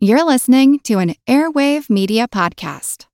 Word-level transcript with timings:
You're 0.00 0.22
listening 0.22 0.78
to 0.84 1.00
an 1.00 1.16
Airwave 1.26 1.90
Media 1.90 2.28
Podcast. 2.28 3.06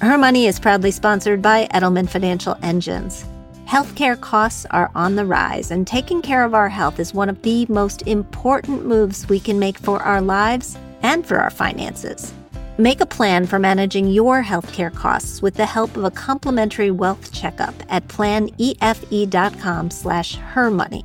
Her 0.00 0.16
Money 0.16 0.46
is 0.46 0.58
proudly 0.58 0.90
sponsored 0.90 1.42
by 1.42 1.66
Edelman 1.66 2.08
Financial 2.08 2.56
Engines. 2.62 3.26
Healthcare 3.66 4.18
costs 4.18 4.64
are 4.70 4.90
on 4.94 5.16
the 5.16 5.26
rise, 5.26 5.70
and 5.70 5.86
taking 5.86 6.22
care 6.22 6.44
of 6.44 6.54
our 6.54 6.70
health 6.70 6.98
is 6.98 7.12
one 7.12 7.28
of 7.28 7.42
the 7.42 7.66
most 7.68 8.06
important 8.06 8.86
moves 8.86 9.28
we 9.28 9.38
can 9.38 9.58
make 9.58 9.76
for 9.76 10.02
our 10.02 10.22
lives 10.22 10.78
and 11.02 11.26
for 11.26 11.36
our 11.36 11.50
finances. 11.50 12.32
Make 12.78 13.02
a 13.02 13.06
plan 13.06 13.46
for 13.46 13.58
managing 13.58 14.08
your 14.08 14.42
healthcare 14.42 14.94
costs 14.94 15.42
with 15.42 15.56
the 15.56 15.66
help 15.66 15.94
of 15.94 16.04
a 16.04 16.10
complimentary 16.10 16.90
wealth 16.90 17.30
checkup 17.34 17.74
at 17.90 18.08
planefe.com 18.08 19.90
slash 19.90 20.36
hermoney. 20.36 21.04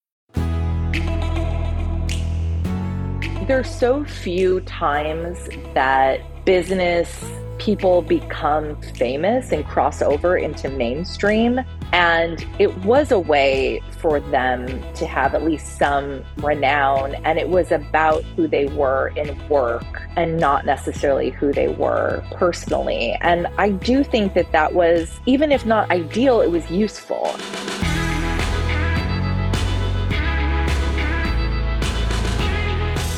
There's 3.47 3.69
so 3.69 4.05
few 4.05 4.61
times 4.61 5.49
that 5.73 6.21
business 6.45 7.25
people 7.57 8.01
become 8.01 8.79
famous 8.81 9.51
and 9.51 9.65
cross 9.65 10.01
over 10.01 10.37
into 10.37 10.69
mainstream. 10.69 11.59
And 11.91 12.45
it 12.59 12.75
was 12.79 13.11
a 13.11 13.19
way 13.19 13.81
for 13.99 14.19
them 14.19 14.67
to 14.93 15.05
have 15.05 15.35
at 15.35 15.43
least 15.43 15.77
some 15.77 16.23
renown. 16.37 17.15
And 17.25 17.37
it 17.37 17.49
was 17.49 17.71
about 17.71 18.23
who 18.35 18.47
they 18.47 18.67
were 18.67 19.09
in 19.15 19.37
work 19.49 20.01
and 20.15 20.37
not 20.37 20.65
necessarily 20.65 21.31
who 21.31 21.51
they 21.51 21.67
were 21.67 22.23
personally. 22.31 23.17
And 23.21 23.47
I 23.57 23.69
do 23.69 24.03
think 24.03 24.33
that 24.35 24.51
that 24.51 24.73
was, 24.73 25.19
even 25.25 25.51
if 25.51 25.65
not 25.65 25.89
ideal, 25.91 26.41
it 26.41 26.51
was 26.51 26.69
useful. 26.71 27.35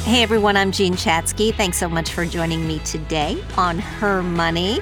Hey 0.03 0.21
everyone, 0.21 0.57
I'm 0.57 0.73
Jean 0.73 0.95
Chatzky. 0.95 1.53
Thanks 1.55 1.77
so 1.77 1.87
much 1.87 2.11
for 2.11 2.25
joining 2.25 2.67
me 2.67 2.79
today 2.79 3.41
on 3.55 3.79
Her 3.79 4.21
Money. 4.21 4.81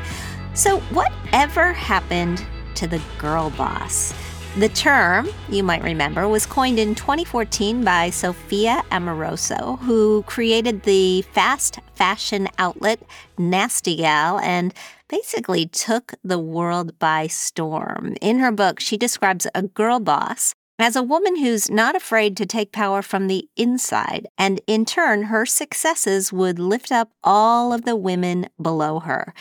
So, 0.56 0.80
whatever 0.80 1.74
happened 1.74 2.44
to 2.74 2.88
the 2.88 3.00
girl 3.20 3.52
boss? 3.52 4.16
The 4.58 4.70
term, 4.70 5.30
you 5.48 5.62
might 5.62 5.84
remember, 5.84 6.28
was 6.28 6.48
coined 6.48 6.80
in 6.80 6.96
2014 6.96 7.84
by 7.84 8.10
Sophia 8.10 8.82
Amoruso, 8.90 9.78
who 9.82 10.24
created 10.24 10.82
the 10.84 11.22
fast 11.22 11.78
fashion 11.94 12.48
outlet 12.58 13.00
Nasty 13.38 13.98
Gal 13.98 14.40
and 14.40 14.74
basically 15.08 15.68
took 15.68 16.16
the 16.24 16.40
world 16.40 16.98
by 16.98 17.28
storm. 17.28 18.16
In 18.22 18.40
her 18.40 18.52
book, 18.52 18.80
she 18.80 18.98
describes 18.98 19.46
a 19.54 19.62
girl 19.62 20.00
boss 20.00 20.56
as 20.82 20.96
a 20.96 21.04
woman 21.04 21.38
who's 21.38 21.70
not 21.70 21.96
afraid 21.96 22.36
to 22.38 22.46
take 22.46 22.72
power 22.72 23.02
from 23.02 23.28
the 23.28 23.48
inside, 23.56 24.28
and 24.38 24.62
in 24.68 24.86
turn, 24.86 25.24
her 25.24 25.46
successes 25.46 26.34
would 26.34 26.60
lift 26.60 26.92
up 26.92 27.12
all 27.24 27.74
of 27.74 27.86
the 27.86 27.96
women 27.96 28.48
below 28.62 29.00
her. 29.00 29.34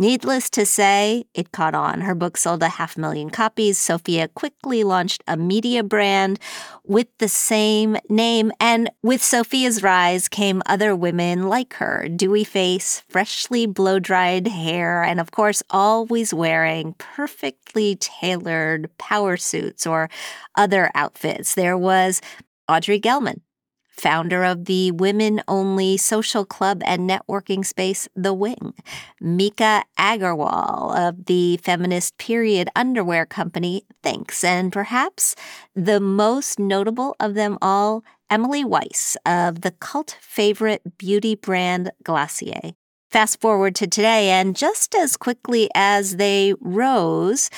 Needless 0.00 0.48
to 0.50 0.64
say, 0.64 1.24
it 1.34 1.50
caught 1.50 1.74
on. 1.74 2.02
Her 2.02 2.14
book 2.14 2.36
sold 2.36 2.62
a 2.62 2.68
half 2.68 2.96
million 2.96 3.30
copies. 3.30 3.78
Sophia 3.78 4.28
quickly 4.28 4.84
launched 4.84 5.24
a 5.26 5.36
media 5.36 5.82
brand 5.82 6.38
with 6.84 7.08
the 7.18 7.28
same 7.28 7.96
name, 8.08 8.52
and 8.60 8.92
with 9.02 9.20
Sophia's 9.20 9.82
rise 9.82 10.28
came 10.28 10.62
other 10.66 10.94
women 10.94 11.48
like 11.48 11.74
her 11.74 12.08
dewy 12.08 12.44
face, 12.44 13.02
freshly 13.08 13.66
blow 13.66 13.98
dried 13.98 14.46
hair, 14.46 15.02
and 15.02 15.18
of 15.18 15.32
course, 15.32 15.64
always 15.68 16.32
wearing 16.32 16.94
perfectly 16.98 17.96
tailored 17.96 18.96
power 18.98 19.36
suits 19.36 19.84
or 19.84 20.08
other 20.54 20.92
outfits. 20.94 21.56
There 21.56 21.76
was 21.76 22.20
Audrey 22.68 23.00
Gelman, 23.00 23.40
founder 23.98 24.44
of 24.44 24.66
the 24.66 24.92
women 24.92 25.42
only 25.48 25.96
social 25.96 26.44
club 26.44 26.82
and 26.84 27.08
networking 27.08 27.64
space, 27.64 28.08
The 28.14 28.32
Wing, 28.32 28.74
Miki 29.20 29.82
Agrawal 29.98 30.96
of 30.96 31.26
the 31.26 31.56
feminist 31.58 32.16
period 32.18 32.68
underwear 32.76 33.26
company, 33.26 33.84
Thinx, 34.02 34.44
and 34.44 34.72
perhaps 34.72 35.34
the 35.74 36.00
most 36.00 36.58
notable 36.58 37.16
of 37.18 37.34
them 37.34 37.58
all, 37.60 38.04
Emily 38.30 38.64
Weiss 38.64 39.16
of 39.26 39.62
the 39.62 39.72
cult 39.72 40.16
favorite 40.20 40.98
beauty 40.98 41.34
brand 41.34 41.90
Glossier. 42.04 42.72
Fast 43.10 43.40
forward 43.40 43.74
to 43.76 43.86
today, 43.86 44.28
and 44.28 44.54
just 44.54 44.94
as 44.94 45.16
quickly 45.16 45.70
as 45.74 46.16
they 46.16 46.54
rose, 46.60 47.48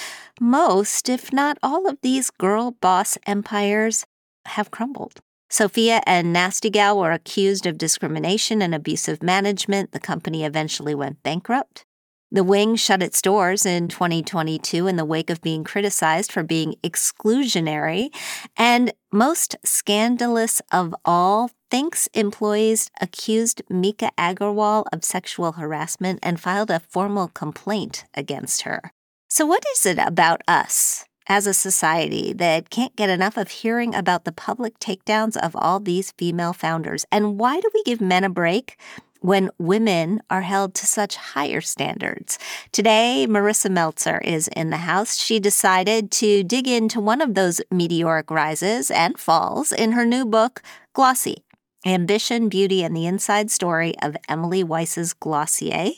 most, 0.41 1.09
if 1.09 1.33
not 1.33 1.59
all, 1.61 1.89
of 1.89 1.99
these 2.03 2.31
girl 2.31 2.71
boss 2.81 3.19
empires 3.27 4.07
have 4.47 4.71
crumbled. 4.71 5.21
Sophia 5.51 6.01
and 6.07 6.33
Nasty 6.33 6.71
Gal 6.71 6.97
were 6.97 7.11
accused 7.11 7.67
of 7.67 7.77
discrimination 7.77 8.63
and 8.63 8.73
abusive 8.73 9.21
management. 9.21 9.91
The 9.91 9.99
company 9.99 10.45
eventually 10.45 10.95
went 10.95 11.23
bankrupt. 11.25 11.85
The 12.31 12.45
Wing 12.45 12.77
shut 12.77 13.03
its 13.03 13.21
doors 13.21 13.67
in 13.67 13.89
2022 13.89 14.87
in 14.87 14.95
the 14.95 15.05
wake 15.05 15.29
of 15.29 15.43
being 15.43 15.65
criticized 15.65 16.31
for 16.31 16.45
being 16.45 16.77
exclusionary. 16.85 18.11
And 18.57 18.93
most 19.13 19.57
scandalous 19.65 20.63
of 20.71 20.95
all, 21.05 21.51
Thinx 21.73 22.09
employees 22.15 22.89
accused 23.01 23.63
Miki 23.69 24.09
Agrawal 24.17 24.85
of 24.93 25.05
sexual 25.05 25.53
harassment 25.53 26.21
and 26.23 26.41
filed 26.41 26.71
a 26.71 26.79
formal 26.79 27.27
complaint 27.27 28.05
against 28.15 28.63
her. 28.63 28.93
So, 29.29 29.45
what 29.47 29.65
is 29.75 29.85
it 29.85 29.99
about 29.99 30.43
us 30.47 31.07
as 31.29 31.47
a 31.47 31.55
society 31.55 32.33
that 32.33 32.71
can't 32.71 32.97
get 32.97 33.11
enough 33.11 33.37
of 33.37 33.51
hearing 33.51 33.95
about 33.95 34.25
the 34.25 34.33
public 34.33 34.79
takedowns 34.79 35.37
of 35.37 35.55
all 35.57 35.81
these 35.81 36.13
female 36.13 36.53
founders? 36.53 37.05
And 37.13 37.39
why 37.39 37.61
do 37.61 37.71
we 37.73 37.83
give 37.83 38.01
men 38.01 38.25
a 38.25 38.31
break? 38.31 38.79
When 39.23 39.51
women 39.59 40.23
are 40.31 40.41
held 40.41 40.73
to 40.77 40.87
such 40.87 41.17
higher 41.17 41.61
standards. 41.61 42.39
Today, 42.73 43.27
Marisa 43.29 43.71
Meltzer 43.71 44.17
is 44.25 44.49
in 44.49 44.71
the 44.71 44.79
house. 44.79 45.19
She 45.19 45.39
decided 45.39 46.11
to 46.13 46.43
dig 46.43 46.67
into 46.67 47.01
one 47.01 47.21
of 47.21 47.35
those 47.35 47.61
meteoric 47.71 48.31
rises 48.31 48.91
and 48.91 49.19
falls 49.19 49.73
in 49.73 49.93
her 49.93 50.07
new 50.07 50.25
book, 50.25 50.63
Glossy 50.95 51.45
Ambition, 51.87 52.49
Beauty, 52.49 52.83
and 52.83 52.95
the 52.95 53.07
Inside 53.07 53.51
Story 53.51 53.95
of 54.03 54.17
Emily 54.29 54.63
Weiss's 54.63 55.15
Glossier. 55.15 55.93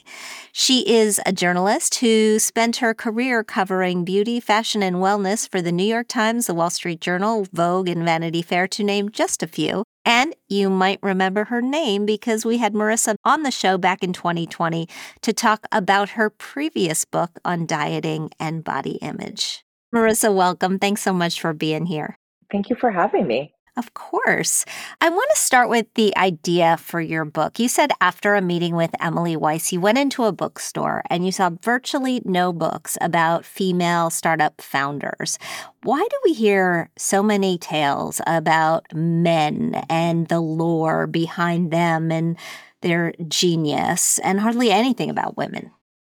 She 0.52 0.88
is 0.88 1.20
a 1.26 1.32
journalist 1.32 1.96
who 1.96 2.38
spent 2.38 2.76
her 2.76 2.94
career 2.94 3.42
covering 3.42 4.04
beauty, 4.04 4.38
fashion, 4.38 4.82
and 4.82 4.96
wellness 4.96 5.50
for 5.50 5.60
the 5.60 5.72
New 5.72 5.84
York 5.84 6.06
Times, 6.08 6.46
the 6.46 6.54
Wall 6.54 6.70
Street 6.70 7.00
Journal, 7.00 7.46
Vogue, 7.52 7.88
and 7.88 8.04
Vanity 8.04 8.42
Fair, 8.42 8.68
to 8.68 8.84
name 8.84 9.10
just 9.10 9.42
a 9.42 9.48
few. 9.48 9.82
And 10.04 10.34
you 10.48 10.70
might 10.70 10.98
remember 11.02 11.44
her 11.44 11.60
name 11.60 12.06
because 12.06 12.44
we 12.44 12.58
had 12.58 12.74
Marisa 12.74 13.16
on 13.24 13.42
the 13.42 13.50
show 13.50 13.78
back 13.78 14.02
in 14.02 14.12
2020 14.12 14.88
to 15.22 15.32
talk 15.32 15.66
about 15.72 16.10
her 16.10 16.30
previous 16.30 17.04
book 17.04 17.40
on 17.44 17.66
dieting 17.66 18.30
and 18.38 18.62
body 18.62 18.98
image. 19.02 19.64
Marisa, 19.94 20.34
welcome. 20.34 20.78
Thanks 20.78 21.02
so 21.02 21.12
much 21.12 21.40
for 21.40 21.52
being 21.52 21.86
here. 21.86 22.16
Thank 22.50 22.70
you 22.70 22.76
for 22.76 22.90
having 22.90 23.26
me. 23.26 23.52
Of 23.74 23.94
course. 23.94 24.66
I 25.00 25.08
want 25.08 25.30
to 25.32 25.40
start 25.40 25.70
with 25.70 25.86
the 25.94 26.14
idea 26.14 26.76
for 26.76 27.00
your 27.00 27.24
book. 27.24 27.58
You 27.58 27.68
said 27.68 27.90
after 28.02 28.34
a 28.34 28.42
meeting 28.42 28.76
with 28.76 28.94
Emily 29.00 29.34
Weiss, 29.34 29.72
you 29.72 29.80
went 29.80 29.96
into 29.96 30.24
a 30.24 30.32
bookstore 30.32 31.02
and 31.08 31.24
you 31.24 31.32
saw 31.32 31.48
virtually 31.62 32.20
no 32.26 32.52
books 32.52 32.98
about 33.00 33.46
female 33.46 34.10
startup 34.10 34.60
founders. 34.60 35.38
Why 35.84 35.98
do 35.98 36.16
we 36.22 36.34
hear 36.34 36.90
so 36.98 37.22
many 37.22 37.56
tales 37.56 38.20
about 38.26 38.92
men 38.94 39.82
and 39.88 40.28
the 40.28 40.40
lore 40.40 41.06
behind 41.06 41.70
them 41.70 42.12
and 42.12 42.36
their 42.82 43.14
genius 43.26 44.18
and 44.18 44.38
hardly 44.38 44.70
anything 44.70 45.08
about 45.08 45.38
women? 45.38 45.70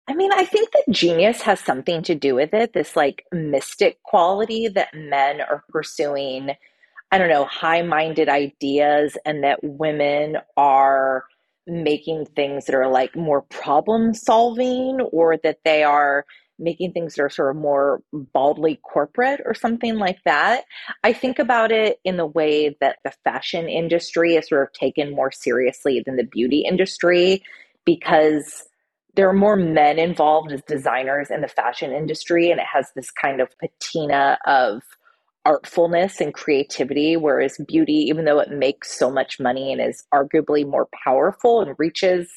I 0.10 0.14
mean, 0.14 0.34
I 0.34 0.44
think 0.44 0.72
that 0.72 0.92
genius 0.92 1.42
has 1.44 1.62
something 1.62 2.04
to 2.04 2.16
do 2.16 2.36
with 2.36 2.54
it, 2.54 2.74
this 2.74 2.98
like 2.98 3.26
mystic 3.32 4.04
quality 4.04 4.68
that 4.68 4.94
men 4.94 5.40
are 5.40 5.64
pursuing 5.70 6.52
I 7.16 7.18
don't 7.18 7.30
know, 7.30 7.46
high 7.46 7.82
minded 7.82 8.28
ideas 8.28 9.18
and 9.24 9.46
that 9.46 9.60
women 9.64 10.36
are 10.58 11.24
making 11.66 12.26
things 12.26 12.66
that 12.66 12.76
are 12.76 12.90
like 12.90 13.16
more 13.16 13.44
problem 13.44 14.14
solving 14.14 15.00
or 15.14 15.38
that 15.42 15.60
they 15.64 15.82
are 15.82 16.26
making 16.60 16.92
things 16.92 17.16
that 17.16 17.24
are 17.24 17.30
sort 17.30 17.56
of 17.56 17.62
more 17.62 18.02
baldly 18.12 18.82
corporate 18.84 19.40
or 19.46 19.54
something 19.54 19.96
like 19.96 20.18
that. 20.26 20.66
I 21.06 21.14
think 21.14 21.40
about 21.40 21.72
it 21.72 22.00
in 22.04 22.18
the 22.18 22.26
way 22.26 22.76
that 22.82 22.98
the 23.06 23.14
fashion 23.24 23.70
industry 23.70 24.36
is 24.36 24.50
sort 24.50 24.64
of 24.64 24.74
taken 24.74 25.16
more 25.16 25.32
seriously 25.32 26.04
than 26.06 26.18
the 26.18 26.26
beauty 26.26 26.66
industry 26.70 27.42
because 27.86 28.68
there 29.16 29.30
are 29.30 29.34
more 29.34 29.56
men 29.56 30.00
involved 30.00 30.52
as 30.52 30.62
designers 30.64 31.32
in 31.32 31.40
the 31.40 31.48
fashion 31.48 31.94
industry 31.94 32.52
and 32.52 32.60
it 32.60 32.68
has 32.74 32.88
this 32.94 33.10
kind 33.10 33.40
of 33.40 33.48
patina 33.58 34.38
of 34.46 34.82
artfulness 35.46 36.20
and 36.20 36.34
creativity 36.34 37.16
whereas 37.16 37.58
beauty 37.68 37.94
even 37.94 38.26
though 38.26 38.40
it 38.40 38.50
makes 38.50 38.98
so 38.98 39.12
much 39.12 39.40
money 39.40 39.72
and 39.72 39.82
is 39.82 40.04
arguably 40.14 40.68
more 40.68 40.88
powerful 41.04 41.62
and 41.62 41.76
reaches 41.78 42.30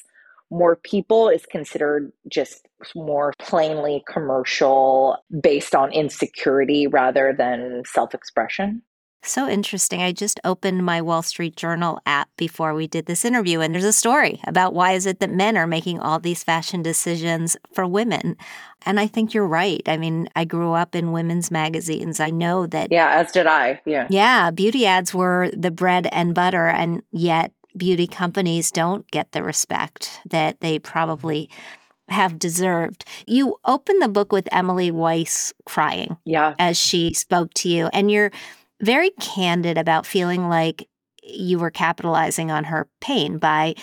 more 0.51 0.75
people 0.77 1.29
is 1.29 1.45
considered 1.45 2.11
just 2.27 2.67
more 2.95 3.33
plainly 3.39 4.03
commercial 4.11 5.17
based 5.41 5.75
on 5.75 5.91
insecurity 5.91 6.87
rather 6.87 7.33
than 7.37 7.83
self-expression 7.85 8.81
so 9.21 9.47
interesting. 9.47 10.01
I 10.01 10.11
just 10.11 10.39
opened 10.43 10.85
my 10.85 11.01
Wall 11.01 11.21
Street 11.21 11.55
Journal 11.55 11.99
app 12.05 12.29
before 12.37 12.73
we 12.73 12.87
did 12.87 13.05
this 13.05 13.25
interview 13.25 13.59
and 13.59 13.73
there's 13.73 13.83
a 13.83 13.93
story 13.93 14.39
about 14.45 14.73
why 14.73 14.93
is 14.93 15.05
it 15.05 15.19
that 15.19 15.31
men 15.31 15.57
are 15.57 15.67
making 15.67 15.99
all 15.99 16.19
these 16.19 16.43
fashion 16.43 16.81
decisions 16.81 17.57
for 17.73 17.85
women. 17.85 18.37
And 18.85 18.99
I 18.99 19.07
think 19.07 19.33
you're 19.33 19.47
right. 19.47 19.81
I 19.87 19.97
mean, 19.97 20.29
I 20.35 20.45
grew 20.45 20.73
up 20.73 20.95
in 20.95 21.11
women's 21.11 21.51
magazines. 21.51 22.19
I 22.19 22.29
know 22.29 22.65
that 22.67 22.91
Yeah, 22.91 23.09
as 23.09 23.31
did 23.31 23.45
I. 23.45 23.81
Yeah. 23.85 24.07
Yeah, 24.09 24.51
beauty 24.51 24.85
ads 24.85 25.13
were 25.13 25.51
the 25.55 25.71
bread 25.71 26.07
and 26.11 26.33
butter 26.33 26.67
and 26.67 27.03
yet 27.11 27.51
beauty 27.75 28.07
companies 28.07 28.71
don't 28.71 29.09
get 29.11 29.31
the 29.31 29.43
respect 29.43 30.21
that 30.29 30.61
they 30.61 30.79
probably 30.79 31.49
have 32.09 32.39
deserved. 32.39 33.05
You 33.27 33.57
open 33.65 33.99
the 33.99 34.07
book 34.07 34.31
with 34.31 34.47
Emily 34.51 34.91
Weiss 34.91 35.53
crying. 35.65 36.17
Yeah. 36.25 36.55
As 36.57 36.77
she 36.77 37.13
spoke 37.13 37.53
to 37.55 37.69
you 37.69 37.89
and 37.93 38.09
you're 38.09 38.31
very 38.81 39.11
candid 39.11 39.77
about 39.77 40.05
feeling 40.05 40.49
like 40.49 40.87
you 41.23 41.59
were 41.59 41.71
capitalizing 41.71 42.49
on 42.51 42.65
her 42.65 42.87
pain 43.01 43.37
by 43.37 43.75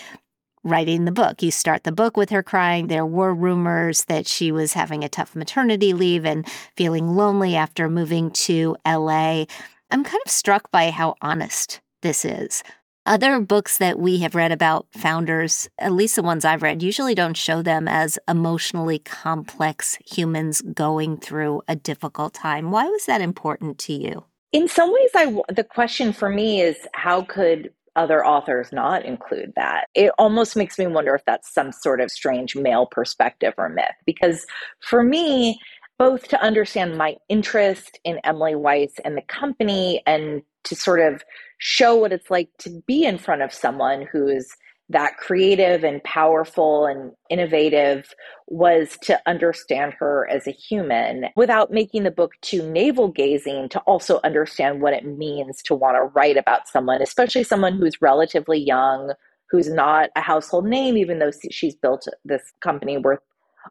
writing 0.64 1.04
the 1.04 1.12
book. 1.12 1.43
You 1.43 1.50
start 1.50 1.84
the 1.84 1.93
book 1.93 2.16
with 2.16 2.31
her 2.31 2.43
crying. 2.43 2.88
There 2.88 3.06
were 3.06 3.32
rumors 3.32 4.04
that 4.06 4.26
she 4.26 4.50
was 4.50 4.72
having 4.72 5.04
a 5.04 5.08
tough 5.08 5.37
maternity 5.37 5.93
leave 5.93 6.25
and 6.25 6.46
feeling 6.76 7.14
lonely 7.14 7.54
after 7.54 7.88
moving 7.88 8.31
to 8.32 8.76
LA. 8.84 9.44
I'm 9.90 10.02
kind 10.02 10.22
of 10.26 10.32
struck 10.32 10.70
by 10.72 10.90
how 10.90 11.14
honest 11.22 11.81
this 12.02 12.25
is. 12.25 12.64
Other 13.06 13.38
books 13.38 13.78
that 13.78 14.00
we 14.00 14.19
have 14.19 14.34
read 14.34 14.50
about 14.50 14.88
founders, 14.90 15.69
at 15.78 15.93
least 15.93 16.16
the 16.16 16.25
ones 16.25 16.44
I've 16.44 16.62
read, 16.62 16.82
usually 16.82 17.14
don't 17.14 17.37
show 17.37 17.62
them 17.62 17.87
as 17.87 18.19
emotionally 18.26 18.98
complex 18.98 19.96
humans 20.04 20.60
going 20.75 21.19
through 21.19 21.62
a 21.69 21.76
difficult 21.76 22.34
time. 22.34 22.72
Why 22.72 22.87
was 22.87 23.06
that 23.06 23.20
important 23.20 23.78
to 23.78 23.93
you? 23.93 24.25
In 24.52 24.69
some 24.69 24.93
ways 24.93 25.10
i 25.14 25.25
the 25.52 25.64
question 25.64 26.12
for 26.12 26.28
me 26.28 26.60
is 26.60 26.76
how 26.94 27.22
could 27.22 27.70
other 27.96 28.25
authors 28.25 28.72
not 28.72 29.04
include 29.04 29.52
that? 29.56 29.88
It 29.94 30.12
almost 30.19 30.54
makes 30.54 30.78
me 30.78 30.87
wonder 30.87 31.14
if 31.14 31.25
that's 31.25 31.52
some 31.52 31.72
sort 31.72 32.00
of 32.00 32.10
strange 32.10 32.54
male 32.54 32.87
perspective 32.87 33.54
or 33.56 33.70
myth 33.70 33.96
because 34.04 34.46
for 34.81 35.02
me 35.02 35.58
both 35.98 36.28
to 36.28 36.40
understand 36.43 36.98
my 36.98 37.16
interest 37.31 37.98
in 38.04 38.20
emily 38.22 38.54
weiss 38.54 38.93
and 39.04 39.16
the 39.16 39.22
company 39.22 40.02
and 40.06 40.43
to 40.64 40.76
sort 40.76 41.00
of 41.00 41.25
show 41.58 41.96
what 41.96 42.12
it's 42.12 42.31
like 42.31 42.50
to 42.58 42.82
be 42.87 43.04
in 43.04 43.16
front 43.16 43.40
of 43.40 43.52
someone 43.52 44.06
who's 44.12 44.46
that 44.88 45.17
creative 45.17 45.83
and 45.83 46.03
powerful 46.05 46.87
and 46.87 47.12
innovative 47.29 48.15
was 48.47 48.97
to 49.03 49.21
understand 49.27 49.93
her 49.99 50.29
as 50.31 50.47
a 50.47 50.53
human 50.53 51.27
without 51.35 51.73
making 51.73 52.05
the 52.05 52.11
book 52.11 52.33
too 52.41 52.69
navel 52.71 53.09
gazing 53.09 53.69
to 53.69 53.81
also 53.81 54.21
understand 54.23 54.81
what 54.81 54.93
it 54.93 55.05
means 55.05 55.61
to 55.62 55.75
want 55.75 55.97
to 55.97 56.12
write 56.15 56.37
about 56.37 56.69
someone, 56.69 57.03
especially 57.03 57.43
someone 57.43 57.77
who's 57.77 58.00
relatively 58.00 58.59
young, 58.59 59.12
who's 59.50 59.69
not 59.69 60.11
a 60.15 60.21
household 60.21 60.67
name, 60.67 60.97
even 60.97 61.19
though 61.19 61.32
she's 61.50 61.75
built 61.75 62.06
this 62.25 62.53
company 62.61 62.97
worth 62.97 63.21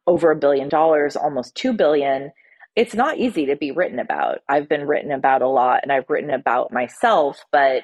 over 0.08 0.32
a 0.32 0.36
billion 0.36 0.68
dollars, 0.68 1.16
almost 1.16 1.56
two 1.56 1.72
billion. 1.72 2.32
It's 2.76 2.94
not 2.94 3.18
easy 3.18 3.46
to 3.46 3.56
be 3.56 3.72
written 3.72 4.00
about. 4.00 4.40
I've 4.50 4.68
been 4.68 4.86
written 4.86 5.12
about 5.12 5.42
a 5.42 5.48
lot 5.48 5.80
and 5.82 5.94
I've 5.94 6.10
written 6.10 6.30
about 6.30 6.74
myself, 6.74 7.46
but 7.54 7.84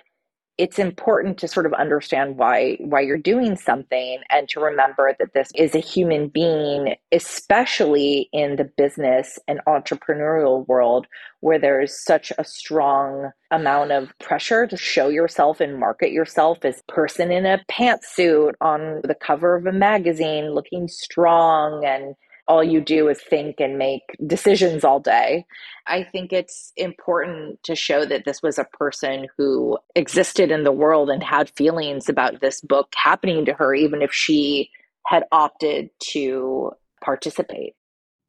it's 0.61 0.77
important 0.77 1.39
to 1.39 1.47
sort 1.47 1.65
of 1.65 1.73
understand 1.73 2.37
why 2.37 2.77
why 2.81 3.01
you're 3.01 3.17
doing 3.17 3.55
something 3.55 4.19
and 4.29 4.47
to 4.47 4.59
remember 4.59 5.15
that 5.17 5.33
this 5.33 5.49
is 5.55 5.73
a 5.73 5.79
human 5.79 6.27
being 6.27 6.93
especially 7.11 8.29
in 8.31 8.57
the 8.57 8.69
business 8.77 9.39
and 9.47 9.59
entrepreneurial 9.67 10.67
world 10.67 11.07
where 11.39 11.57
there's 11.57 12.05
such 12.05 12.31
a 12.37 12.43
strong 12.43 13.31
amount 13.49 13.91
of 13.91 14.13
pressure 14.19 14.67
to 14.67 14.77
show 14.77 15.07
yourself 15.09 15.59
and 15.59 15.79
market 15.79 16.11
yourself 16.11 16.63
as 16.63 16.83
person 16.87 17.31
in 17.31 17.47
a 17.47 17.59
pantsuit 17.67 18.53
on 18.61 19.01
the 19.03 19.15
cover 19.15 19.55
of 19.55 19.65
a 19.65 19.71
magazine 19.71 20.53
looking 20.53 20.87
strong 20.87 21.83
and 21.83 22.13
all 22.47 22.63
you 22.63 22.81
do 22.81 23.07
is 23.07 23.21
think 23.21 23.59
and 23.59 23.77
make 23.77 24.01
decisions 24.25 24.83
all 24.83 24.99
day. 24.99 25.45
I 25.87 26.03
think 26.03 26.33
it's 26.33 26.73
important 26.75 27.61
to 27.63 27.75
show 27.75 28.05
that 28.05 28.25
this 28.25 28.41
was 28.41 28.59
a 28.59 28.65
person 28.65 29.27
who 29.37 29.77
existed 29.95 30.51
in 30.51 30.63
the 30.63 30.71
world 30.71 31.09
and 31.09 31.23
had 31.23 31.49
feelings 31.49 32.09
about 32.09 32.41
this 32.41 32.61
book 32.61 32.93
happening 32.95 33.45
to 33.45 33.53
her, 33.53 33.73
even 33.73 34.01
if 34.01 34.13
she 34.13 34.69
had 35.07 35.23
opted 35.31 35.89
to 36.11 36.71
participate. 37.03 37.75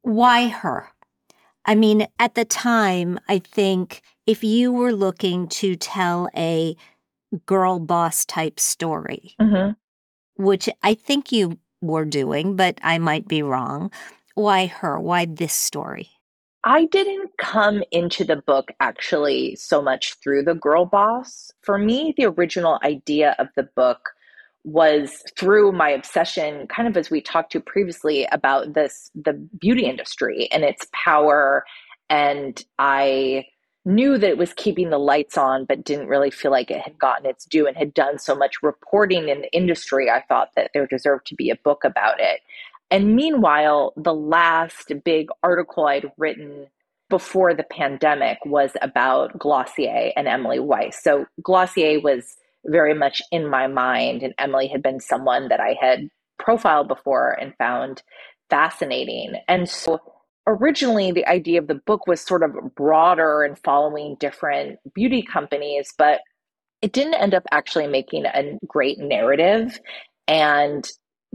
Why 0.01 0.47
her? 0.47 0.89
I 1.65 1.75
mean, 1.75 2.07
at 2.19 2.35
the 2.35 2.45
time, 2.45 3.19
I 3.29 3.39
think 3.39 4.01
if 4.25 4.43
you 4.43 4.71
were 4.71 4.91
looking 4.91 5.47
to 5.49 5.75
tell 5.75 6.29
a 6.35 6.75
girl 7.45 7.79
boss 7.79 8.25
type 8.25 8.59
story, 8.59 9.35
mm-hmm. 9.39 9.71
which 10.43 10.69
I 10.81 10.93
think 10.93 11.31
you 11.31 11.57
were 11.83 12.05
doing, 12.05 12.55
but 12.55 12.79
I 12.81 12.97
might 12.97 13.27
be 13.27 13.43
wrong. 13.43 13.91
Why 14.35 14.65
her? 14.67 14.99
Why 14.99 15.25
this 15.25 15.53
story? 15.53 16.09
I 16.63 16.85
didn't 16.85 17.31
come 17.37 17.83
into 17.91 18.23
the 18.23 18.37
book 18.37 18.71
actually 18.79 19.55
so 19.57 19.81
much 19.81 20.15
through 20.23 20.43
the 20.43 20.55
girl 20.55 20.85
boss. 20.85 21.51
For 21.61 21.77
me, 21.77 22.13
the 22.17 22.25
original 22.25 22.79
idea 22.83 23.35
of 23.37 23.47
the 23.55 23.67
book 23.75 24.11
was 24.63 25.21
through 25.37 25.73
my 25.73 25.89
obsession, 25.89 26.67
kind 26.67 26.87
of 26.87 26.95
as 26.95 27.09
we 27.09 27.19
talked 27.19 27.51
to 27.51 27.59
previously 27.59 28.25
about 28.31 28.73
this 28.73 29.11
the 29.13 29.33
beauty 29.33 29.85
industry 29.85 30.47
and 30.53 30.63
its 30.63 30.87
power. 30.93 31.65
And 32.09 32.63
I 32.79 33.45
knew 33.85 34.17
that 34.17 34.29
it 34.29 34.37
was 34.37 34.53
keeping 34.53 34.89
the 34.89 34.97
lights 34.97 35.37
on, 35.37 35.65
but 35.65 35.83
didn't 35.83 36.07
really 36.07 36.31
feel 36.31 36.51
like 36.51 36.71
it 36.71 36.81
had 36.81 36.97
gotten 36.97 37.25
its 37.25 37.45
due 37.45 37.67
and 37.67 37.75
had 37.75 37.93
done 37.93 38.17
so 38.17 38.35
much 38.35 38.63
reporting 38.63 39.29
in 39.29 39.41
the 39.41 39.51
industry. 39.53 40.09
I 40.09 40.21
thought 40.21 40.51
that 40.55 40.71
there 40.73 40.87
deserved 40.87 41.27
to 41.27 41.35
be 41.35 41.49
a 41.49 41.57
book 41.57 41.83
about 41.83 42.19
it. 42.19 42.41
And 42.89 43.15
meanwhile, 43.15 43.93
the 43.97 44.13
last 44.13 44.91
big 45.03 45.29
article 45.41 45.87
I'd 45.87 46.11
written 46.17 46.67
before 47.09 47.53
the 47.53 47.63
pandemic 47.63 48.37
was 48.45 48.71
about 48.81 49.37
Glossier 49.37 50.13
and 50.15 50.27
Emily 50.27 50.59
Weiss. 50.59 51.01
So 51.03 51.25
Glossier 51.41 51.99
was 51.99 52.37
very 52.65 52.93
much 52.93 53.21
in 53.31 53.49
my 53.49 53.67
mind, 53.67 54.23
and 54.23 54.33
Emily 54.37 54.67
had 54.67 54.81
been 54.81 54.99
someone 54.99 55.49
that 55.49 55.59
I 55.59 55.75
had 55.79 56.09
profiled 56.39 56.87
before 56.87 57.31
and 57.31 57.53
found 57.57 58.01
fascinating. 58.49 59.33
And 59.47 59.67
so 59.67 59.99
originally 60.47 61.11
the 61.11 61.27
idea 61.27 61.59
of 61.59 61.67
the 61.67 61.75
book 61.75 62.07
was 62.07 62.21
sort 62.21 62.43
of 62.43 62.75
broader 62.75 63.43
and 63.43 63.57
following 63.59 64.15
different 64.19 64.79
beauty 64.93 65.21
companies, 65.21 65.93
but 65.97 66.21
it 66.81 66.91
didn't 66.91 67.15
end 67.15 67.33
up 67.33 67.43
actually 67.51 67.87
making 67.87 68.25
a 68.25 68.57
great 68.67 68.99
narrative. 68.99 69.79
And 70.27 70.85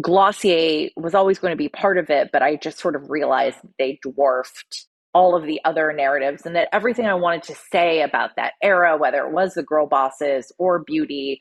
Glossier 0.00 0.90
was 0.96 1.14
always 1.14 1.38
going 1.38 1.52
to 1.52 1.56
be 1.56 1.68
part 1.68 1.98
of 1.98 2.10
it, 2.10 2.30
but 2.32 2.42
I 2.42 2.56
just 2.56 2.78
sort 2.78 2.94
of 2.96 3.10
realized 3.10 3.58
they 3.78 3.98
dwarfed 4.02 4.86
all 5.14 5.34
of 5.34 5.46
the 5.46 5.60
other 5.64 5.92
narratives 5.92 6.44
and 6.44 6.54
that 6.54 6.68
everything 6.72 7.06
I 7.06 7.14
wanted 7.14 7.44
to 7.44 7.54
say 7.72 8.02
about 8.02 8.36
that 8.36 8.52
era, 8.62 8.96
whether 8.96 9.26
it 9.26 9.32
was 9.32 9.54
the 9.54 9.62
girl 9.62 9.86
bosses 9.86 10.52
or 10.58 10.80
beauty 10.80 11.40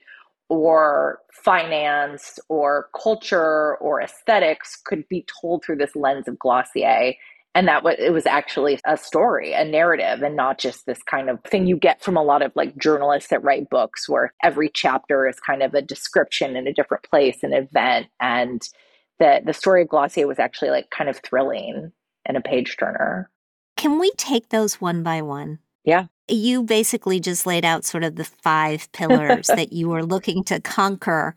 or 0.49 1.19
finance 1.33 2.39
or 2.47 2.87
culture 2.99 3.75
or 3.77 4.01
aesthetics, 4.01 4.77
could 4.85 5.07
be 5.09 5.25
told 5.41 5.63
through 5.63 5.75
this 5.75 5.95
lens 5.95 6.27
of 6.29 6.39
Glossier 6.39 7.13
and 7.57 7.67
that 7.67 7.83
it 7.97 8.13
was 8.13 8.27
actually 8.27 8.79
a 8.85 8.95
story 8.95 9.51
a 9.51 9.65
narrative 9.65 10.21
and 10.21 10.35
not 10.35 10.59
just 10.59 10.85
this 10.85 11.01
kind 11.01 11.27
of 11.27 11.43
thing 11.43 11.65
you 11.65 11.75
get 11.75 12.03
from 12.03 12.15
a 12.15 12.21
lot 12.21 12.43
of 12.43 12.51
like 12.55 12.77
journalists 12.77 13.31
that 13.31 13.43
write 13.43 13.67
books 13.71 14.07
where 14.07 14.31
every 14.43 14.69
chapter 14.71 15.27
is 15.27 15.39
kind 15.39 15.63
of 15.63 15.73
a 15.73 15.81
description 15.81 16.55
in 16.55 16.67
a 16.67 16.73
different 16.73 17.03
place 17.09 17.41
an 17.41 17.53
event 17.53 18.05
and 18.21 18.69
that 19.17 19.47
the 19.47 19.53
story 19.53 19.81
of 19.81 19.89
glossier 19.89 20.27
was 20.27 20.37
actually 20.37 20.69
like 20.69 20.91
kind 20.91 21.09
of 21.09 21.17
thrilling 21.17 21.91
and 22.27 22.37
a 22.37 22.41
page 22.41 22.77
turner. 22.79 23.31
Can 23.75 23.97
we 23.99 24.11
take 24.17 24.49
those 24.49 24.79
one 24.79 25.01
by 25.01 25.23
one? 25.23 25.57
Yeah. 25.83 26.05
You 26.27 26.61
basically 26.61 27.19
just 27.19 27.47
laid 27.47 27.65
out 27.65 27.85
sort 27.85 28.03
of 28.03 28.17
the 28.17 28.25
five 28.25 28.91
pillars 28.91 29.47
that 29.55 29.73
you 29.73 29.89
were 29.89 30.05
looking 30.05 30.43
to 30.43 30.59
conquer 30.59 31.33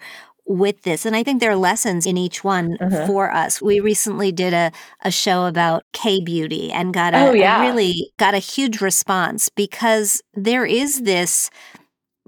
with 0.50 0.82
this. 0.82 1.06
And 1.06 1.14
I 1.14 1.22
think 1.22 1.40
there 1.40 1.52
are 1.52 1.56
lessons 1.56 2.06
in 2.06 2.16
each 2.16 2.42
one 2.42 2.76
mm-hmm. 2.76 3.06
for 3.06 3.30
us. 3.30 3.62
We 3.62 3.78
recently 3.78 4.32
did 4.32 4.52
a, 4.52 4.72
a 5.02 5.10
show 5.12 5.46
about 5.46 5.84
K 5.92 6.20
beauty 6.20 6.72
and 6.72 6.92
got 6.92 7.14
a, 7.14 7.28
oh, 7.28 7.32
yeah. 7.32 7.62
a 7.62 7.62
really 7.62 8.12
got 8.18 8.34
a 8.34 8.38
huge 8.38 8.80
response 8.80 9.48
because 9.48 10.20
there 10.34 10.66
is 10.66 11.02
this 11.02 11.50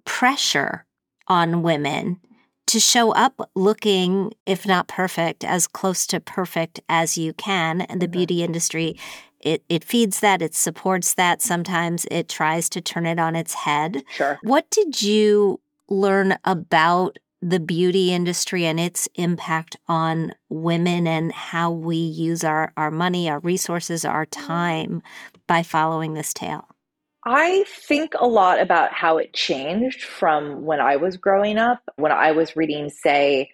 pressure 0.05 0.87
on 1.27 1.63
women 1.63 2.21
to 2.69 2.79
show 2.79 3.11
up 3.11 3.51
looking, 3.57 4.33
if 4.47 4.67
not 4.67 4.87
perfect, 4.87 5.43
as 5.43 5.67
close 5.67 6.07
to 6.07 6.21
perfect 6.21 6.81
as 6.89 7.19
you 7.19 7.33
can. 7.33 7.81
And 7.83 8.01
the 8.01 8.07
mm-hmm. 8.07 8.13
beauty 8.13 8.43
industry, 8.45 8.97
it, 9.41 9.65
it 9.69 9.83
feeds 9.83 10.21
that, 10.21 10.41
it 10.41 10.55
supports 10.55 11.15
that. 11.15 11.43
Sometimes 11.43 12.07
it 12.09 12.29
tries 12.29 12.69
to 12.69 12.81
turn 12.81 13.05
it 13.05 13.19
on 13.19 13.35
its 13.35 13.55
head. 13.55 14.05
Sure. 14.15 14.39
What 14.43 14.71
did 14.71 15.03
you 15.03 15.61
learn 15.89 16.37
about 16.45 17.19
the 17.43 17.61
beauty 17.61 18.13
industry 18.13 18.65
and 18.65 18.79
its 18.79 19.09
impact 19.17 19.77
on 19.89 20.33
women 20.49 21.09
and 21.09 21.33
how 21.33 21.73
we 21.73 21.97
use 21.97 22.45
our, 22.45 22.73
our 22.77 22.91
money, 22.91 23.29
our 23.29 23.41
resources, 23.41 24.05
our 24.05 24.25
mm-hmm. 24.25 24.47
time 24.47 25.03
by 25.49 25.63
following 25.63 26.15
this 26.15 26.33
tale? 26.33 26.67
I 27.25 27.65
think 27.69 28.15
a 28.19 28.27
lot 28.27 28.61
about 28.61 28.93
how 28.93 29.19
it 29.19 29.33
changed 29.33 30.05
from 30.05 30.65
when 30.65 30.81
I 30.81 30.97
was 30.97 31.17
growing 31.17 31.59
up. 31.59 31.81
When 31.97 32.11
I 32.11 32.33
was 32.33 32.57
reading, 32.57 32.91
say, 32.91 33.51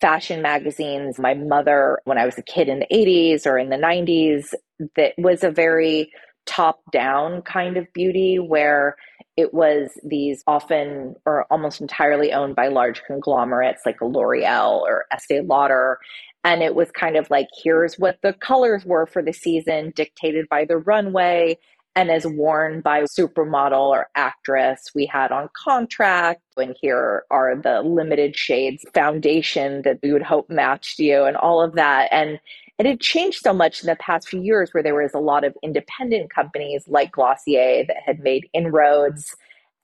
fashion 0.00 0.42
magazines, 0.42 1.18
my 1.18 1.34
mother, 1.34 2.00
when 2.04 2.18
I 2.18 2.26
was 2.26 2.38
a 2.38 2.42
kid 2.42 2.68
in 2.68 2.80
the 2.80 2.86
80s 2.92 3.46
or 3.46 3.58
in 3.58 3.70
the 3.70 3.76
90s, 3.76 4.54
that 4.96 5.14
was 5.18 5.42
a 5.42 5.50
very 5.50 6.12
top 6.46 6.80
down 6.92 7.42
kind 7.42 7.76
of 7.76 7.92
beauty 7.92 8.38
where 8.38 8.96
it 9.38 9.54
was 9.54 9.92
these 10.02 10.42
often 10.48 11.14
or 11.24 11.44
almost 11.48 11.80
entirely 11.80 12.32
owned 12.32 12.56
by 12.56 12.66
large 12.66 13.04
conglomerates 13.04 13.82
like 13.86 14.02
L'Oreal 14.02 14.80
or 14.80 15.04
Estee 15.12 15.42
Lauder. 15.42 16.00
And 16.42 16.60
it 16.60 16.74
was 16.74 16.90
kind 16.90 17.16
of 17.16 17.30
like, 17.30 17.46
here's 17.62 18.00
what 18.00 18.18
the 18.24 18.32
colors 18.32 18.84
were 18.84 19.06
for 19.06 19.22
the 19.22 19.32
season, 19.32 19.92
dictated 19.94 20.48
by 20.48 20.64
the 20.64 20.78
runway 20.78 21.56
and 21.98 22.12
as 22.12 22.24
worn 22.24 22.80
by 22.80 23.02
supermodel 23.02 23.88
or 23.88 24.08
actress 24.14 24.92
we 24.94 25.04
had 25.04 25.32
on 25.32 25.48
contract. 25.52 26.40
And 26.56 26.76
here 26.80 27.24
are 27.28 27.56
the 27.56 27.82
limited 27.82 28.36
shades 28.36 28.84
foundation 28.94 29.82
that 29.82 29.98
we 30.00 30.12
would 30.12 30.22
hope 30.22 30.48
matched 30.48 31.00
you 31.00 31.24
and 31.24 31.36
all 31.36 31.60
of 31.60 31.74
that. 31.74 32.08
And 32.12 32.38
it 32.78 32.86
had 32.86 33.00
changed 33.00 33.40
so 33.42 33.52
much 33.52 33.82
in 33.82 33.88
the 33.88 33.96
past 33.96 34.28
few 34.28 34.40
years 34.40 34.72
where 34.72 34.82
there 34.84 34.94
was 34.94 35.12
a 35.12 35.18
lot 35.18 35.42
of 35.42 35.56
independent 35.60 36.32
companies 36.32 36.84
like 36.86 37.10
Glossier 37.10 37.84
that 37.88 37.96
had 38.06 38.20
made 38.20 38.48
inroads 38.52 39.34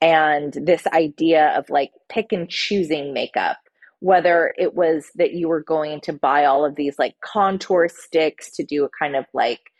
and 0.01 0.53
this 0.53 0.87
idea 0.87 1.49
of 1.59 1.69
like 1.69 1.91
pick 2.09 2.31
and 2.31 2.49
choosing 2.49 3.13
makeup 3.13 3.57
whether 4.01 4.53
it 4.59 4.75
was 4.75 5.07
that 5.15 5.33
you 5.33 5.49
were 5.49 5.63
going 5.63 5.99
to 5.99 6.13
buy 6.13 6.45
all 6.45 6.63
of 6.63 6.75
these 6.75 6.99
like 6.99 7.15
contour 7.23 7.89
sticks 7.89 8.51
to 8.51 8.63
do 8.63 8.85
a 8.85 8.89
kind 9.01 9.17
of 9.17 9.25
like 9.33 9.71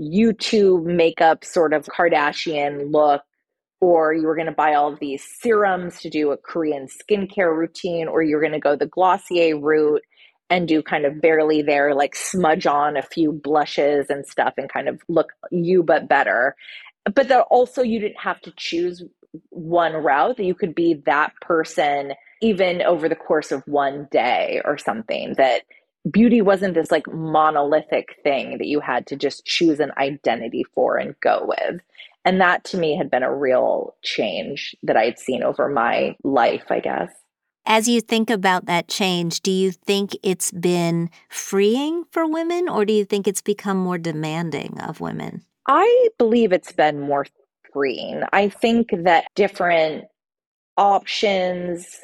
YouTube 0.00 0.84
makeup 0.84 1.44
sort 1.44 1.72
of 1.72 1.84
Kardashian 1.86 2.90
look, 2.92 3.22
or 3.80 4.14
you 4.14 4.26
were 4.26 4.34
going 4.34 4.46
to 4.46 4.52
buy 4.52 4.74
all 4.74 4.92
of 4.92 5.00
these 5.00 5.24
serums 5.40 6.00
to 6.00 6.10
do 6.10 6.30
a 6.30 6.36
Korean 6.36 6.86
skincare 6.86 7.56
routine, 7.56 8.08
or 8.08 8.22
you're 8.22 8.40
going 8.40 8.52
to 8.52 8.58
go 8.58 8.76
the 8.76 8.86
Glossier 8.86 9.58
route 9.58 10.02
and 10.48 10.66
do 10.66 10.82
kind 10.82 11.04
of 11.04 11.20
barely 11.20 11.62
there, 11.62 11.94
like 11.94 12.16
smudge 12.16 12.66
on 12.66 12.96
a 12.96 13.02
few 13.02 13.32
blushes 13.32 14.06
and 14.08 14.26
stuff 14.26 14.54
and 14.56 14.72
kind 14.72 14.88
of 14.88 15.00
look 15.08 15.32
you 15.50 15.82
but 15.82 16.08
better. 16.08 16.56
But 17.14 17.28
that 17.28 17.46
also 17.50 17.82
you 17.82 18.00
didn't 18.00 18.20
have 18.20 18.40
to 18.42 18.52
choose 18.56 19.02
one 19.50 19.92
route, 19.92 20.38
that 20.38 20.44
you 20.44 20.54
could 20.54 20.74
be 20.74 21.02
that 21.06 21.32
person 21.40 22.14
even 22.42 22.82
over 22.82 23.08
the 23.08 23.14
course 23.14 23.52
of 23.52 23.62
one 23.66 24.08
day 24.10 24.60
or 24.64 24.76
something 24.76 25.34
that 25.36 25.62
beauty 26.10 26.40
wasn't 26.40 26.74
this 26.74 26.90
like 26.90 27.06
monolithic 27.12 28.16
thing 28.22 28.58
that 28.58 28.66
you 28.66 28.80
had 28.80 29.06
to 29.08 29.16
just 29.16 29.44
choose 29.44 29.80
an 29.80 29.92
identity 29.98 30.64
for 30.74 30.96
and 30.96 31.14
go 31.20 31.44
with. 31.46 31.80
And 32.24 32.40
that 32.40 32.64
to 32.64 32.76
me 32.76 32.96
had 32.96 33.10
been 33.10 33.22
a 33.22 33.34
real 33.34 33.94
change 34.02 34.74
that 34.82 34.96
I'd 34.96 35.18
seen 35.18 35.42
over 35.42 35.68
my 35.68 36.16
life, 36.22 36.64
I 36.70 36.80
guess. 36.80 37.10
As 37.66 37.88
you 37.88 38.00
think 38.00 38.30
about 38.30 38.66
that 38.66 38.88
change, 38.88 39.40
do 39.40 39.50
you 39.50 39.70
think 39.70 40.16
it's 40.22 40.50
been 40.50 41.10
freeing 41.28 42.04
for 42.10 42.26
women 42.26 42.68
or 42.68 42.84
do 42.84 42.92
you 42.92 43.04
think 43.04 43.28
it's 43.28 43.42
become 43.42 43.76
more 43.76 43.98
demanding 43.98 44.78
of 44.80 45.00
women? 45.00 45.44
I 45.66 46.08
believe 46.18 46.52
it's 46.52 46.72
been 46.72 47.00
more 47.00 47.26
freeing. 47.72 48.22
I 48.32 48.48
think 48.48 48.90
that 49.04 49.26
different 49.34 50.04
options 50.76 52.00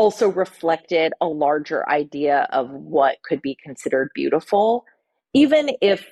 also 0.00 0.30
reflected 0.30 1.12
a 1.20 1.26
larger 1.26 1.86
idea 1.90 2.48
of 2.52 2.70
what 2.70 3.18
could 3.22 3.42
be 3.42 3.54
considered 3.62 4.08
beautiful. 4.14 4.86
Even 5.34 5.72
if 5.82 6.08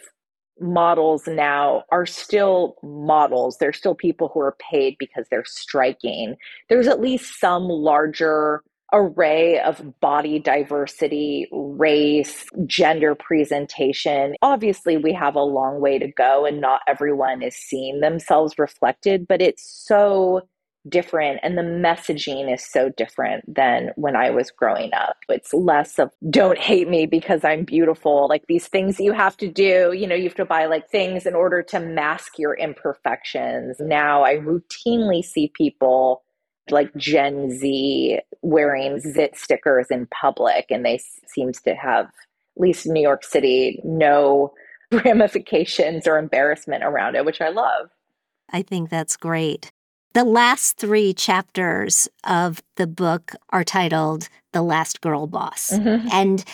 models 0.60 1.26
now 1.26 1.84
are 1.90 2.04
still 2.04 2.76
models, 2.82 3.56
they're 3.56 3.72
still 3.72 3.94
people 3.94 4.30
who 4.34 4.40
are 4.40 4.56
paid 4.70 4.94
because 4.98 5.24
they're 5.30 5.42
striking, 5.46 6.36
there's 6.68 6.86
at 6.86 7.00
least 7.00 7.40
some 7.40 7.62
larger 7.62 8.62
array 8.92 9.58
of 9.60 9.98
body 10.00 10.38
diversity, 10.38 11.48
race, 11.50 12.44
gender 12.66 13.14
presentation. 13.14 14.34
Obviously, 14.42 14.98
we 14.98 15.14
have 15.14 15.34
a 15.34 15.40
long 15.40 15.80
way 15.80 15.98
to 15.98 16.08
go, 16.12 16.44
and 16.44 16.60
not 16.60 16.82
everyone 16.86 17.40
is 17.40 17.56
seeing 17.56 18.00
themselves 18.00 18.58
reflected, 18.58 19.26
but 19.26 19.40
it's 19.40 19.64
so 19.86 20.42
different 20.88 21.40
and 21.42 21.56
the 21.56 21.62
messaging 21.62 22.52
is 22.52 22.64
so 22.64 22.88
different 22.90 23.44
than 23.52 23.90
when 23.96 24.16
I 24.16 24.30
was 24.30 24.50
growing 24.50 24.92
up. 24.94 25.16
It's 25.28 25.52
less 25.52 25.98
of 25.98 26.10
don't 26.30 26.58
hate 26.58 26.88
me 26.88 27.06
because 27.06 27.44
I'm 27.44 27.64
beautiful, 27.64 28.26
like 28.28 28.44
these 28.48 28.68
things 28.68 29.00
you 29.00 29.12
have 29.12 29.36
to 29.38 29.48
do, 29.48 29.92
you 29.92 30.06
know, 30.06 30.14
you 30.14 30.24
have 30.24 30.34
to 30.36 30.44
buy 30.44 30.66
like 30.66 30.88
things 30.90 31.26
in 31.26 31.34
order 31.34 31.62
to 31.64 31.80
mask 31.80 32.38
your 32.38 32.54
imperfections. 32.54 33.76
Now 33.80 34.24
I 34.24 34.36
routinely 34.36 35.24
see 35.24 35.52
people 35.54 36.22
like 36.70 36.94
Gen 36.96 37.50
Z 37.50 38.20
wearing 38.42 39.00
zit 39.00 39.36
stickers 39.36 39.86
in 39.90 40.06
public 40.06 40.66
and 40.70 40.84
they 40.84 41.00
seems 41.26 41.60
to 41.62 41.74
have 41.74 42.06
at 42.06 42.60
least 42.60 42.86
in 42.86 42.92
New 42.92 43.02
York 43.02 43.24
City 43.24 43.80
no 43.84 44.52
ramifications 44.92 46.06
or 46.06 46.18
embarrassment 46.18 46.82
around 46.82 47.14
it, 47.14 47.24
which 47.24 47.40
I 47.40 47.50
love. 47.50 47.90
I 48.50 48.62
think 48.62 48.88
that's 48.88 49.16
great. 49.16 49.70
The 50.14 50.24
last 50.24 50.78
three 50.78 51.12
chapters 51.12 52.08
of 52.24 52.62
the 52.76 52.86
book 52.86 53.32
are 53.50 53.64
titled 53.64 54.28
The 54.52 54.62
Last 54.62 55.00
Girl 55.00 55.26
Boss. 55.26 55.70
Mm-hmm. 55.70 56.08
And 56.10 56.44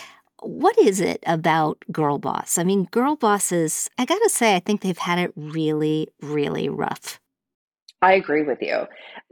what 0.41 0.77
is 0.77 0.99
it 0.99 1.23
about 1.25 1.83
Girl 1.91 2.19
Boss? 2.19 2.57
I 2.57 2.63
mean, 2.63 2.85
Girl 2.91 3.15
Bosses, 3.15 3.89
I 3.97 4.05
gotta 4.05 4.29
say, 4.29 4.55
I 4.55 4.59
think 4.59 4.81
they've 4.81 4.97
had 4.97 5.19
it 5.19 5.31
really, 5.35 6.09
really 6.21 6.69
rough. 6.69 7.19
I 8.01 8.13
agree 8.13 8.43
with 8.43 8.61
you. 8.61 8.85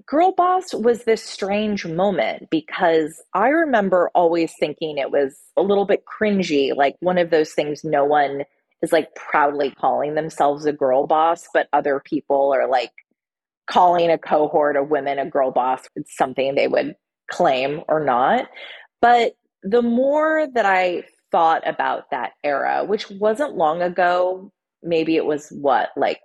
Girl 0.07 0.31
Boss 0.31 0.73
was 0.73 1.03
this 1.03 1.23
strange 1.23 1.85
moment 1.85 2.49
because 2.49 3.21
I 3.33 3.49
remember 3.49 4.09
always 4.15 4.53
thinking 4.59 4.97
it 4.97 5.11
was 5.11 5.37
a 5.57 5.61
little 5.61 5.85
bit 5.85 6.05
cringy, 6.05 6.75
like 6.75 6.95
one 7.01 7.17
of 7.17 7.29
those 7.29 7.53
things 7.53 7.83
no 7.83 8.03
one 8.05 8.43
is 8.81 8.91
like 8.91 9.13
proudly 9.15 9.71
calling 9.71 10.15
themselves 10.15 10.65
a 10.65 10.73
girl 10.73 11.07
boss, 11.07 11.47
but 11.53 11.69
other 11.71 12.01
people 12.03 12.53
are 12.53 12.67
like 12.67 12.91
calling 13.69 14.11
a 14.11 14.17
cohort 14.17 14.75
of 14.75 14.89
women 14.89 15.19
a 15.19 15.25
girl 15.25 15.51
boss 15.51 15.81
it's 15.95 16.15
something 16.17 16.55
they 16.55 16.67
would 16.67 16.95
claim 17.31 17.81
or 17.87 18.03
not. 18.03 18.45
But 19.01 19.35
the 19.63 19.81
more 19.81 20.47
that 20.53 20.65
I 20.65 21.03
thought 21.31 21.67
about 21.67 22.11
that 22.11 22.33
era, 22.43 22.83
which 22.85 23.09
wasn't 23.09 23.55
long 23.55 23.81
ago, 23.81 24.51
maybe 24.81 25.15
it 25.15 25.25
was 25.25 25.49
what, 25.49 25.89
like 25.95 26.19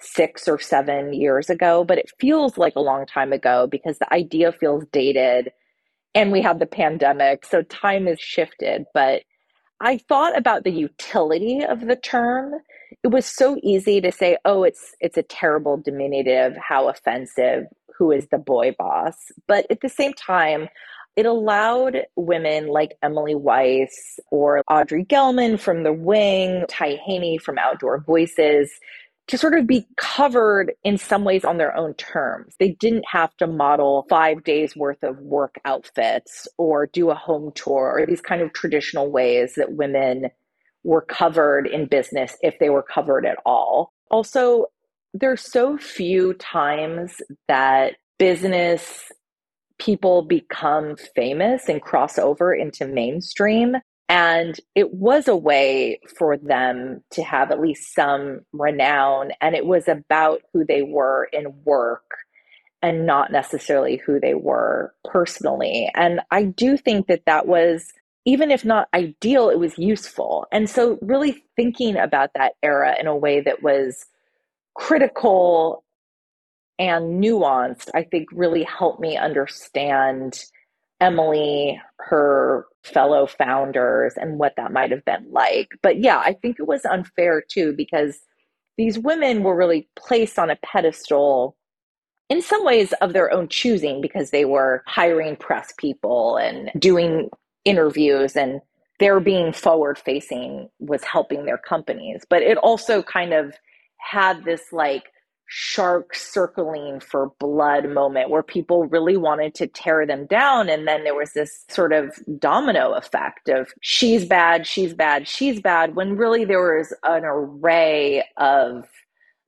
six 0.00 0.48
or 0.48 0.58
seven 0.58 1.12
years 1.12 1.50
ago, 1.50 1.84
but 1.84 1.98
it 1.98 2.10
feels 2.18 2.56
like 2.58 2.74
a 2.74 2.80
long 2.80 3.06
time 3.06 3.32
ago 3.32 3.68
because 3.70 3.98
the 3.98 4.12
idea 4.12 4.52
feels 4.52 4.84
dated 4.92 5.50
and 6.14 6.32
we 6.32 6.42
had 6.42 6.58
the 6.58 6.66
pandemic. 6.66 7.44
So 7.44 7.62
time 7.62 8.06
has 8.06 8.18
shifted. 8.20 8.84
But 8.94 9.22
I 9.80 9.98
thought 9.98 10.36
about 10.36 10.64
the 10.64 10.72
utility 10.72 11.64
of 11.64 11.86
the 11.86 11.96
term. 11.96 12.54
It 13.02 13.08
was 13.08 13.26
so 13.26 13.56
easy 13.62 14.00
to 14.00 14.12
say, 14.12 14.36
"Oh, 14.44 14.64
it's 14.64 14.94
it's 15.00 15.16
a 15.16 15.22
terrible 15.22 15.76
diminutive, 15.78 16.56
how 16.56 16.88
offensive, 16.88 17.66
who 17.96 18.12
is 18.12 18.28
the 18.28 18.38
boy 18.38 18.72
boss?" 18.78 19.16
But 19.48 19.66
at 19.70 19.80
the 19.80 19.88
same 19.88 20.12
time, 20.14 20.68
it 21.16 21.26
allowed 21.26 22.06
women 22.16 22.68
like 22.68 22.96
Emily 23.02 23.34
Weiss 23.34 24.20
or 24.30 24.62
Audrey 24.70 25.04
Gelman 25.04 25.58
from 25.60 25.82
The 25.82 25.92
Wing, 25.92 26.64
Ty 26.68 26.96
Haney 27.06 27.38
from 27.38 27.58
Outdoor 27.58 28.00
Voices 28.00 28.72
to 29.28 29.38
sort 29.38 29.56
of 29.58 29.66
be 29.66 29.86
covered 29.96 30.72
in 30.84 30.98
some 30.98 31.24
ways 31.24 31.44
on 31.44 31.58
their 31.58 31.76
own 31.76 31.94
terms. 31.94 32.56
They 32.58 32.70
didn't 32.72 33.04
have 33.10 33.36
to 33.38 33.46
model 33.46 34.06
five 34.08 34.42
days 34.44 34.76
worth 34.76 35.02
of 35.04 35.18
work 35.20 35.56
outfits 35.64 36.48
or 36.58 36.86
do 36.86 37.10
a 37.10 37.14
home 37.14 37.52
tour 37.54 37.92
or 37.98 38.06
these 38.06 38.20
kind 38.20 38.42
of 38.42 38.52
traditional 38.52 39.10
ways 39.10 39.54
that 39.56 39.72
women 39.74 40.30
were 40.84 41.02
covered 41.02 41.66
in 41.66 41.86
business 41.86 42.36
if 42.42 42.58
they 42.58 42.70
were 42.70 42.82
covered 42.82 43.26
at 43.26 43.38
all. 43.44 43.92
Also, 44.10 44.66
there's 45.12 45.42
so 45.42 45.76
few 45.76 46.34
times 46.34 47.20
that 47.48 47.96
business 48.18 49.10
people 49.78 50.22
become 50.22 50.96
famous 51.16 51.68
and 51.68 51.82
cross 51.82 52.18
over 52.18 52.54
into 52.54 52.86
mainstream. 52.86 53.76
And 54.08 54.58
it 54.74 54.92
was 54.92 55.28
a 55.28 55.36
way 55.36 56.00
for 56.18 56.36
them 56.36 57.02
to 57.12 57.22
have 57.22 57.50
at 57.50 57.60
least 57.60 57.94
some 57.94 58.40
renown. 58.52 59.30
And 59.40 59.54
it 59.54 59.66
was 59.66 59.88
about 59.88 60.42
who 60.52 60.64
they 60.64 60.82
were 60.82 61.28
in 61.32 61.54
work 61.64 62.02
and 62.82 63.06
not 63.06 63.30
necessarily 63.30 63.96
who 63.96 64.18
they 64.18 64.34
were 64.34 64.94
personally. 65.04 65.90
And 65.94 66.20
I 66.30 66.44
do 66.44 66.76
think 66.76 67.06
that 67.06 67.26
that 67.26 67.46
was, 67.46 67.86
even 68.24 68.50
if 68.50 68.64
not 68.64 68.88
ideal, 68.94 69.48
it 69.48 69.58
was 69.58 69.78
useful. 69.78 70.46
And 70.52 70.68
so, 70.68 70.98
really 71.00 71.42
thinking 71.56 71.96
about 71.96 72.30
that 72.34 72.54
era 72.62 72.96
in 72.98 73.06
a 73.06 73.16
way 73.16 73.40
that 73.40 73.62
was 73.62 74.06
critical 74.74 75.84
and 76.78 77.22
nuanced, 77.22 77.90
I 77.94 78.04
think 78.04 78.28
really 78.32 78.64
helped 78.64 79.00
me 79.00 79.16
understand 79.16 80.44
Emily, 81.00 81.80
her 81.98 82.66
fellow 82.84 83.26
founders, 83.26 84.14
and 84.16 84.38
what 84.38 84.54
that 84.56 84.72
might 84.72 84.90
have 84.90 85.04
been 85.04 85.26
like. 85.30 85.68
But 85.82 85.98
yeah, 86.00 86.18
I 86.18 86.34
think 86.34 86.58
it 86.58 86.66
was 86.66 86.84
unfair 86.84 87.42
too, 87.46 87.74
because 87.76 88.20
these 88.76 88.98
women 88.98 89.42
were 89.42 89.56
really 89.56 89.88
placed 89.96 90.38
on 90.38 90.50
a 90.50 90.56
pedestal 90.64 91.56
in 92.30 92.40
some 92.40 92.64
ways 92.64 92.92
of 93.00 93.12
their 93.12 93.32
own 93.32 93.48
choosing 93.48 94.00
because 94.00 94.30
they 94.30 94.44
were 94.44 94.82
hiring 94.86 95.36
press 95.36 95.72
people 95.76 96.36
and 96.36 96.70
doing 96.78 97.28
interviews 97.64 98.36
and 98.36 98.60
their 98.98 99.20
being 99.20 99.52
forward 99.52 99.98
facing 99.98 100.68
was 100.78 101.02
helping 101.04 101.44
their 101.44 101.58
companies. 101.58 102.24
But 102.28 102.42
it 102.42 102.58
also 102.58 103.02
kind 103.02 103.32
of 103.32 103.54
had 103.98 104.44
this 104.44 104.72
like 104.72 105.04
shark 105.52 106.14
circling 106.14 107.00
for 107.00 107.32
blood 107.40 107.88
moment 107.88 108.30
where 108.30 108.42
people 108.42 108.84
really 108.86 109.16
wanted 109.16 109.52
to 109.52 109.66
tear 109.66 110.06
them 110.06 110.24
down. 110.26 110.68
And 110.68 110.86
then 110.86 111.02
there 111.02 111.14
was 111.14 111.32
this 111.32 111.64
sort 111.68 111.92
of 111.92 112.14
domino 112.38 112.92
effect 112.92 113.48
of 113.48 113.72
she's 113.80 114.24
bad, 114.24 114.64
she's 114.64 114.94
bad, 114.94 115.26
she's 115.26 115.60
bad, 115.60 115.96
when 115.96 116.16
really 116.16 116.44
there 116.44 116.76
was 116.76 116.94
an 117.02 117.24
array 117.24 118.22
of 118.36 118.86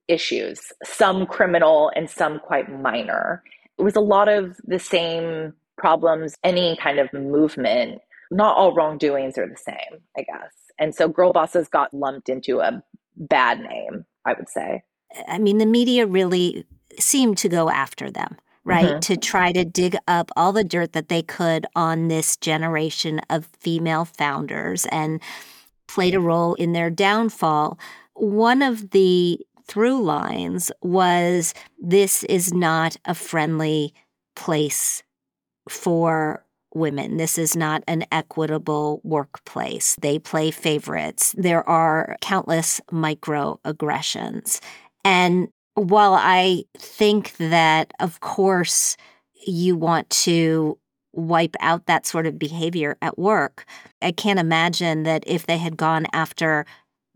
issues, 0.09 0.73
some 0.83 1.25
criminal 1.25 1.89
and 1.95 2.09
some 2.09 2.39
quite 2.39 2.69
minor. 2.81 3.41
It 3.79 3.83
was 3.83 3.95
a 3.95 4.01
lot 4.01 4.27
of 4.27 4.57
the 4.65 4.79
same 4.79 5.53
problems, 5.83 6.37
any 6.45 6.77
kind 6.77 6.97
of 6.97 7.11
movement. 7.11 7.99
Not 8.31 8.55
all 8.55 8.73
wrongdoings 8.73 9.37
are 9.37 9.49
the 9.49 9.57
same, 9.57 9.99
I 10.17 10.21
guess. 10.21 10.53
And 10.79 10.95
so 10.95 11.09
girl 11.09 11.33
bosses 11.33 11.67
got 11.67 11.93
lumped 11.93 12.29
into 12.29 12.61
a 12.61 12.81
bad 13.17 13.59
name, 13.59 14.05
I 14.23 14.31
would 14.31 14.47
say. 14.47 14.81
I 15.27 15.39
mean, 15.39 15.57
the 15.57 15.65
media 15.65 16.07
really 16.07 16.65
seemed 16.97 17.37
to 17.39 17.49
go 17.49 17.69
after 17.69 18.09
them, 18.09 18.37
right? 18.63 18.85
Mm-hmm. 18.85 18.99
To 18.99 19.17
try 19.17 19.51
to 19.51 19.65
dig 19.65 19.97
up 20.07 20.31
all 20.37 20.53
the 20.53 20.63
dirt 20.63 20.93
that 20.93 21.09
they 21.09 21.21
could 21.21 21.65
on 21.75 22.07
this 22.07 22.37
generation 22.37 23.19
of 23.29 23.49
female 23.59 24.05
founders 24.05 24.85
and 24.85 25.19
played 25.87 26.15
a 26.15 26.21
role 26.21 26.53
in 26.53 26.71
their 26.71 26.89
downfall. 26.89 27.77
One 28.13 28.61
of 28.61 28.91
the 28.91 29.37
through 29.65 30.01
lines 30.01 30.71
was 30.81 31.53
this 31.77 32.23
is 32.23 32.53
not 32.53 32.95
a 33.03 33.13
friendly 33.13 33.93
place 34.33 35.03
for 35.69 36.45
women. 36.75 37.17
This 37.17 37.37
is 37.37 37.55
not 37.55 37.83
an 37.87 38.05
equitable 38.11 38.99
workplace. 39.03 39.95
They 40.01 40.19
play 40.19 40.51
favorites. 40.51 41.35
There 41.37 41.67
are 41.67 42.17
countless 42.21 42.81
microaggressions. 42.91 44.59
And 45.05 45.49
while 45.75 46.13
I 46.13 46.63
think 46.77 47.35
that, 47.37 47.93
of 47.99 48.19
course, 48.21 48.97
you 49.45 49.75
want 49.75 50.09
to 50.09 50.77
wipe 51.11 51.55
out 51.59 51.85
that 51.85 52.05
sort 52.05 52.25
of 52.25 52.39
behavior 52.39 52.97
at 53.01 53.19
work, 53.19 53.65
I 54.01 54.11
can't 54.11 54.39
imagine 54.39 55.03
that 55.03 55.23
if 55.27 55.45
they 55.45 55.57
had 55.57 55.77
gone 55.77 56.07
after 56.13 56.65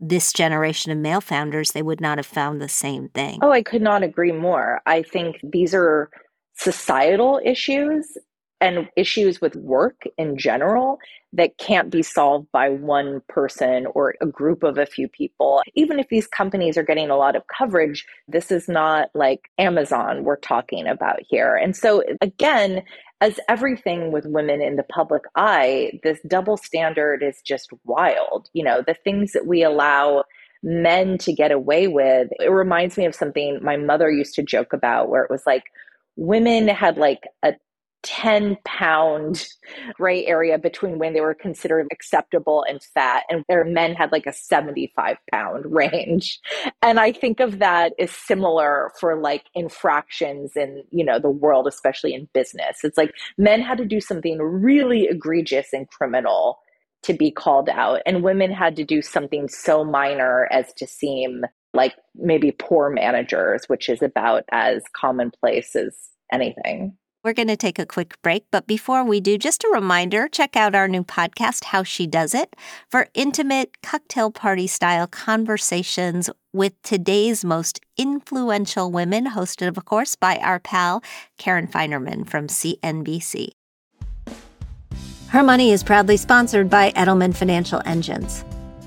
this 0.00 0.32
generation 0.32 0.92
of 0.92 0.98
male 0.98 1.20
founders, 1.20 1.72
they 1.72 1.82
would 1.82 2.00
not 2.00 2.18
have 2.18 2.26
found 2.26 2.60
the 2.60 2.68
same 2.68 3.08
thing. 3.08 3.40
Oh, 3.42 3.50
I 3.50 3.62
could 3.62 3.82
not 3.82 4.04
agree 4.04 4.30
more. 4.30 4.80
I 4.86 5.02
think 5.02 5.40
these 5.42 5.74
are 5.74 6.08
societal 6.54 7.40
issues 7.44 8.16
and 8.60 8.88
issues 8.96 9.40
with 9.40 9.54
work 9.56 10.02
in 10.16 10.36
general 10.36 10.98
that 11.32 11.58
can't 11.58 11.90
be 11.90 12.02
solved 12.02 12.50
by 12.52 12.70
one 12.70 13.20
person 13.28 13.86
or 13.94 14.14
a 14.20 14.26
group 14.26 14.62
of 14.62 14.78
a 14.78 14.86
few 14.86 15.08
people. 15.08 15.62
Even 15.74 15.98
if 15.98 16.08
these 16.08 16.26
companies 16.26 16.76
are 16.76 16.82
getting 16.82 17.10
a 17.10 17.16
lot 17.16 17.36
of 17.36 17.42
coverage, 17.46 18.06
this 18.26 18.50
is 18.50 18.68
not 18.68 19.10
like 19.14 19.50
Amazon 19.58 20.24
we're 20.24 20.36
talking 20.36 20.86
about 20.86 21.20
here. 21.28 21.54
And 21.54 21.76
so, 21.76 22.02
again, 22.20 22.82
as 23.20 23.38
everything 23.48 24.10
with 24.12 24.26
women 24.26 24.62
in 24.62 24.76
the 24.76 24.84
public 24.84 25.22
eye, 25.34 26.00
this 26.02 26.18
double 26.26 26.56
standard 26.56 27.22
is 27.22 27.42
just 27.44 27.70
wild. 27.84 28.48
You 28.52 28.64
know, 28.64 28.82
the 28.86 28.94
things 28.94 29.32
that 29.32 29.46
we 29.46 29.62
allow 29.62 30.24
men 30.62 31.18
to 31.18 31.32
get 31.32 31.52
away 31.52 31.88
with, 31.88 32.28
it 32.40 32.50
reminds 32.50 32.96
me 32.96 33.04
of 33.04 33.14
something 33.14 33.58
my 33.62 33.76
mother 33.76 34.10
used 34.10 34.34
to 34.34 34.42
joke 34.42 34.72
about 34.72 35.08
where 35.08 35.22
it 35.22 35.30
was 35.30 35.42
like, 35.46 35.64
women 36.16 36.66
had 36.68 36.96
like 36.96 37.22
a 37.44 37.54
10 38.02 38.56
pound 38.64 39.48
gray 39.94 40.24
area 40.26 40.58
between 40.58 40.98
when 40.98 41.14
they 41.14 41.20
were 41.20 41.34
considered 41.34 41.88
acceptable 41.90 42.64
and 42.68 42.82
fat 42.94 43.24
and 43.28 43.44
their 43.48 43.64
men 43.64 43.94
had 43.94 44.12
like 44.12 44.26
a 44.26 44.32
75 44.32 45.16
pound 45.30 45.64
range. 45.72 46.38
And 46.82 47.00
i 47.00 47.12
think 47.12 47.40
of 47.40 47.58
that 47.58 47.92
as 47.98 48.10
similar 48.10 48.92
for 49.00 49.20
like 49.20 49.44
infractions 49.54 50.52
in 50.56 50.84
you 50.90 51.04
know 51.04 51.18
the 51.18 51.30
world 51.30 51.66
especially 51.66 52.14
in 52.14 52.28
business. 52.32 52.78
It's 52.84 52.98
like 52.98 53.12
men 53.36 53.60
had 53.60 53.78
to 53.78 53.84
do 53.84 54.00
something 54.00 54.38
really 54.38 55.04
egregious 55.04 55.72
and 55.72 55.88
criminal 55.88 56.58
to 57.02 57.12
be 57.14 57.30
called 57.30 57.68
out 57.68 58.00
and 58.06 58.22
women 58.22 58.52
had 58.52 58.76
to 58.76 58.84
do 58.84 59.02
something 59.02 59.48
so 59.48 59.84
minor 59.84 60.48
as 60.50 60.72
to 60.74 60.86
seem 60.86 61.44
like 61.74 61.94
maybe 62.16 62.50
poor 62.50 62.90
managers 62.90 63.64
which 63.68 63.88
is 63.88 64.02
about 64.02 64.44
as 64.50 64.82
commonplace 64.96 65.76
as 65.76 65.94
anything 66.32 66.96
we're 67.24 67.32
going 67.32 67.48
to 67.48 67.56
take 67.56 67.78
a 67.78 67.86
quick 67.86 68.20
break, 68.22 68.44
but 68.50 68.66
before 68.66 69.04
we 69.04 69.20
do, 69.20 69.36
just 69.38 69.64
a 69.64 69.70
reminder 69.72 70.28
check 70.28 70.56
out 70.56 70.74
our 70.74 70.86
new 70.86 71.02
podcast, 71.02 71.64
How 71.64 71.82
She 71.82 72.06
Does 72.06 72.34
It, 72.34 72.54
for 72.90 73.08
intimate 73.14 73.82
cocktail 73.82 74.30
party 74.30 74.66
style 74.66 75.06
conversations 75.06 76.30
with 76.52 76.80
today's 76.82 77.44
most 77.44 77.80
influential 77.96 78.92
women, 78.92 79.26
hosted, 79.26 79.68
of 79.68 79.84
course, 79.84 80.14
by 80.14 80.36
our 80.38 80.60
pal, 80.60 81.02
Karen 81.38 81.66
Finerman 81.66 82.28
from 82.28 82.46
CNBC. 82.46 83.50
Her 85.28 85.42
Money 85.42 85.72
is 85.72 85.82
proudly 85.82 86.16
sponsored 86.16 86.70
by 86.70 86.92
Edelman 86.92 87.36
Financial 87.36 87.82
Engines. 87.84 88.44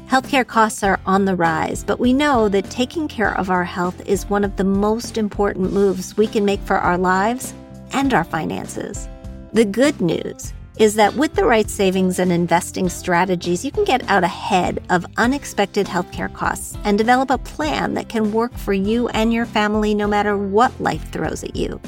Healthcare 0.07 0.47
costs 0.47 0.83
are 0.83 0.99
on 1.05 1.25
the 1.25 1.35
rise, 1.35 1.83
but 1.83 1.99
we 1.99 2.13
know 2.13 2.49
that 2.49 2.69
taking 2.69 3.07
care 3.07 3.37
of 3.37 3.49
our 3.49 3.63
health 3.63 4.01
is 4.07 4.29
one 4.29 4.43
of 4.43 4.57
the 4.57 4.63
most 4.63 5.17
important 5.17 5.71
moves 5.71 6.17
we 6.17 6.27
can 6.27 6.43
make 6.43 6.59
for 6.61 6.77
our 6.77 6.97
lives 6.97 7.53
and 7.93 8.13
our 8.13 8.23
finances. 8.23 9.07
The 9.53 9.65
good 9.65 9.99
news 10.01 10.53
is 10.77 10.95
that 10.95 11.13
with 11.15 11.35
the 11.35 11.45
right 11.45 11.69
savings 11.69 12.17
and 12.17 12.31
investing 12.31 12.89
strategies, 12.89 13.63
you 13.63 13.71
can 13.71 13.83
get 13.83 14.07
out 14.09 14.23
ahead 14.23 14.81
of 14.89 15.05
unexpected 15.17 15.85
healthcare 15.85 16.33
costs 16.33 16.77
and 16.83 16.97
develop 16.97 17.29
a 17.29 17.37
plan 17.37 17.93
that 17.93 18.09
can 18.09 18.31
work 18.31 18.57
for 18.57 18.73
you 18.73 19.07
and 19.09 19.33
your 19.33 19.45
family 19.45 19.93
no 19.93 20.07
matter 20.07 20.37
what 20.37 20.71
life 20.81 21.11
throws 21.11 21.43
at 21.43 21.55
you. 21.55 21.79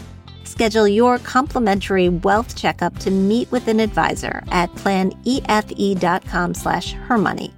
Schedule 0.44 0.88
your 0.88 1.18
complimentary 1.20 2.10
wealth 2.10 2.56
checkup 2.56 3.00
to 3.00 3.10
meet 3.10 3.50
with 3.52 3.68
an 3.68 3.80
advisor 3.80 4.44
at 4.52 4.70
planefe.com 4.76 6.54
slash 6.54 6.94
hermoney. 6.94 7.52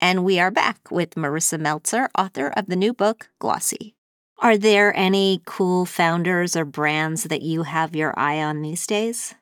And 0.00 0.24
we 0.24 0.38
are 0.38 0.52
back 0.52 0.90
with 0.92 1.16
Marisa 1.16 1.58
Meltzer, 1.58 2.08
author 2.16 2.52
of 2.56 2.66
the 2.66 2.76
new 2.76 2.92
book, 2.92 3.28
Glossy. 3.40 3.95
Are 4.38 4.56
there 4.56 4.96
any 4.96 5.42
cool 5.44 5.84
founders 5.84 6.56
or 6.56 6.64
brands 6.64 7.24
that 7.24 7.42
you 7.42 7.64
have 7.64 7.94
your 7.94 8.18
eye 8.18 8.42
on 8.42 8.62
these 8.62 8.86
days? 8.86 9.34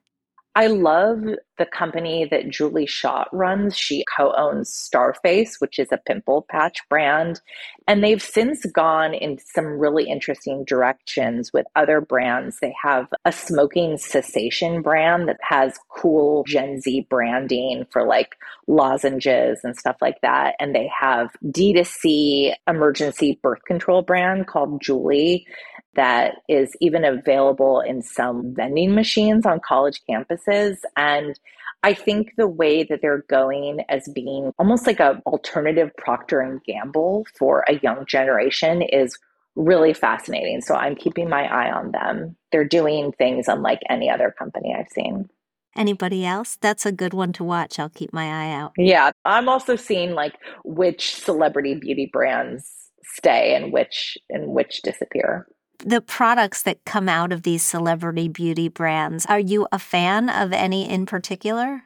I 0.56 0.68
love 0.68 1.20
the 1.58 1.66
company 1.66 2.26
that 2.30 2.48
Julie 2.48 2.86
Schott 2.86 3.28
runs. 3.32 3.76
She 3.76 4.04
co 4.16 4.32
owns 4.36 4.70
Starface, 4.70 5.60
which 5.60 5.80
is 5.80 5.88
a 5.90 5.98
pimple 5.98 6.46
patch 6.48 6.78
brand. 6.88 7.40
And 7.88 8.04
they've 8.04 8.22
since 8.22 8.64
gone 8.66 9.14
in 9.14 9.38
some 9.38 9.66
really 9.66 10.08
interesting 10.08 10.64
directions 10.64 11.52
with 11.52 11.66
other 11.74 12.00
brands. 12.00 12.58
They 12.60 12.74
have 12.82 13.08
a 13.24 13.32
smoking 13.32 13.98
cessation 13.98 14.80
brand 14.80 15.28
that 15.28 15.38
has 15.42 15.76
cool 15.88 16.44
Gen 16.46 16.80
Z 16.80 17.06
branding 17.10 17.86
for 17.90 18.06
like 18.06 18.36
lozenges 18.68 19.60
and 19.64 19.76
stuff 19.76 19.96
like 20.00 20.20
that. 20.22 20.54
And 20.60 20.72
they 20.72 20.88
have 21.00 21.30
D2C 21.46 22.54
emergency 22.68 23.40
birth 23.42 23.64
control 23.66 24.02
brand 24.02 24.46
called 24.46 24.80
Julie 24.80 25.46
that 25.96 26.36
is 26.48 26.72
even 26.80 27.04
available 27.04 27.80
in 27.80 28.02
some 28.02 28.54
vending 28.54 28.94
machines 28.94 29.46
on 29.46 29.60
college 29.60 30.00
campuses. 30.08 30.76
And 30.96 31.38
I 31.82 31.94
think 31.94 32.32
the 32.36 32.48
way 32.48 32.82
that 32.84 33.00
they're 33.02 33.24
going 33.28 33.80
as 33.88 34.08
being 34.08 34.52
almost 34.58 34.86
like 34.86 35.00
an 35.00 35.22
alternative 35.26 35.90
Procter 35.98 36.40
and 36.40 36.62
Gamble 36.64 37.26
for 37.38 37.64
a 37.68 37.78
young 37.82 38.06
generation 38.06 38.82
is 38.82 39.18
really 39.56 39.94
fascinating. 39.94 40.60
So 40.60 40.74
I'm 40.74 40.96
keeping 40.96 41.28
my 41.28 41.44
eye 41.44 41.70
on 41.70 41.92
them. 41.92 42.36
They're 42.52 42.64
doing 42.64 43.12
things 43.12 43.48
unlike 43.48 43.80
any 43.88 44.10
other 44.10 44.34
company 44.36 44.74
I've 44.76 44.88
seen. 44.88 45.28
Anybody 45.76 46.24
else? 46.24 46.56
That's 46.60 46.86
a 46.86 46.92
good 46.92 47.14
one 47.14 47.32
to 47.34 47.44
watch. 47.44 47.78
I'll 47.78 47.88
keep 47.88 48.12
my 48.12 48.26
eye 48.26 48.52
out. 48.52 48.72
Yeah, 48.76 49.10
I'm 49.24 49.48
also 49.48 49.76
seeing 49.76 50.12
like 50.12 50.34
which 50.64 51.14
celebrity 51.14 51.74
beauty 51.74 52.08
brands 52.12 52.70
stay 53.04 53.54
and 53.54 53.72
which 53.72 54.16
and 54.30 54.48
which 54.48 54.82
disappear. 54.82 55.46
The 55.78 56.00
products 56.00 56.62
that 56.62 56.84
come 56.84 57.08
out 57.08 57.32
of 57.32 57.42
these 57.42 57.62
celebrity 57.62 58.28
beauty 58.28 58.68
brands, 58.68 59.26
are 59.26 59.38
you 59.38 59.66
a 59.72 59.78
fan 59.78 60.28
of 60.30 60.52
any 60.52 60.88
in 60.88 61.06
particular? 61.06 61.82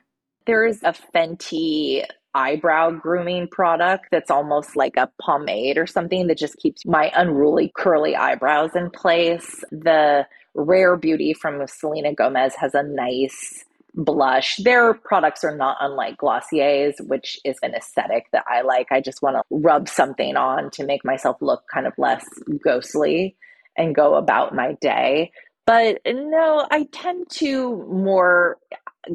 There's 0.46 0.82
a 0.82 0.94
Fenty 1.14 2.04
eyebrow 2.34 2.90
grooming 2.90 3.48
product 3.48 4.06
that's 4.10 4.30
almost 4.30 4.76
like 4.76 4.96
a 4.96 5.10
pomade 5.20 5.78
or 5.78 5.86
something 5.86 6.26
that 6.28 6.38
just 6.38 6.56
keeps 6.58 6.86
my 6.86 7.10
unruly 7.16 7.72
curly 7.76 8.14
eyebrows 8.14 8.70
in 8.74 8.90
place. 8.90 9.64
The 9.72 10.26
Rare 10.54 10.96
Beauty 10.96 11.34
from 11.34 11.66
Selena 11.66 12.14
Gomez 12.14 12.54
has 12.56 12.74
a 12.74 12.82
nice 12.82 13.64
blush. 13.94 14.56
Their 14.58 14.94
products 14.94 15.42
are 15.42 15.56
not 15.56 15.76
unlike 15.80 16.18
Glossier's, 16.18 16.94
which 17.06 17.38
is 17.44 17.56
an 17.62 17.74
aesthetic 17.74 18.26
that 18.32 18.44
I 18.46 18.62
like. 18.62 18.92
I 18.92 19.00
just 19.00 19.22
want 19.22 19.36
to 19.36 19.42
rub 19.50 19.88
something 19.88 20.36
on 20.36 20.70
to 20.72 20.84
make 20.84 21.04
myself 21.04 21.38
look 21.40 21.64
kind 21.72 21.86
of 21.86 21.94
less 21.98 22.24
ghostly 22.62 23.36
and 23.78 23.94
go 23.94 24.14
about 24.14 24.54
my 24.54 24.74
day. 24.80 25.32
But 25.66 26.00
no, 26.06 26.66
I 26.70 26.88
tend 26.92 27.28
to 27.30 27.86
more 27.90 28.58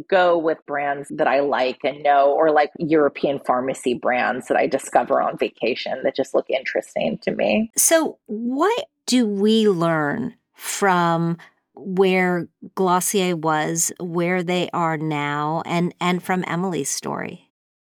go 0.08 0.38
with 0.38 0.58
brands 0.66 1.10
that 1.10 1.28
I 1.28 1.42
like 1.42 1.80
and 1.84 2.04
know, 2.04 2.32
or 2.32 2.52
like 2.52 2.72
European 2.80 3.40
pharmacy 3.40 3.94
brands 3.94 4.48
that 4.48 4.58
I 4.58 4.68
discover 4.68 5.22
on 5.22 5.38
vacation 5.38 6.02
that 6.04 6.16
just 6.16 6.34
look 6.34 6.50
interesting 6.50 7.20
to 7.24 7.32
me. 7.32 7.72
So, 7.76 8.18
what 8.26 8.86
do 9.06 9.28
we 9.28 9.68
learn 9.68 10.36
from 10.54 11.38
where 11.76 12.48
Glossier 12.76 13.36
was, 13.36 13.92
where 14.00 14.44
they 14.44 14.70
are 14.74 14.98
now, 14.98 15.64
and 15.66 15.94
and 16.00 16.22
from 16.22 16.44
Emily's 16.48 16.90
story? 16.90 17.50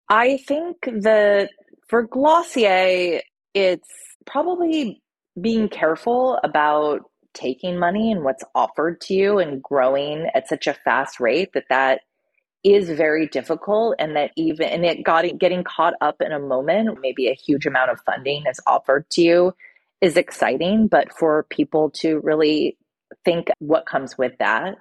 I 0.09 0.39
think 0.39 0.77
that 0.87 1.51
for 1.89 2.03
Glossier, 2.03 3.21
it's 3.55 3.89
probably 4.25 5.03
being 5.41 5.69
careful 5.69 6.39
about 6.43 7.11
taking 7.35 7.79
money 7.79 8.11
and 8.11 8.25
what's 8.25 8.45
offered 8.55 9.01
to 9.03 9.15
you 9.15 9.39
and 9.39 9.63
growing 9.63 10.27
at 10.35 10.49
such 10.49 10.67
a 10.67 10.75
fast 10.85 11.21
rate 11.21 11.51
that 11.53 11.67
that 11.69 12.01
is 12.65 12.91
very 12.91 13.29
difficult 13.29 13.95
and 13.99 14.17
that 14.17 14.33
even 14.37 14.67
and 14.67 14.85
it 14.85 15.05
got 15.05 15.25
getting 15.39 15.63
caught 15.63 15.95
up 16.01 16.17
in 16.21 16.33
a 16.33 16.39
moment 16.39 16.99
maybe 17.01 17.29
a 17.29 17.35
huge 17.35 17.67
amount 17.67 17.91
of 17.91 18.01
funding 18.05 18.43
is 18.51 18.59
offered 18.67 19.09
to 19.11 19.23
you 19.23 19.55
is 20.01 20.17
exciting 20.17 20.89
but 20.89 21.13
for 21.13 21.47
people 21.51 21.91
to 21.91 22.21
really 22.25 22.77
think 23.25 23.49
what 23.61 23.87
comes 23.87 24.19
with 24.19 24.33
that. 24.39 24.77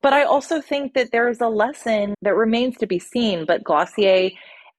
But 0.00 0.12
i 0.12 0.22
also 0.22 0.60
think 0.60 0.94
that 0.94 1.10
there 1.10 1.28
is 1.28 1.40
a 1.40 1.48
lesson 1.48 2.14
that 2.22 2.34
remains 2.34 2.78
to 2.78 2.86
be 2.86 3.00
seen 3.00 3.44
but 3.44 3.64
glossier 3.64 4.30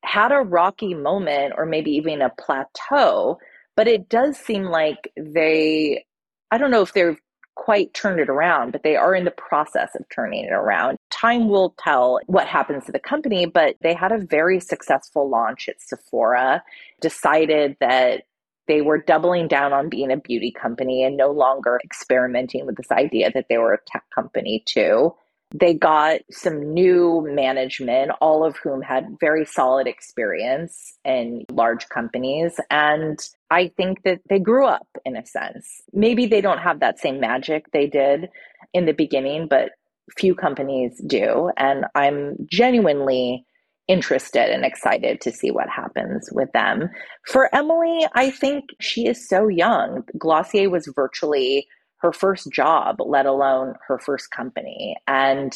had 0.02 0.32
a 0.32 0.38
rocky 0.38 0.94
moment 0.94 1.54
or 1.58 1.66
maybe 1.66 1.92
even 1.92 2.22
a 2.22 2.30
plateau 2.30 3.38
but 3.76 3.88
it 3.88 4.10
does 4.10 4.38
seem 4.38 4.66
like 4.66 5.12
they 5.18 6.06
I 6.52 6.58
don't 6.58 6.72
know 6.72 6.82
if 6.82 6.94
they've 6.94 7.20
quite 7.56 7.94
turned 7.94 8.22
it 8.22 8.30
around, 8.30 8.72
but 8.72 8.84
they 8.84 8.96
are 8.96 9.14
in 9.14 9.26
the 9.26 9.32
process 9.32 9.94
of 9.94 10.06
turning 10.10 10.46
it 10.46 10.52
around. 10.52 10.98
Time 11.12 11.50
will 11.50 11.76
tell 11.78 12.20
what 12.28 12.48
happens 12.48 12.86
to 12.86 12.92
the 12.92 13.00
company, 13.00 13.46
but 13.46 13.76
they 13.82 13.94
had 13.94 14.14
a 14.14 14.18
very 14.18 14.62
successful 14.62 15.30
launch 15.30 15.68
at 15.68 15.82
Sephora, 15.82 16.64
decided 17.02 17.76
that 17.82 18.24
they 18.68 18.82
were 18.82 18.98
doubling 18.98 19.48
down 19.50 19.74
on 19.74 19.90
being 19.90 20.10
a 20.12 20.18
beauty 20.18 20.52
company 20.52 21.04
and 21.04 21.18
no 21.18 21.32
longer 21.32 21.82
experimenting 21.84 22.66
with 22.66 22.78
this 22.78 22.92
idea 22.92 23.30
that 23.34 23.48
they 23.50 23.58
were 23.58 23.74
a 23.74 23.80
tech 23.88 24.06
company 24.16 24.64
too. 24.66 25.14
They 25.54 25.74
got 25.74 26.22
some 26.30 26.74
new 26.74 27.28
management, 27.28 28.12
all 28.22 28.46
of 28.46 28.58
whom 28.58 28.82
had 28.82 29.18
very 29.20 29.46
solid 29.46 29.88
experience 29.88 30.98
in 31.04 31.46
large 31.52 31.90
companies. 31.90 32.60
And 32.70 33.20
I 33.50 33.70
think 33.76 34.04
that 34.04 34.22
they 34.30 34.40
grew 34.40 34.68
up 34.68 34.88
in 35.06 35.18
a 35.18 35.26
sense. 35.26 35.82
Maybe 35.92 36.28
they 36.28 36.42
don't 36.42 36.60
have 36.60 36.82
that 36.82 37.00
same 37.00 37.20
magic 37.20 37.72
they 37.72 37.88
did 37.88 38.30
in 38.74 38.86
the 38.86 38.94
beginning, 38.94 39.48
but 39.50 39.72
few 40.18 40.36
companies 40.36 41.02
do. 41.06 41.52
And 41.58 41.86
I'm 41.96 42.36
genuinely 42.52 43.46
interested 43.88 44.54
and 44.54 44.64
excited 44.64 45.20
to 45.22 45.32
see 45.32 45.50
what 45.50 45.68
happens 45.68 46.30
with 46.32 46.52
them. 46.54 46.90
For 47.26 47.54
Emily, 47.54 48.06
I 48.14 48.30
think 48.30 48.66
she 48.80 49.08
is 49.08 49.28
so 49.28 49.48
young. 49.48 50.04
Glossier 50.18 50.70
was 50.70 50.92
virtually 50.96 51.68
her 52.02 52.14
first 52.14 52.52
job, 52.52 52.98
let 53.00 53.26
alone 53.26 53.76
her 53.88 54.00
first 54.00 54.32
company. 54.32 54.96
And 55.08 55.54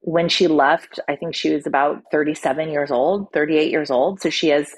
when 0.00 0.28
she 0.28 0.48
left, 0.48 0.98
I 1.08 1.16
think 1.16 1.34
she 1.34 1.50
was 1.50 1.66
about 1.66 2.02
37 2.10 2.70
years 2.70 2.90
old, 2.90 3.32
38 3.32 3.70
years 3.70 3.90
old. 3.90 4.20
So 4.20 4.30
she 4.30 4.48
has 4.48 4.68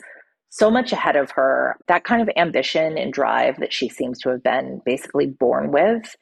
so 0.51 0.71
much 0.71 0.93
ahead 0.93 1.17
of 1.17 1.31
her. 1.33 1.77
That 1.89 2.05
kind 2.05 2.23
of 2.23 2.29
ambition 2.37 2.97
and 2.97 3.13
drive 3.13 3.59
that 3.61 3.73
she 3.73 3.89
seems 3.89 4.21
to 4.21 4.29
have 4.31 4.43
been 4.43 4.81
basically 4.85 5.27
born 5.27 5.73
with, 5.73 6.15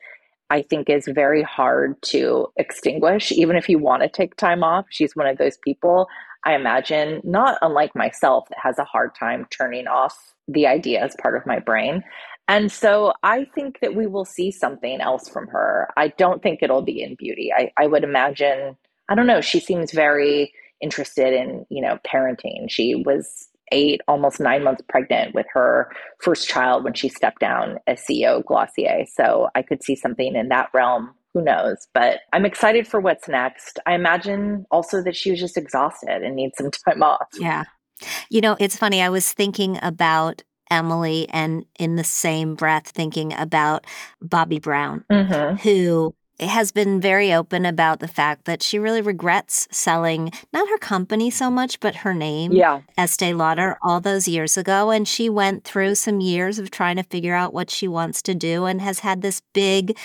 I 0.50 0.62
think 0.62 0.88
is 0.88 1.06
very 1.06 1.42
hard 1.42 2.00
to 2.06 2.46
extinguish. 2.56 3.32
Even 3.32 3.56
if 3.56 3.68
you 3.68 3.78
want 3.78 4.02
to 4.02 4.08
take 4.08 4.36
time 4.36 4.62
off, 4.62 4.86
she's 4.88 5.16
one 5.16 5.26
of 5.26 5.36
those 5.38 5.58
people, 5.58 6.06
I 6.44 6.54
imagine, 6.54 7.20
not 7.24 7.58
unlike 7.60 7.94
myself, 7.94 8.48
that 8.48 8.58
has 8.62 8.78
a 8.78 8.84
hard 8.84 9.14
time 9.14 9.46
turning 9.50 9.86
off 9.86 10.16
the 10.48 10.66
idea 10.66 11.02
as 11.02 11.14
part 11.20 11.36
of 11.36 11.46
my 11.46 11.58
brain. 11.58 12.02
And 12.52 12.70
so 12.70 13.14
I 13.22 13.46
think 13.46 13.80
that 13.80 13.94
we 13.94 14.06
will 14.06 14.26
see 14.26 14.50
something 14.50 15.00
else 15.00 15.26
from 15.26 15.46
her. 15.46 15.88
I 15.96 16.08
don't 16.08 16.42
think 16.42 16.58
it'll 16.60 16.82
be 16.82 17.02
in 17.02 17.14
beauty. 17.14 17.50
I, 17.50 17.72
I 17.78 17.86
would 17.86 18.04
imagine, 18.04 18.76
I 19.08 19.14
don't 19.14 19.26
know, 19.26 19.40
she 19.40 19.58
seems 19.58 19.90
very 19.90 20.52
interested 20.82 21.32
in, 21.32 21.64
you 21.70 21.80
know, 21.80 21.98
parenting. 22.06 22.68
She 22.68 22.94
was 22.94 23.48
eight, 23.72 24.02
almost 24.06 24.38
nine 24.38 24.64
months 24.64 24.82
pregnant 24.86 25.34
with 25.34 25.46
her 25.54 25.90
first 26.18 26.46
child 26.46 26.84
when 26.84 26.92
she 26.92 27.08
stepped 27.08 27.40
down 27.40 27.78
as 27.86 28.04
CEO 28.04 28.40
of 28.40 28.44
Glossier. 28.44 29.06
So 29.10 29.48
I 29.54 29.62
could 29.62 29.82
see 29.82 29.96
something 29.96 30.36
in 30.36 30.50
that 30.50 30.68
realm. 30.74 31.14
Who 31.32 31.40
knows? 31.40 31.88
But 31.94 32.20
I'm 32.34 32.44
excited 32.44 32.86
for 32.86 33.00
what's 33.00 33.28
next. 33.28 33.78
I 33.86 33.94
imagine 33.94 34.66
also 34.70 35.02
that 35.04 35.16
she 35.16 35.30
was 35.30 35.40
just 35.40 35.56
exhausted 35.56 36.22
and 36.22 36.36
needs 36.36 36.58
some 36.58 36.70
time 36.86 37.02
off. 37.02 37.28
Yeah. 37.38 37.64
You 38.28 38.42
know, 38.42 38.58
it's 38.60 38.76
funny. 38.76 39.00
I 39.00 39.08
was 39.08 39.32
thinking 39.32 39.78
about 39.80 40.42
Emily 40.70 41.28
and 41.30 41.64
in 41.78 41.96
the 41.96 42.04
same 42.04 42.54
breath 42.54 42.88
thinking 42.88 43.32
about 43.34 43.86
Bobbi 44.24 44.60
Brown, 44.60 45.04
mm-hmm. 45.10 45.56
who 45.56 46.14
has 46.40 46.72
been 46.72 47.00
very 47.00 47.32
open 47.32 47.64
about 47.64 48.00
the 48.00 48.08
fact 48.08 48.44
that 48.46 48.62
she 48.62 48.78
really 48.78 49.00
regrets 49.00 49.68
selling 49.70 50.30
not 50.52 50.68
her 50.68 50.78
company 50.78 51.30
so 51.30 51.50
much, 51.50 51.78
but 51.80 51.96
her 51.96 52.14
name, 52.14 52.52
yeah. 52.52 52.80
Estee 52.96 53.32
Lauder, 53.32 53.78
all 53.82 54.00
those 54.00 54.26
years 54.28 54.56
ago. 54.56 54.90
And 54.90 55.06
she 55.06 55.28
went 55.28 55.64
through 55.64 55.94
some 55.94 56.20
years 56.20 56.58
of 56.58 56.70
trying 56.70 56.96
to 56.96 57.02
figure 57.02 57.34
out 57.34 57.54
what 57.54 57.70
she 57.70 57.86
wants 57.86 58.22
to 58.22 58.34
do 58.34 58.64
and 58.64 58.80
has 58.80 59.00
had 59.00 59.22
this 59.22 59.42
big 59.52 59.96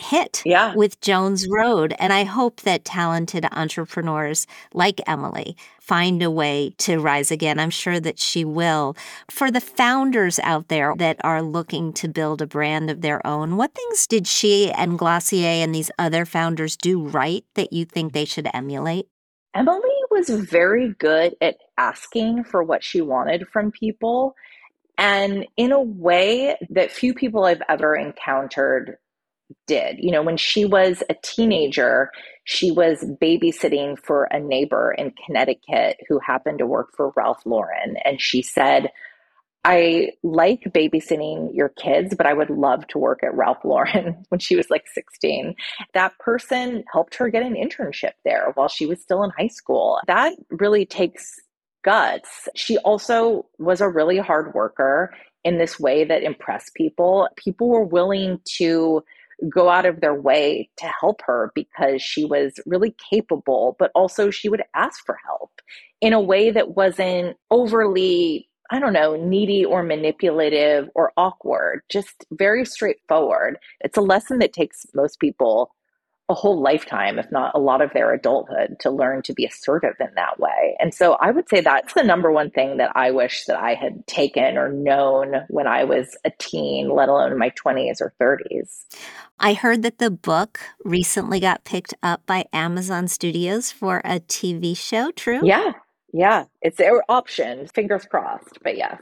hit 0.00 0.42
yeah. 0.44 0.74
with 0.74 1.00
Jones 1.00 1.46
Road. 1.48 1.94
And 1.98 2.12
I 2.12 2.24
hope 2.24 2.62
that 2.62 2.84
talented 2.84 3.46
entrepreneurs 3.52 4.46
like 4.72 5.00
Emily 5.06 5.56
find 5.80 6.22
a 6.22 6.30
way 6.30 6.74
to 6.78 6.98
rise 6.98 7.30
again. 7.30 7.58
I'm 7.58 7.70
sure 7.70 7.98
that 8.00 8.18
she 8.18 8.44
will. 8.44 8.96
For 9.30 9.50
the 9.50 9.60
founders 9.60 10.38
out 10.40 10.68
there 10.68 10.94
that 10.98 11.16
are 11.24 11.42
looking 11.42 11.92
to 11.94 12.08
build 12.08 12.42
a 12.42 12.46
brand 12.46 12.90
of 12.90 13.00
their 13.00 13.26
own, 13.26 13.56
what 13.56 13.74
things 13.74 14.06
did 14.06 14.26
she 14.26 14.70
and 14.70 14.98
Glossier 14.98 15.62
and 15.62 15.74
these 15.74 15.90
other 15.98 16.24
founders 16.24 16.76
do 16.76 17.02
right 17.02 17.44
that 17.54 17.72
you 17.72 17.84
think 17.84 18.12
they 18.12 18.24
should 18.24 18.48
emulate? 18.52 19.08
Emily 19.54 19.80
was 20.10 20.28
very 20.28 20.94
good 20.98 21.34
at 21.40 21.56
asking 21.78 22.44
for 22.44 22.62
what 22.62 22.84
she 22.84 23.00
wanted 23.00 23.48
from 23.48 23.70
people. 23.72 24.34
And 24.98 25.46
in 25.56 25.72
a 25.72 25.80
way 25.80 26.56
that 26.70 26.90
few 26.90 27.14
people 27.14 27.44
I've 27.44 27.62
ever 27.68 27.94
encountered 27.94 28.96
did. 29.66 29.98
You 29.98 30.10
know, 30.10 30.22
when 30.22 30.36
she 30.36 30.64
was 30.64 31.02
a 31.08 31.16
teenager, 31.22 32.10
she 32.44 32.70
was 32.70 33.04
babysitting 33.20 33.98
for 33.98 34.24
a 34.24 34.40
neighbor 34.40 34.94
in 34.96 35.12
Connecticut 35.24 35.98
who 36.08 36.18
happened 36.18 36.58
to 36.58 36.66
work 36.66 36.88
for 36.96 37.12
Ralph 37.16 37.44
Lauren. 37.44 37.96
And 38.04 38.20
she 38.20 38.42
said, 38.42 38.90
I 39.64 40.12
like 40.22 40.62
babysitting 40.68 41.54
your 41.54 41.68
kids, 41.68 42.14
but 42.16 42.26
I 42.26 42.32
would 42.32 42.50
love 42.50 42.86
to 42.88 42.98
work 42.98 43.22
at 43.22 43.34
Ralph 43.34 43.64
Lauren 43.64 44.24
when 44.28 44.38
she 44.38 44.56
was 44.56 44.70
like 44.70 44.86
16. 44.94 45.54
That 45.94 46.18
person 46.18 46.84
helped 46.92 47.16
her 47.16 47.28
get 47.28 47.42
an 47.42 47.54
internship 47.54 48.12
there 48.24 48.52
while 48.54 48.68
she 48.68 48.86
was 48.86 49.00
still 49.02 49.22
in 49.24 49.30
high 49.36 49.48
school. 49.48 50.00
That 50.06 50.34
really 50.50 50.86
takes 50.86 51.38
guts. 51.84 52.48
She 52.54 52.78
also 52.78 53.46
was 53.58 53.80
a 53.80 53.88
really 53.88 54.18
hard 54.18 54.54
worker 54.54 55.12
in 55.44 55.58
this 55.58 55.78
way 55.78 56.04
that 56.04 56.22
impressed 56.22 56.74
people. 56.74 57.28
People 57.36 57.68
were 57.68 57.84
willing 57.84 58.40
to 58.56 59.04
go 59.48 59.68
out 59.68 59.86
of 59.86 60.00
their 60.00 60.14
way 60.20 60.68
to 60.78 60.86
help 61.00 61.20
her 61.24 61.52
because 61.54 62.02
she 62.02 62.24
was 62.24 62.58
really 62.66 62.94
capable, 63.10 63.76
but 63.78 63.90
also 63.94 64.30
she 64.30 64.48
would 64.48 64.62
ask 64.74 65.04
for 65.04 65.18
help 65.26 65.50
in 66.00 66.12
a 66.12 66.20
way 66.20 66.50
that 66.50 66.76
wasn't 66.76 67.36
overly 67.50 68.48
I 68.70 68.80
don't 68.80 68.92
know, 68.92 69.16
needy 69.16 69.64
or 69.64 69.82
manipulative 69.82 70.90
or 70.94 71.12
awkward, 71.16 71.80
just 71.88 72.26
very 72.32 72.66
straightforward. 72.66 73.56
It's 73.80 73.96
a 73.96 74.02
lesson 74.02 74.40
that 74.40 74.52
takes 74.52 74.84
most 74.94 75.20
people 75.20 75.74
a 76.30 76.34
whole 76.34 76.60
lifetime, 76.60 77.18
if 77.18 77.30
not 77.32 77.54
a 77.54 77.58
lot 77.58 77.80
of 77.80 77.92
their 77.94 78.12
adulthood, 78.12 78.76
to 78.80 78.90
learn 78.90 79.22
to 79.22 79.32
be 79.32 79.46
assertive 79.46 79.94
in 79.98 80.08
that 80.14 80.38
way. 80.38 80.76
And 80.78 80.94
so 80.94 81.14
I 81.14 81.30
would 81.30 81.48
say 81.48 81.60
that's 81.60 81.94
the 81.94 82.02
number 82.02 82.30
one 82.30 82.50
thing 82.50 82.76
that 82.76 82.92
I 82.94 83.10
wish 83.10 83.46
that 83.46 83.58
I 83.58 83.74
had 83.74 84.06
taken 84.06 84.58
or 84.58 84.70
known 84.70 85.36
when 85.48 85.66
I 85.66 85.84
was 85.84 86.16
a 86.24 86.32
teen, 86.38 86.90
let 86.90 87.08
alone 87.08 87.32
in 87.32 87.38
my 87.38 87.50
20s 87.50 88.02
or 88.02 88.12
30s. 88.20 88.84
I 89.38 89.54
heard 89.54 89.82
that 89.82 89.98
the 89.98 90.10
book 90.10 90.60
recently 90.84 91.40
got 91.40 91.64
picked 91.64 91.94
up 92.02 92.26
by 92.26 92.44
Amazon 92.52 93.08
Studios 93.08 93.72
for 93.72 94.02
a 94.04 94.20
TV 94.20 94.76
show, 94.76 95.10
true? 95.12 95.40
Yeah. 95.42 95.72
Yeah. 96.12 96.44
It's 96.60 96.76
their 96.76 97.02
option. 97.10 97.68
Fingers 97.68 98.04
crossed, 98.04 98.58
but 98.62 98.76
yes. 98.76 99.00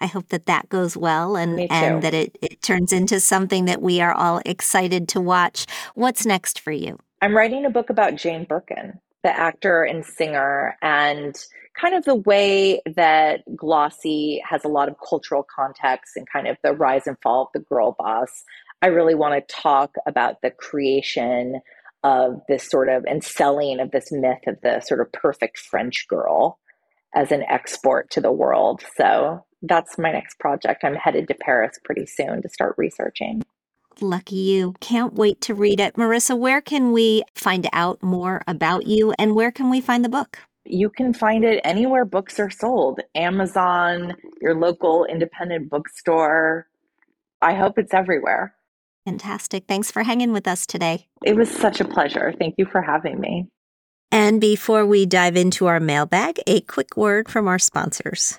I 0.00 0.06
hope 0.06 0.28
that 0.28 0.46
that 0.46 0.68
goes 0.68 0.96
well 0.96 1.36
and, 1.36 1.60
and 1.70 2.02
that 2.02 2.14
it, 2.14 2.38
it 2.40 2.62
turns 2.62 2.92
into 2.92 3.20
something 3.20 3.64
that 3.64 3.82
we 3.82 4.00
are 4.00 4.12
all 4.12 4.40
excited 4.46 5.08
to 5.08 5.20
watch. 5.20 5.66
What's 5.94 6.24
next 6.24 6.60
for 6.60 6.70
you? 6.70 6.98
I'm 7.20 7.36
writing 7.36 7.64
a 7.64 7.70
book 7.70 7.90
about 7.90 8.14
Jane 8.14 8.44
Birkin, 8.44 9.00
the 9.24 9.36
actor 9.36 9.82
and 9.82 10.04
singer, 10.04 10.76
and 10.82 11.36
kind 11.80 11.94
of 11.94 12.04
the 12.04 12.14
way 12.14 12.80
that 12.86 13.42
Glossy 13.56 14.40
has 14.48 14.64
a 14.64 14.68
lot 14.68 14.88
of 14.88 14.96
cultural 15.06 15.44
context 15.54 16.16
and 16.16 16.28
kind 16.28 16.46
of 16.46 16.56
the 16.62 16.72
rise 16.72 17.06
and 17.06 17.16
fall 17.22 17.42
of 17.42 17.48
the 17.54 17.60
girl 17.60 17.96
boss. 17.98 18.44
I 18.82 18.86
really 18.88 19.14
want 19.14 19.34
to 19.34 19.54
talk 19.54 19.96
about 20.06 20.42
the 20.42 20.50
creation 20.50 21.60
of 22.04 22.40
this 22.48 22.68
sort 22.68 22.88
of 22.88 23.04
and 23.06 23.24
selling 23.24 23.80
of 23.80 23.90
this 23.90 24.12
myth 24.12 24.46
of 24.46 24.60
the 24.62 24.80
sort 24.80 25.00
of 25.00 25.10
perfect 25.10 25.58
French 25.58 26.06
girl 26.08 26.58
as 27.14 27.32
an 27.32 27.42
export 27.48 28.10
to 28.10 28.20
the 28.20 28.30
world. 28.30 28.84
So 28.96 29.44
that's 29.62 29.98
my 29.98 30.12
next 30.12 30.38
project. 30.38 30.84
I'm 30.84 30.94
headed 30.94 31.28
to 31.28 31.34
Paris 31.34 31.78
pretty 31.84 32.06
soon 32.06 32.42
to 32.42 32.48
start 32.48 32.74
researching. 32.78 33.42
Lucky 34.00 34.36
you. 34.36 34.74
Can't 34.80 35.14
wait 35.14 35.40
to 35.42 35.54
read 35.54 35.80
it. 35.80 35.94
Marisa, 35.94 36.38
where 36.38 36.60
can 36.60 36.92
we 36.92 37.24
find 37.34 37.68
out 37.72 38.02
more 38.02 38.42
about 38.46 38.86
you 38.86 39.12
and 39.18 39.34
where 39.34 39.50
can 39.50 39.70
we 39.70 39.80
find 39.80 40.04
the 40.04 40.08
book? 40.08 40.38
You 40.64 40.90
can 40.90 41.12
find 41.14 41.44
it 41.44 41.60
anywhere 41.64 42.04
books 42.04 42.38
are 42.38 42.50
sold 42.50 43.00
Amazon, 43.14 44.14
your 44.40 44.54
local 44.54 45.04
independent 45.06 45.70
bookstore. 45.70 46.68
I 47.40 47.54
hope 47.54 47.78
it's 47.78 47.94
everywhere. 47.94 48.54
Fantastic. 49.04 49.64
Thanks 49.66 49.90
for 49.90 50.02
hanging 50.02 50.32
with 50.32 50.46
us 50.46 50.66
today. 50.66 51.06
It 51.24 51.34
was 51.34 51.50
such 51.50 51.80
a 51.80 51.84
pleasure. 51.84 52.34
Thank 52.38 52.56
you 52.58 52.66
for 52.66 52.82
having 52.82 53.18
me. 53.18 53.48
And 54.12 54.40
before 54.40 54.86
we 54.86 55.06
dive 55.06 55.36
into 55.36 55.66
our 55.66 55.80
mailbag, 55.80 56.40
a 56.46 56.60
quick 56.60 56.96
word 56.96 57.28
from 57.28 57.48
our 57.48 57.58
sponsors. 57.58 58.38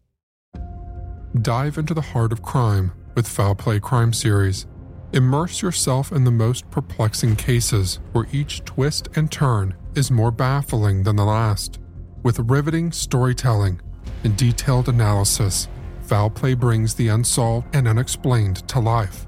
Dive 1.39 1.77
into 1.77 1.93
the 1.93 2.01
heart 2.01 2.33
of 2.33 2.41
crime 2.41 2.91
with 3.15 3.25
Foul 3.25 3.55
Play 3.55 3.79
Crime 3.79 4.11
Series. 4.11 4.65
Immerse 5.13 5.61
yourself 5.61 6.11
in 6.11 6.25
the 6.25 6.31
most 6.31 6.69
perplexing 6.69 7.37
cases 7.37 8.01
where 8.11 8.27
each 8.33 8.65
twist 8.65 9.07
and 9.15 9.31
turn 9.31 9.73
is 9.95 10.11
more 10.11 10.31
baffling 10.31 11.03
than 11.03 11.15
the 11.15 11.23
last. 11.23 11.79
With 12.21 12.37
riveting 12.39 12.91
storytelling 12.91 13.79
and 14.25 14.35
detailed 14.35 14.89
analysis, 14.89 15.69
Foul 16.01 16.29
Play 16.29 16.53
brings 16.53 16.95
the 16.95 17.07
unsolved 17.07 17.73
and 17.73 17.87
unexplained 17.87 18.67
to 18.67 18.81
life, 18.81 19.25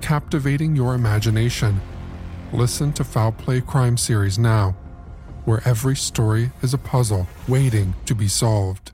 captivating 0.00 0.74
your 0.74 0.94
imagination. 0.94 1.80
Listen 2.52 2.92
to 2.94 3.04
Foul 3.04 3.30
Play 3.30 3.60
Crime 3.60 3.96
Series 3.96 4.40
now, 4.40 4.72
where 5.44 5.62
every 5.64 5.94
story 5.94 6.50
is 6.62 6.74
a 6.74 6.78
puzzle 6.78 7.28
waiting 7.46 7.94
to 8.06 8.14
be 8.16 8.26
solved. 8.26 8.90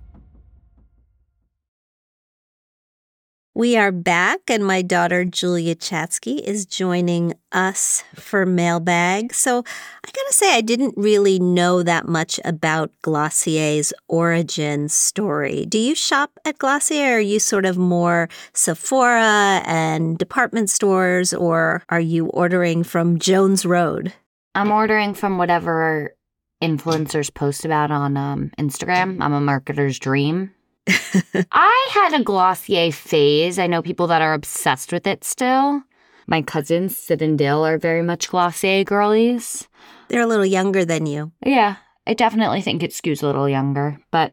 We 3.60 3.76
are 3.76 3.92
back, 3.92 4.48
and 4.48 4.64
my 4.64 4.80
daughter 4.80 5.22
Julia 5.26 5.74
Chatzky 5.74 6.40
is 6.40 6.64
joining 6.64 7.34
us 7.52 8.02
for 8.14 8.46
mailbag. 8.46 9.34
So 9.34 9.58
I 9.58 10.10
gotta 10.10 10.32
say, 10.32 10.56
I 10.56 10.62
didn't 10.62 10.94
really 10.96 11.38
know 11.38 11.82
that 11.82 12.08
much 12.08 12.40
about 12.46 12.90
Glossier's 13.02 13.92
origin 14.08 14.88
story. 14.88 15.66
Do 15.66 15.78
you 15.78 15.94
shop 15.94 16.40
at 16.46 16.56
Glossier? 16.56 17.16
Are 17.16 17.20
you 17.20 17.38
sort 17.38 17.66
of 17.66 17.76
more 17.76 18.30
Sephora 18.54 19.60
and 19.66 20.16
department 20.16 20.70
stores, 20.70 21.34
or 21.34 21.82
are 21.90 22.00
you 22.00 22.28
ordering 22.28 22.82
from 22.82 23.18
Jones 23.18 23.66
Road? 23.66 24.14
I'm 24.54 24.72
ordering 24.72 25.12
from 25.12 25.36
whatever 25.36 26.14
influencers 26.62 27.32
post 27.34 27.66
about 27.66 27.90
on 27.90 28.16
um, 28.16 28.52
Instagram. 28.58 29.20
I'm 29.20 29.34
a 29.34 29.40
marketer's 29.40 29.98
dream. 29.98 30.52
I 31.52 31.88
had 31.92 32.18
a 32.18 32.22
Glossier 32.22 32.92
phase. 32.92 33.58
I 33.58 33.66
know 33.66 33.82
people 33.82 34.06
that 34.08 34.22
are 34.22 34.34
obsessed 34.34 34.92
with 34.92 35.06
it 35.06 35.24
still. 35.24 35.82
My 36.26 36.42
cousins, 36.42 36.96
Sid 36.96 37.22
and 37.22 37.36
Dill, 37.36 37.66
are 37.66 37.78
very 37.78 38.02
much 38.02 38.28
Glossier 38.28 38.84
girlies. 38.84 39.68
They're 40.08 40.22
a 40.22 40.26
little 40.26 40.46
younger 40.46 40.84
than 40.84 41.06
you. 41.06 41.32
Yeah, 41.44 41.76
I 42.06 42.14
definitely 42.14 42.62
think 42.62 42.82
it 42.82 42.90
skews 42.92 43.22
a 43.22 43.26
little 43.26 43.48
younger, 43.48 44.00
but 44.10 44.32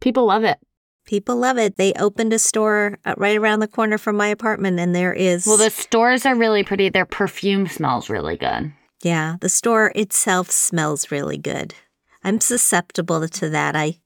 people 0.00 0.26
love 0.26 0.44
it. 0.44 0.58
People 1.06 1.36
love 1.36 1.56
it. 1.56 1.76
They 1.76 1.94
opened 1.94 2.34
a 2.34 2.38
store 2.38 2.98
uh, 3.06 3.14
right 3.16 3.36
around 3.36 3.60
the 3.60 3.68
corner 3.68 3.96
from 3.96 4.16
my 4.16 4.26
apartment, 4.26 4.78
and 4.78 4.94
there 4.94 5.14
is. 5.14 5.46
Well, 5.46 5.56
the 5.56 5.70
stores 5.70 6.26
are 6.26 6.34
really 6.34 6.62
pretty. 6.62 6.90
Their 6.90 7.06
perfume 7.06 7.66
smells 7.66 8.10
really 8.10 8.36
good. 8.36 8.72
Yeah, 9.02 9.36
the 9.40 9.48
store 9.48 9.92
itself 9.94 10.50
smells 10.50 11.10
really 11.10 11.38
good. 11.38 11.74
I'm 12.22 12.40
susceptible 12.40 13.26
to 13.26 13.48
that. 13.48 13.74
I 13.74 14.00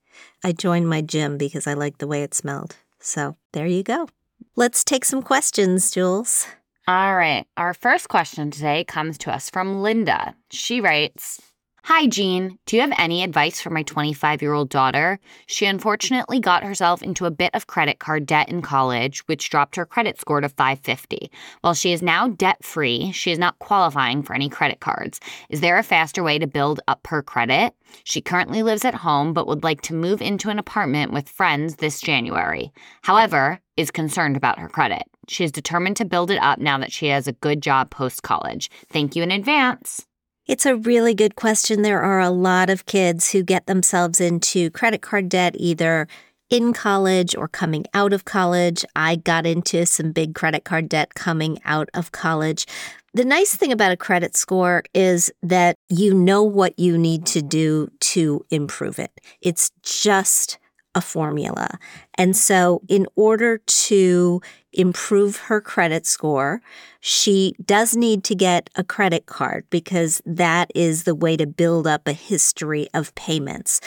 I 0.44 0.52
joined 0.52 0.88
my 0.88 1.00
gym 1.02 1.38
because 1.38 1.66
I 1.66 1.74
liked 1.74 1.98
the 1.98 2.06
way 2.06 2.22
it 2.22 2.34
smelled. 2.34 2.76
So 2.98 3.36
there 3.52 3.66
you 3.66 3.82
go. 3.82 4.08
Let's 4.56 4.84
take 4.84 5.04
some 5.04 5.22
questions, 5.22 5.90
Jules. 5.90 6.46
All 6.88 7.14
right. 7.14 7.44
Our 7.56 7.74
first 7.74 8.08
question 8.08 8.50
today 8.50 8.84
comes 8.84 9.16
to 9.18 9.32
us 9.32 9.48
from 9.48 9.82
Linda. 9.82 10.34
She 10.50 10.80
writes 10.80 11.40
Hi, 11.86 12.06
Jean. 12.06 12.60
Do 12.66 12.76
you 12.76 12.82
have 12.82 12.94
any 12.96 13.24
advice 13.24 13.60
for 13.60 13.70
my 13.70 13.82
25 13.82 14.40
year 14.40 14.52
old 14.52 14.68
daughter? 14.68 15.18
She 15.46 15.66
unfortunately 15.66 16.38
got 16.38 16.62
herself 16.62 17.02
into 17.02 17.26
a 17.26 17.30
bit 17.32 17.50
of 17.54 17.66
credit 17.66 17.98
card 17.98 18.24
debt 18.24 18.48
in 18.48 18.62
college, 18.62 19.18
which 19.26 19.50
dropped 19.50 19.74
her 19.74 19.84
credit 19.84 20.16
score 20.16 20.40
to 20.40 20.48
550. 20.48 21.28
While 21.62 21.74
she 21.74 21.92
is 21.92 22.00
now 22.00 22.28
debt 22.28 22.64
free, 22.64 23.10
she 23.10 23.32
is 23.32 23.38
not 23.38 23.58
qualifying 23.58 24.22
for 24.22 24.32
any 24.32 24.48
credit 24.48 24.78
cards. 24.78 25.18
Is 25.50 25.60
there 25.60 25.76
a 25.76 25.82
faster 25.82 26.22
way 26.22 26.38
to 26.38 26.46
build 26.46 26.78
up 26.86 27.04
her 27.08 27.20
credit? 27.20 27.74
She 28.04 28.20
currently 28.20 28.62
lives 28.62 28.84
at 28.84 28.94
home, 28.94 29.32
but 29.32 29.48
would 29.48 29.64
like 29.64 29.82
to 29.82 29.94
move 29.94 30.22
into 30.22 30.50
an 30.50 30.60
apartment 30.60 31.12
with 31.12 31.28
friends 31.28 31.76
this 31.76 32.00
January. 32.00 32.72
However, 33.02 33.58
is 33.76 33.90
concerned 33.90 34.36
about 34.36 34.60
her 34.60 34.68
credit. 34.68 35.02
She 35.28 35.42
is 35.42 35.50
determined 35.50 35.96
to 35.96 36.04
build 36.04 36.30
it 36.30 36.40
up 36.40 36.60
now 36.60 36.78
that 36.78 36.92
she 36.92 37.08
has 37.08 37.26
a 37.26 37.32
good 37.32 37.60
job 37.60 37.90
post 37.90 38.22
college. 38.22 38.70
Thank 38.88 39.16
you 39.16 39.24
in 39.24 39.32
advance. 39.32 40.06
It's 40.46 40.66
a 40.66 40.74
really 40.74 41.14
good 41.14 41.36
question. 41.36 41.82
There 41.82 42.02
are 42.02 42.18
a 42.18 42.30
lot 42.30 42.68
of 42.68 42.86
kids 42.86 43.30
who 43.30 43.44
get 43.44 43.66
themselves 43.66 44.20
into 44.20 44.70
credit 44.70 45.00
card 45.00 45.28
debt 45.28 45.54
either 45.56 46.08
in 46.50 46.72
college 46.72 47.36
or 47.36 47.46
coming 47.46 47.84
out 47.94 48.12
of 48.12 48.24
college. 48.24 48.84
I 48.96 49.16
got 49.16 49.46
into 49.46 49.86
some 49.86 50.10
big 50.10 50.34
credit 50.34 50.64
card 50.64 50.88
debt 50.88 51.14
coming 51.14 51.58
out 51.64 51.88
of 51.94 52.10
college. 52.10 52.66
The 53.14 53.24
nice 53.24 53.54
thing 53.54 53.70
about 53.70 53.92
a 53.92 53.96
credit 53.96 54.36
score 54.36 54.82
is 54.94 55.32
that 55.44 55.76
you 55.88 56.12
know 56.12 56.42
what 56.42 56.76
you 56.76 56.98
need 56.98 57.24
to 57.26 57.40
do 57.40 57.88
to 58.00 58.44
improve 58.50 58.98
it. 58.98 59.12
It's 59.40 59.70
just 59.82 60.58
a 60.94 61.00
formula. 61.00 61.78
And 62.18 62.36
so, 62.36 62.82
in 62.88 63.06
order 63.16 63.58
to 63.58 64.40
improve 64.72 65.36
her 65.36 65.60
credit 65.60 66.06
score, 66.06 66.60
she 67.00 67.54
does 67.64 67.96
need 67.96 68.24
to 68.24 68.34
get 68.34 68.70
a 68.76 68.84
credit 68.84 69.26
card 69.26 69.64
because 69.70 70.22
that 70.24 70.70
is 70.74 71.04
the 71.04 71.14
way 71.14 71.36
to 71.36 71.46
build 71.46 71.86
up 71.86 72.06
a 72.06 72.12
history 72.12 72.88
of 72.94 73.14
payments. 73.14 73.80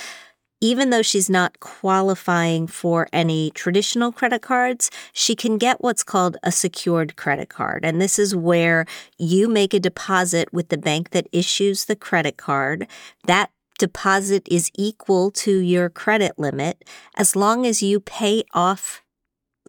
Even 0.62 0.89
though 0.89 1.02
she's 1.02 1.30
not 1.30 1.60
qualifying 1.60 2.65
for 2.65 3.08
any 3.12 3.52
traditional 3.52 4.12
credit 4.12 4.41
cards, 4.41 4.89
she 5.12 5.36
can 5.36 5.58
get 5.58 5.82
what's 5.82 6.02
called 6.02 6.38
a 6.44 6.52
secured 6.52 7.18
credit 7.18 7.50
card. 7.50 7.84
And 7.84 8.02
this 8.02 8.18
is 8.18 8.36
where 8.36 8.86
you 9.18 9.48
make 9.48 9.74
a 9.74 9.80
deposit 9.80 10.52
with 10.54 10.70
the 10.70 10.78
bank 10.78 11.10
that 11.12 11.28
issues 11.32 11.86
the 11.86 11.96
credit 11.96 12.38
card. 12.38 12.88
That 13.26 13.52
deposit 13.78 14.48
is 14.50 14.72
equal 14.76 15.32
to 15.32 15.60
your 15.60 15.90
credit 15.90 16.38
limit, 16.38 16.84
as 17.16 17.36
long 17.36 17.66
as 17.66 17.84
you 17.84 18.00
pay 18.00 18.44
off 18.54 19.02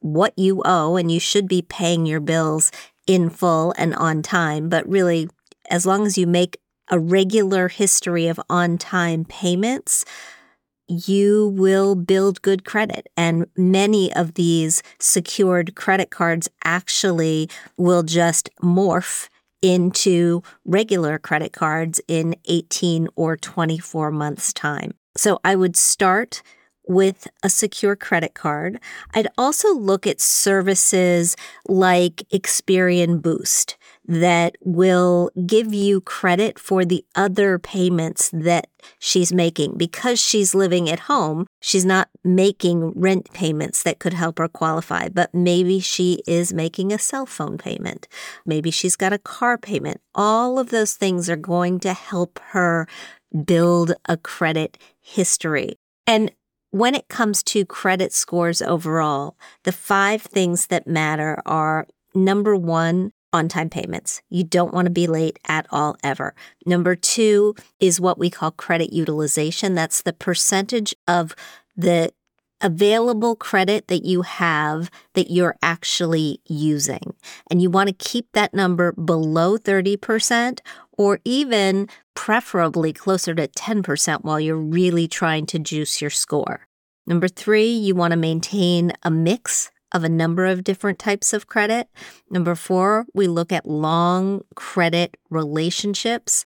what 0.00 0.38
you 0.38 0.62
owe, 0.64 0.96
and 0.96 1.10
you 1.10 1.18
should 1.18 1.48
be 1.48 1.62
paying 1.62 2.06
your 2.06 2.20
bills 2.20 2.70
in 3.06 3.30
full 3.30 3.72
and 3.78 3.94
on 3.94 4.22
time, 4.22 4.68
but 4.68 4.88
really, 4.88 5.28
as 5.70 5.86
long 5.86 6.06
as 6.06 6.16
you 6.18 6.26
make 6.26 6.58
a 6.90 6.98
regular 6.98 7.68
history 7.68 8.28
of 8.28 8.40
on 8.48 8.78
time 8.78 9.24
payments, 9.24 10.04
you 10.88 11.48
will 11.56 11.96
build 11.96 12.42
good 12.42 12.64
credit. 12.64 13.08
And 13.16 13.46
many 13.56 14.14
of 14.14 14.34
these 14.34 14.82
secured 15.00 15.74
credit 15.74 16.10
cards 16.10 16.48
actually 16.64 17.50
will 17.76 18.04
just 18.04 18.50
morph 18.62 19.28
into 19.62 20.42
regular 20.64 21.18
credit 21.18 21.52
cards 21.52 22.00
in 22.08 22.36
18 22.46 23.08
or 23.16 23.36
24 23.36 24.10
months' 24.10 24.52
time. 24.52 24.92
So 25.16 25.38
I 25.44 25.56
would 25.56 25.76
start 25.76 26.42
with 26.88 27.26
a 27.42 27.48
secure 27.48 27.96
credit 27.96 28.34
card. 28.34 28.80
I'd 29.14 29.28
also 29.36 29.74
look 29.74 30.06
at 30.06 30.20
services 30.20 31.36
like 31.66 32.22
Experian 32.32 33.20
Boost 33.20 33.76
that 34.06 34.56
will 34.60 35.30
give 35.46 35.74
you 35.74 36.00
credit 36.00 36.58
for 36.58 36.84
the 36.84 37.04
other 37.14 37.58
payments 37.58 38.30
that 38.32 38.68
she's 38.98 39.32
making. 39.32 39.76
Because 39.76 40.20
she's 40.20 40.54
living 40.54 40.88
at 40.88 41.00
home, 41.00 41.46
she's 41.60 41.84
not 41.84 42.08
making 42.24 42.92
rent 42.92 43.32
payments 43.32 43.82
that 43.82 43.98
could 43.98 44.14
help 44.14 44.38
her 44.38 44.48
qualify, 44.48 45.08
but 45.08 45.34
maybe 45.34 45.80
she 45.80 46.22
is 46.26 46.52
making 46.52 46.92
a 46.92 46.98
cell 46.98 47.26
phone 47.26 47.58
payment. 47.58 48.06
Maybe 48.44 48.70
she's 48.70 48.96
got 48.96 49.12
a 49.12 49.18
car 49.18 49.58
payment. 49.58 50.00
All 50.14 50.58
of 50.58 50.70
those 50.70 50.94
things 50.94 51.28
are 51.28 51.36
going 51.36 51.80
to 51.80 51.92
help 51.92 52.38
her 52.50 52.86
build 53.44 53.92
a 54.08 54.16
credit 54.16 54.78
history. 55.00 55.78
And 56.06 56.30
when 56.70 56.94
it 56.94 57.08
comes 57.08 57.42
to 57.42 57.64
credit 57.64 58.12
scores 58.12 58.60
overall, 58.62 59.36
the 59.64 59.72
five 59.72 60.22
things 60.22 60.66
that 60.66 60.86
matter 60.86 61.40
are 61.46 61.86
number 62.14 62.56
one, 62.56 63.12
on 63.32 63.48
time 63.48 63.68
payments. 63.68 64.22
You 64.30 64.44
don't 64.44 64.72
want 64.72 64.86
to 64.86 64.90
be 64.90 65.06
late 65.06 65.38
at 65.46 65.66
all, 65.70 65.96
ever. 66.02 66.34
Number 66.64 66.94
two 66.96 67.54
is 67.80 68.00
what 68.00 68.18
we 68.18 68.30
call 68.30 68.50
credit 68.50 68.92
utilization. 68.92 69.74
That's 69.74 70.02
the 70.02 70.12
percentage 70.12 70.94
of 71.06 71.34
the 71.76 72.12
available 72.60 73.36
credit 73.36 73.88
that 73.88 74.04
you 74.04 74.22
have 74.22 74.90
that 75.14 75.30
you're 75.30 75.56
actually 75.62 76.40
using. 76.46 77.14
And 77.50 77.60
you 77.60 77.70
want 77.70 77.88
to 77.88 77.94
keep 77.94 78.32
that 78.32 78.54
number 78.54 78.92
below 78.92 79.58
30% 79.58 80.60
or 80.96 81.20
even 81.24 81.88
preferably 82.14 82.92
closer 82.92 83.34
to 83.34 83.48
10% 83.48 84.24
while 84.24 84.40
you're 84.40 84.56
really 84.56 85.06
trying 85.06 85.46
to 85.46 85.58
juice 85.58 86.00
your 86.00 86.10
score. 86.10 86.66
Number 87.06 87.28
three, 87.28 87.68
you 87.68 87.94
want 87.94 88.12
to 88.12 88.16
maintain 88.16 88.92
a 89.02 89.10
mix 89.10 89.70
of 89.92 90.04
a 90.04 90.08
number 90.08 90.46
of 90.46 90.64
different 90.64 90.98
types 90.98 91.32
of 91.32 91.46
credit. 91.46 91.88
Number 92.30 92.54
four, 92.54 93.06
we 93.14 93.26
look 93.28 93.52
at 93.52 93.66
long 93.66 94.42
credit 94.54 95.16
relationships. 95.30 96.44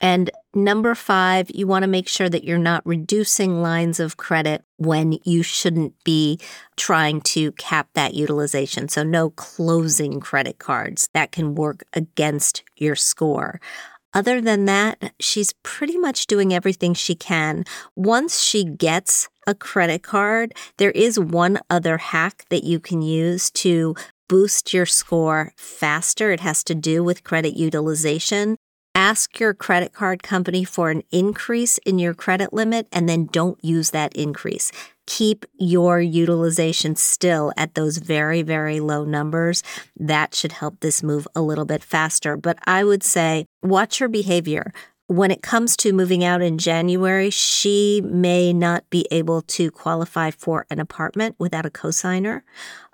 And 0.00 0.30
number 0.54 0.94
five, 0.94 1.50
you 1.54 1.66
want 1.66 1.82
to 1.82 1.88
make 1.88 2.06
sure 2.06 2.28
that 2.28 2.44
you're 2.44 2.58
not 2.58 2.86
reducing 2.86 3.62
lines 3.62 3.98
of 3.98 4.18
credit 4.18 4.62
when 4.76 5.18
you 5.24 5.42
shouldn't 5.42 5.94
be 6.04 6.38
trying 6.76 7.22
to 7.22 7.52
cap 7.52 7.88
that 7.94 8.12
utilization. 8.12 8.88
So, 8.88 9.02
no 9.02 9.30
closing 9.30 10.20
credit 10.20 10.58
cards 10.58 11.08
that 11.14 11.32
can 11.32 11.54
work 11.54 11.84
against 11.94 12.62
your 12.76 12.94
score. 12.94 13.58
Other 14.12 14.40
than 14.40 14.66
that, 14.66 15.12
she's 15.20 15.52
pretty 15.62 15.98
much 15.98 16.26
doing 16.26 16.52
everything 16.52 16.94
she 16.94 17.14
can. 17.14 17.64
Once 17.94 18.40
she 18.40 18.64
gets 18.64 19.28
a 19.46 19.54
credit 19.54 20.02
card, 20.02 20.54
there 20.78 20.90
is 20.90 21.18
one 21.18 21.58
other 21.70 21.98
hack 21.98 22.44
that 22.50 22.64
you 22.64 22.80
can 22.80 23.02
use 23.02 23.50
to 23.50 23.94
boost 24.28 24.74
your 24.74 24.86
score 24.86 25.52
faster. 25.56 26.32
It 26.32 26.40
has 26.40 26.64
to 26.64 26.74
do 26.74 27.04
with 27.04 27.24
credit 27.24 27.56
utilization. 27.56 28.56
Ask 28.94 29.38
your 29.38 29.54
credit 29.54 29.92
card 29.92 30.22
company 30.22 30.64
for 30.64 30.90
an 30.90 31.02
increase 31.12 31.78
in 31.78 31.98
your 31.98 32.14
credit 32.14 32.52
limit 32.52 32.88
and 32.90 33.08
then 33.08 33.26
don't 33.26 33.62
use 33.62 33.90
that 33.90 34.14
increase 34.14 34.72
keep 35.06 35.46
your 35.54 36.00
utilization 36.00 36.96
still 36.96 37.52
at 37.56 37.74
those 37.74 37.98
very, 37.98 38.42
very 38.42 38.80
low 38.80 39.04
numbers. 39.04 39.62
That 39.96 40.34
should 40.34 40.52
help 40.52 40.80
this 40.80 41.02
move 41.02 41.26
a 41.34 41.42
little 41.42 41.64
bit 41.64 41.82
faster. 41.82 42.36
But 42.36 42.58
I 42.66 42.84
would 42.84 43.02
say 43.02 43.46
watch 43.62 44.00
your 44.00 44.08
behavior. 44.08 44.72
When 45.08 45.30
it 45.30 45.40
comes 45.40 45.76
to 45.78 45.92
moving 45.92 46.24
out 46.24 46.42
in 46.42 46.58
January, 46.58 47.30
she 47.30 48.02
may 48.04 48.52
not 48.52 48.88
be 48.90 49.06
able 49.12 49.42
to 49.42 49.70
qualify 49.70 50.32
for 50.32 50.66
an 50.68 50.80
apartment 50.80 51.36
without 51.38 51.64
a 51.64 51.70
cosigner. 51.70 52.42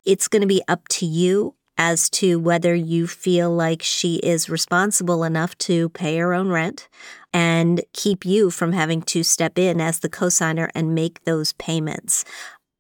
It's 0.05 0.29
going 0.29 0.43
to 0.43 0.47
be 0.47 0.63
up 0.69 0.89
to 0.89 1.07
you 1.07 1.55
as 1.79 2.11
to 2.11 2.39
whether 2.39 2.75
you 2.75 3.07
feel 3.07 3.51
like 3.51 3.83
she 3.83 4.17
is 4.17 4.51
responsible 4.51 5.25
enough 5.25 5.57
to 5.57 5.89
pay 5.89 6.19
her 6.19 6.35
own 6.35 6.51
rent 6.51 6.87
and 7.33 7.81
keep 7.95 8.27
you 8.27 8.51
from 8.51 8.73
having 8.73 9.01
to 9.01 9.23
step 9.23 9.59
in 9.59 9.81
as 9.81 10.01
the 10.01 10.11
cosigner 10.11 10.69
and 10.75 10.95
make 10.95 11.25
those 11.25 11.55
payments. 11.55 12.27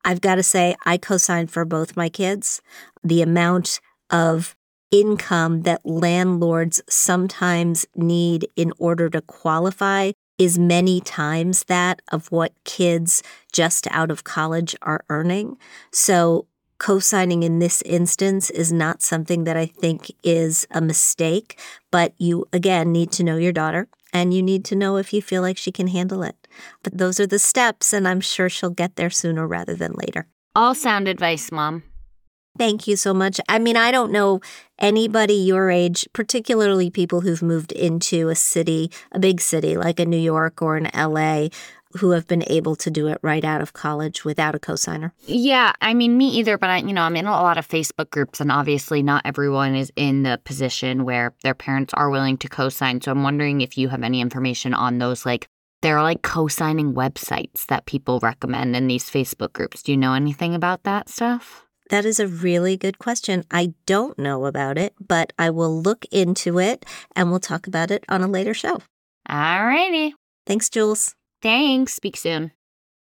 I've 0.04 0.20
got 0.20 0.34
to 0.34 0.42
say, 0.42 0.76
I 0.84 0.98
co-signed 0.98 1.50
for 1.50 1.64
both 1.64 1.96
my 1.96 2.10
kids. 2.10 2.60
The 3.02 3.22
amount 3.22 3.80
of 4.10 4.54
income 4.92 5.62
that 5.62 5.84
landlords 5.84 6.80
sometimes 6.88 7.84
need 7.96 8.46
in 8.54 8.72
order 8.78 9.10
to 9.10 9.22
qualify 9.22 10.12
is 10.38 10.58
many 10.58 11.00
times 11.00 11.64
that 11.64 12.00
of 12.12 12.30
what 12.30 12.52
kids 12.64 13.22
just 13.52 13.88
out 13.90 14.10
of 14.10 14.24
college 14.24 14.76
are 14.82 15.04
earning. 15.08 15.56
So 15.90 16.46
co 16.78 16.98
signing 16.98 17.42
in 17.42 17.58
this 17.58 17.82
instance 17.82 18.50
is 18.50 18.72
not 18.72 19.02
something 19.02 19.44
that 19.44 19.56
I 19.56 19.66
think 19.66 20.12
is 20.22 20.66
a 20.70 20.80
mistake, 20.80 21.58
but 21.90 22.12
you 22.18 22.46
again 22.52 22.92
need 22.92 23.12
to 23.12 23.24
know 23.24 23.36
your 23.36 23.52
daughter 23.52 23.88
and 24.12 24.34
you 24.34 24.42
need 24.42 24.64
to 24.66 24.76
know 24.76 24.96
if 24.96 25.12
you 25.12 25.22
feel 25.22 25.42
like 25.42 25.56
she 25.56 25.72
can 25.72 25.86
handle 25.86 26.22
it. 26.22 26.48
But 26.82 26.98
those 26.98 27.18
are 27.18 27.26
the 27.26 27.38
steps, 27.38 27.92
and 27.94 28.06
I'm 28.06 28.20
sure 28.20 28.50
she'll 28.50 28.70
get 28.70 28.96
there 28.96 29.10
sooner 29.10 29.46
rather 29.46 29.74
than 29.74 29.92
later. 29.92 30.26
All 30.54 30.74
sound 30.74 31.08
advice, 31.08 31.50
Mom. 31.50 31.82
Thank 32.58 32.86
you 32.86 32.96
so 32.96 33.14
much. 33.14 33.40
I 33.48 33.58
mean, 33.58 33.76
I 33.76 33.90
don't 33.90 34.12
know 34.12 34.40
anybody 34.78 35.34
your 35.34 35.70
age, 35.70 36.06
particularly 36.12 36.90
people 36.90 37.22
who've 37.22 37.42
moved 37.42 37.72
into 37.72 38.28
a 38.28 38.34
city, 38.34 38.90
a 39.10 39.18
big 39.18 39.40
city 39.40 39.76
like 39.76 39.98
a 39.98 40.04
New 40.04 40.18
York 40.18 40.60
or 40.60 40.76
an 40.76 40.90
LA, 40.94 41.48
who 41.98 42.10
have 42.10 42.26
been 42.26 42.44
able 42.46 42.76
to 42.76 42.90
do 42.90 43.06
it 43.06 43.18
right 43.22 43.44
out 43.44 43.60
of 43.60 43.72
college 43.72 44.24
without 44.24 44.54
a 44.54 44.58
cosigner. 44.58 45.12
Yeah, 45.26 45.72
I 45.80 45.94
mean, 45.94 46.16
me 46.16 46.28
either, 46.30 46.56
but 46.58 46.70
I, 46.70 46.78
you 46.78 46.92
know, 46.92 47.02
I'm 47.02 47.16
in 47.16 47.26
a 47.26 47.30
lot 47.30 47.58
of 47.58 47.68
Facebook 47.68 48.10
groups, 48.10 48.40
and 48.40 48.50
obviously 48.50 49.02
not 49.02 49.22
everyone 49.24 49.74
is 49.74 49.92
in 49.96 50.22
the 50.22 50.40
position 50.44 51.04
where 51.04 51.34
their 51.42 51.54
parents 51.54 51.92
are 51.94 52.10
willing 52.10 52.38
to 52.38 52.48
cosign. 52.48 53.02
So 53.02 53.10
I'm 53.10 53.22
wondering 53.22 53.60
if 53.60 53.76
you 53.76 53.88
have 53.88 54.02
any 54.02 54.20
information 54.20 54.74
on 54.74 54.98
those, 54.98 55.26
like, 55.26 55.48
there 55.82 55.98
are 55.98 56.02
like 56.02 56.22
co 56.22 56.48
signing 56.48 56.94
websites 56.94 57.66
that 57.66 57.86
people 57.86 58.20
recommend 58.20 58.76
in 58.76 58.86
these 58.86 59.10
Facebook 59.10 59.52
groups. 59.52 59.82
Do 59.82 59.92
you 59.92 59.98
know 59.98 60.14
anything 60.14 60.54
about 60.54 60.84
that 60.84 61.08
stuff? 61.08 61.66
That 61.92 62.06
is 62.06 62.18
a 62.18 62.26
really 62.26 62.78
good 62.78 62.98
question. 62.98 63.44
I 63.50 63.74
don't 63.84 64.18
know 64.18 64.46
about 64.46 64.78
it, 64.78 64.94
but 64.98 65.34
I 65.38 65.50
will 65.50 65.82
look 65.82 66.06
into 66.10 66.58
it 66.58 66.86
and 67.14 67.28
we'll 67.28 67.38
talk 67.38 67.66
about 67.66 67.90
it 67.90 68.02
on 68.08 68.22
a 68.22 68.26
later 68.26 68.54
show. 68.54 68.80
All 69.28 69.66
righty. 69.66 70.14
Thanks, 70.46 70.70
Jules. 70.70 71.14
Thanks. 71.42 71.92
Speak 71.92 72.16
soon. 72.16 72.52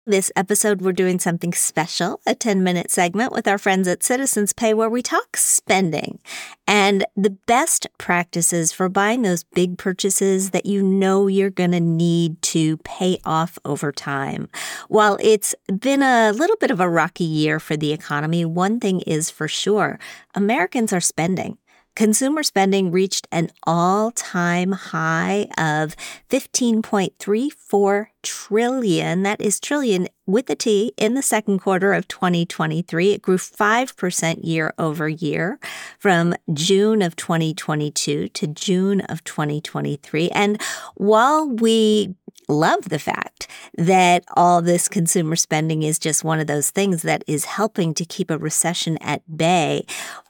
This 0.08 0.32
episode, 0.36 0.84
we're 0.84 0.92
doing 0.92 1.18
something 1.18 1.52
special 1.52 2.22
a 2.28 2.36
10 2.36 2.64
minute 2.64 2.92
segment 2.92 3.32
with 3.32 3.48
our 3.48 3.58
friends 3.58 3.88
at 3.88 4.04
Citizens 4.04 4.54
Pay 4.54 4.72
where 4.76 4.88
we 4.88 5.02
talk 5.02 5.36
spending 5.36 6.20
and 6.68 7.08
the 7.16 7.32
best 7.32 7.88
practices 7.98 8.72
for 8.72 8.88
buying 8.88 9.24
those 9.24 9.44
big 9.44 9.80
purchases 9.80 10.52
that 10.52 10.68
you 10.68 10.84
know 10.84 11.26
you're 11.26 11.50
going 11.50 11.72
to 11.72 11.80
need 11.80 12.40
to 12.44 12.78
pay 12.78 13.18
off 13.26 13.58
over 13.66 13.92
time. 13.92 14.48
While 14.90 15.18
it's 15.22 15.56
been 15.80 16.04
a 16.04 16.32
little 16.34 16.58
bit 16.58 16.70
of 16.70 16.80
a 16.80 16.88
rocky 16.88 17.24
year 17.24 17.60
for 17.60 17.76
the 17.76 17.92
economy, 17.92 18.46
one 18.46 18.80
thing 18.80 19.02
is 19.08 19.32
for 19.32 19.48
sure 19.48 19.98
Americans 20.36 20.94
are 20.94 21.02
spending. 21.02 21.58
Consumer 21.96 22.44
spending 22.44 22.92
reached 22.92 23.26
an 23.32 23.52
all 23.64 24.12
time 24.12 24.74
high 24.74 25.48
of 25.58 25.96
15.34 26.30 28.08
trillion. 28.22 29.24
That 29.24 29.40
is 29.40 29.60
trillion 29.62 30.10
with 30.26 30.50
a 30.50 30.56
T 30.56 30.92
in 30.98 31.14
the 31.14 31.22
second 31.22 31.60
quarter 31.60 31.94
of 31.94 32.08
2023. 32.10 33.14
It 33.14 33.22
grew 33.22 33.38
5% 33.38 34.44
year 34.44 34.74
over 34.78 35.08
year 35.08 35.58
from 35.98 36.36
June 36.54 37.02
of 37.02 37.16
2022 37.16 38.28
to 38.28 38.48
June 38.48 39.02
of 39.02 39.24
2023. 39.24 40.30
And 40.32 40.62
while 40.96 41.48
we 41.48 42.16
love 42.48 42.90
the 42.90 43.00
fact 43.00 43.48
that 43.78 44.24
all 44.36 44.62
this 44.62 44.88
consumer 44.88 45.36
spending 45.36 45.84
is 45.84 46.00
just 46.00 46.24
one 46.24 46.40
of 46.40 46.48
those 46.48 46.70
things 46.70 47.02
that 47.02 47.24
is 47.28 47.46
helping 47.46 47.94
to 47.94 48.06
keep 48.06 48.30
a 48.30 48.38
recession 48.38 48.98
at 49.02 49.22
bay 49.38 49.86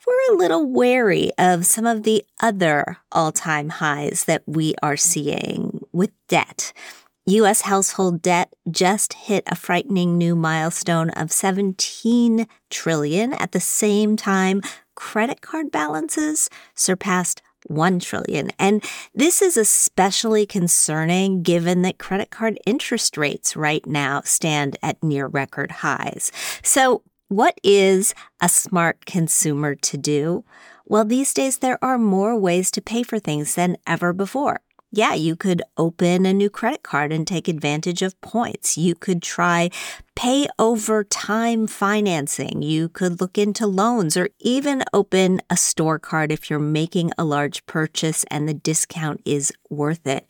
we're 0.05 0.35
a 0.35 0.37
little 0.37 0.65
wary 0.65 1.31
of 1.37 1.65
some 1.65 1.85
of 1.85 2.03
the 2.03 2.23
other 2.41 2.97
all 3.11 3.31
time 3.31 3.69
highs 3.69 4.25
that 4.25 4.43
we 4.45 4.75
are 4.83 4.97
seeing 4.97 5.83
with 5.91 6.11
debt. 6.27 6.73
U.S. 7.27 7.61
household 7.61 8.21
debt 8.21 8.53
just 8.69 9.13
hit 9.13 9.43
a 9.47 9.55
frightening 9.55 10.17
new 10.17 10.35
milestone 10.35 11.09
of 11.11 11.31
17 11.31 12.45
trillion. 12.69 13.33
At 13.33 13.51
the 13.51 13.59
same 13.59 14.15
time, 14.15 14.61
credit 14.93 15.41
card 15.41 15.71
balances 15.71 16.49
surpassed 16.75 17.41
1 17.69 17.99
trillion. 17.99 18.49
And 18.59 18.83
this 19.13 19.41
is 19.41 19.57
especially 19.57 20.45
concerning 20.45 21.43
given 21.43 21.81
that 21.83 21.97
credit 21.97 22.29
card 22.29 22.59
interest 22.65 23.17
rates 23.17 23.55
right 23.55 23.85
now 23.85 24.21
stand 24.21 24.77
at 24.81 25.01
near 25.03 25.27
record 25.27 25.71
highs. 25.71 26.31
So, 26.63 27.03
what 27.27 27.59
is 27.63 28.13
a 28.39 28.47
smart 28.47 29.05
consumer 29.05 29.73
to 29.75 29.97
do? 29.97 30.45
Well, 30.85 31.05
these 31.05 31.33
days 31.33 31.57
there 31.57 31.83
are 31.83 31.97
more 31.97 32.37
ways 32.37 32.69
to 32.71 32.81
pay 32.81 33.01
for 33.01 33.17
things 33.17 33.55
than 33.55 33.77
ever 33.87 34.13
before 34.13 34.61
yeah, 34.97 35.13
you 35.13 35.35
could 35.35 35.61
open 35.77 36.25
a 36.25 36.33
new 36.33 36.49
credit 36.49 36.83
card 36.83 37.11
and 37.11 37.27
take 37.27 37.47
advantage 37.47 38.01
of 38.01 38.19
points. 38.21 38.77
You 38.77 38.95
could 38.95 39.21
try 39.21 39.69
pay 40.15 40.47
over 40.57 41.03
time 41.03 41.67
financing. 41.67 42.61
You 42.61 42.89
could 42.89 43.19
look 43.19 43.37
into 43.37 43.67
loans 43.67 44.15
or 44.15 44.29
even 44.39 44.83
open 44.93 45.41
a 45.49 45.57
store 45.57 45.99
card 45.99 46.31
if 46.31 46.49
you're 46.49 46.59
making 46.59 47.11
a 47.17 47.25
large 47.25 47.65
purchase 47.65 48.23
and 48.31 48.47
the 48.47 48.53
discount 48.53 49.21
is 49.25 49.51
worth 49.69 50.07
it. 50.07 50.29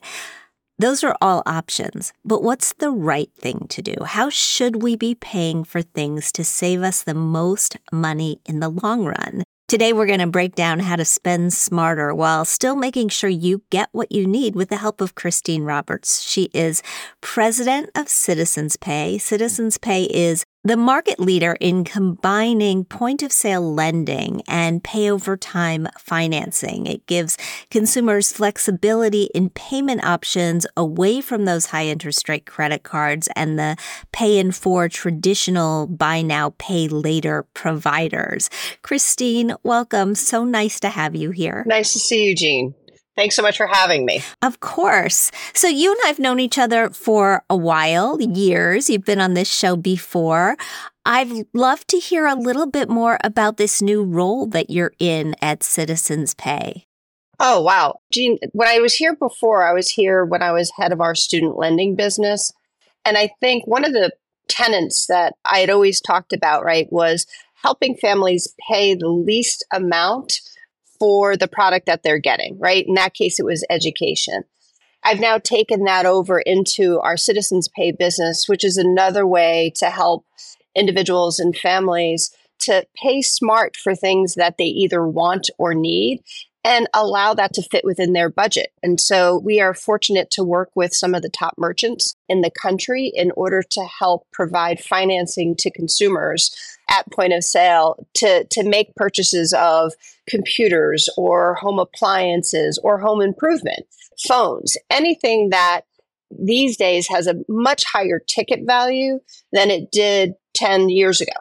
Those 0.77 1.05
are 1.05 1.15
all 1.21 1.41
options, 1.45 2.11
but 2.25 2.43
what's 2.43 2.73
the 2.73 2.91
right 2.91 3.29
thing 3.37 3.67
to 3.69 3.81
do? 3.81 3.95
How 4.03 4.29
should 4.29 4.81
we 4.81 4.97
be 4.97 5.15
paying 5.15 5.63
for 5.63 5.81
things 5.81 6.33
to 6.33 6.43
save 6.43 6.81
us 6.81 7.01
the 7.01 7.13
most 7.13 7.77
money 7.93 8.41
in 8.45 8.59
the 8.59 8.67
long 8.67 9.05
run? 9.05 9.43
Today, 9.67 9.93
we're 9.93 10.05
going 10.05 10.19
to 10.19 10.27
break 10.27 10.53
down 10.53 10.79
how 10.79 10.95
to 10.95 11.03
spend 11.03 11.51
smarter 11.51 12.13
while 12.13 12.45
still 12.45 12.75
making 12.75 13.09
sure 13.09 13.31
you 13.31 13.63
get 13.71 13.89
what 13.93 14.11
you 14.11 14.27
need 14.27 14.55
with 14.55 14.69
the 14.69 14.77
help 14.77 15.01
of 15.01 15.15
Christine 15.15 15.63
Roberts. 15.63 16.21
She 16.21 16.51
is 16.53 16.83
president 17.19 17.89
of 17.95 18.07
Citizens 18.07 18.77
Pay. 18.77 19.17
Citizens 19.17 19.79
Pay 19.79 20.03
is 20.03 20.45
the 20.65 20.75
market 20.75 21.19
leader 21.19 21.55
in 21.59 21.83
combining 21.83 22.83
point 22.83 23.21
of 23.21 23.31
sale 23.31 23.73
lending 23.73 24.41
and 24.47 24.83
pay 24.83 25.11
over 25.11 25.37
time 25.37 25.87
financing. 25.99 26.87
It 26.87 27.05
gives 27.05 27.37
consumers 27.69 28.33
flexibility 28.33 29.25
in 29.35 29.51
payment 29.51 30.03
options 30.03 30.65
away 30.75 31.21
from 31.21 31.45
those 31.45 31.67
high 31.67 31.85
interest 31.85 32.27
rate 32.27 32.47
credit 32.47 32.81
cards 32.81 33.29
and 33.35 33.59
the 33.59 33.77
pay 34.11 34.39
in 34.39 34.51
four 34.51 34.89
traditional 34.89 35.85
buy 35.85 36.23
now, 36.23 36.55
pay 36.57 36.87
later 36.87 37.45
providers. 37.53 38.49
Christine, 38.81 39.53
welcome. 39.61 40.15
So 40.15 40.43
nice 40.43 40.79
to 40.79 40.89
have 40.89 41.15
you 41.15 41.29
here. 41.29 41.63
Nice 41.67 41.93
to 41.93 41.99
see 41.99 42.25
you, 42.25 42.35
Jean. 42.35 42.73
Thanks 43.15 43.35
so 43.35 43.41
much 43.41 43.57
for 43.57 43.67
having 43.67 44.05
me. 44.05 44.21
Of 44.41 44.59
course. 44.59 45.31
So, 45.53 45.67
you 45.67 45.91
and 45.91 45.99
I 46.03 46.07
have 46.07 46.19
known 46.19 46.39
each 46.39 46.57
other 46.57 46.89
for 46.89 47.43
a 47.49 47.55
while, 47.55 48.21
years. 48.21 48.89
You've 48.89 49.05
been 49.05 49.21
on 49.21 49.35
this 49.35 49.49
show 49.49 49.77
before. 49.77 50.57
I'd 51.05 51.45
love 51.53 51.85
to 51.87 51.97
hear 51.97 52.25
a 52.25 52.35
little 52.35 52.65
bit 52.65 52.89
more 52.89 53.17
about 53.23 53.57
this 53.57 53.81
new 53.81 54.03
role 54.03 54.47
that 54.47 54.69
you're 54.69 54.93
in 54.99 55.35
at 55.41 55.63
Citizens 55.63 56.33
Pay. 56.33 56.87
Oh, 57.39 57.61
wow. 57.61 57.99
Jean, 58.11 58.37
when 58.53 58.67
I 58.67 58.79
was 58.79 58.95
here 58.95 59.15
before, 59.15 59.63
I 59.63 59.73
was 59.73 59.89
here 59.89 60.25
when 60.25 60.41
I 60.41 60.51
was 60.51 60.71
head 60.77 60.91
of 60.91 61.01
our 61.01 61.15
student 61.15 61.57
lending 61.57 61.95
business. 61.95 62.51
And 63.05 63.17
I 63.17 63.31
think 63.39 63.67
one 63.67 63.85
of 63.85 63.93
the 63.93 64.11
tenets 64.47 65.05
that 65.07 65.35
I 65.45 65.59
had 65.59 65.69
always 65.69 66.01
talked 66.01 66.33
about, 66.33 66.63
right, 66.63 66.87
was 66.91 67.27
helping 67.61 67.95
families 67.95 68.53
pay 68.69 68.95
the 68.95 69.09
least 69.09 69.65
amount 69.71 70.41
for 70.99 71.35
the 71.37 71.47
product 71.47 71.85
that 71.85 72.03
they're 72.03 72.19
getting, 72.19 72.57
right? 72.59 72.85
In 72.87 72.95
that 72.95 73.13
case, 73.13 73.39
it 73.39 73.45
was 73.45 73.65
education. 73.69 74.43
I've 75.03 75.19
now 75.19 75.37
taken 75.37 75.83
that 75.83 76.05
over 76.05 76.39
into 76.39 76.99
our 77.01 77.17
Citizens 77.17 77.67
Pay 77.67 77.91
business, 77.91 78.49
which 78.49 78.63
is 78.63 78.77
another 78.77 79.25
way 79.25 79.71
to 79.75 79.89
help 79.89 80.25
individuals 80.75 81.39
and 81.39 81.55
families 81.55 82.35
to 82.59 82.85
pay 83.01 83.21
smart 83.21 83.77
for 83.77 83.95
things 83.95 84.35
that 84.35 84.57
they 84.57 84.65
either 84.65 85.07
want 85.07 85.49
or 85.57 85.73
need 85.73 86.23
and 86.63 86.87
allow 86.95 87.35
that 87.35 87.53
to 87.53 87.61
fit 87.61 87.85
within 87.85 88.13
their 88.13 88.29
budget. 88.29 88.71
And 88.81 88.99
so 88.99 89.37
we 89.37 89.61
are 89.61 89.75
fortunate 89.75 90.31
to 90.31 90.43
work 90.43 90.71
with 90.73 90.95
some 90.95 91.13
of 91.13 91.21
the 91.21 91.29
top 91.29 91.53
merchants 91.59 92.15
in 92.27 92.41
the 92.41 92.49
country 92.49 93.11
in 93.13 93.31
order 93.37 93.61
to 93.61 93.83
help 93.83 94.25
provide 94.33 94.79
financing 94.79 95.55
to 95.57 95.69
consumers 95.69 96.55
at 96.89 97.11
point 97.11 97.33
of 97.33 97.43
sale 97.43 98.07
to, 98.15 98.45
to 98.45 98.67
make 98.67 98.95
purchases 98.95 99.53
of 99.53 99.93
computers 100.27 101.09
or 101.17 101.55
home 101.55 101.79
appliances 101.79 102.79
or 102.83 102.99
home 102.99 103.21
improvement, 103.21 103.85
phones, 104.27 104.75
anything 104.89 105.49
that 105.49 105.81
these 106.31 106.77
days 106.77 107.07
has 107.07 107.27
a 107.27 107.35
much 107.47 107.83
higher 107.85 108.19
ticket 108.19 108.61
value 108.65 109.19
than 109.51 109.69
it 109.69 109.91
did 109.91 110.33
10 110.55 110.89
years 110.89 111.21
ago. 111.21 111.33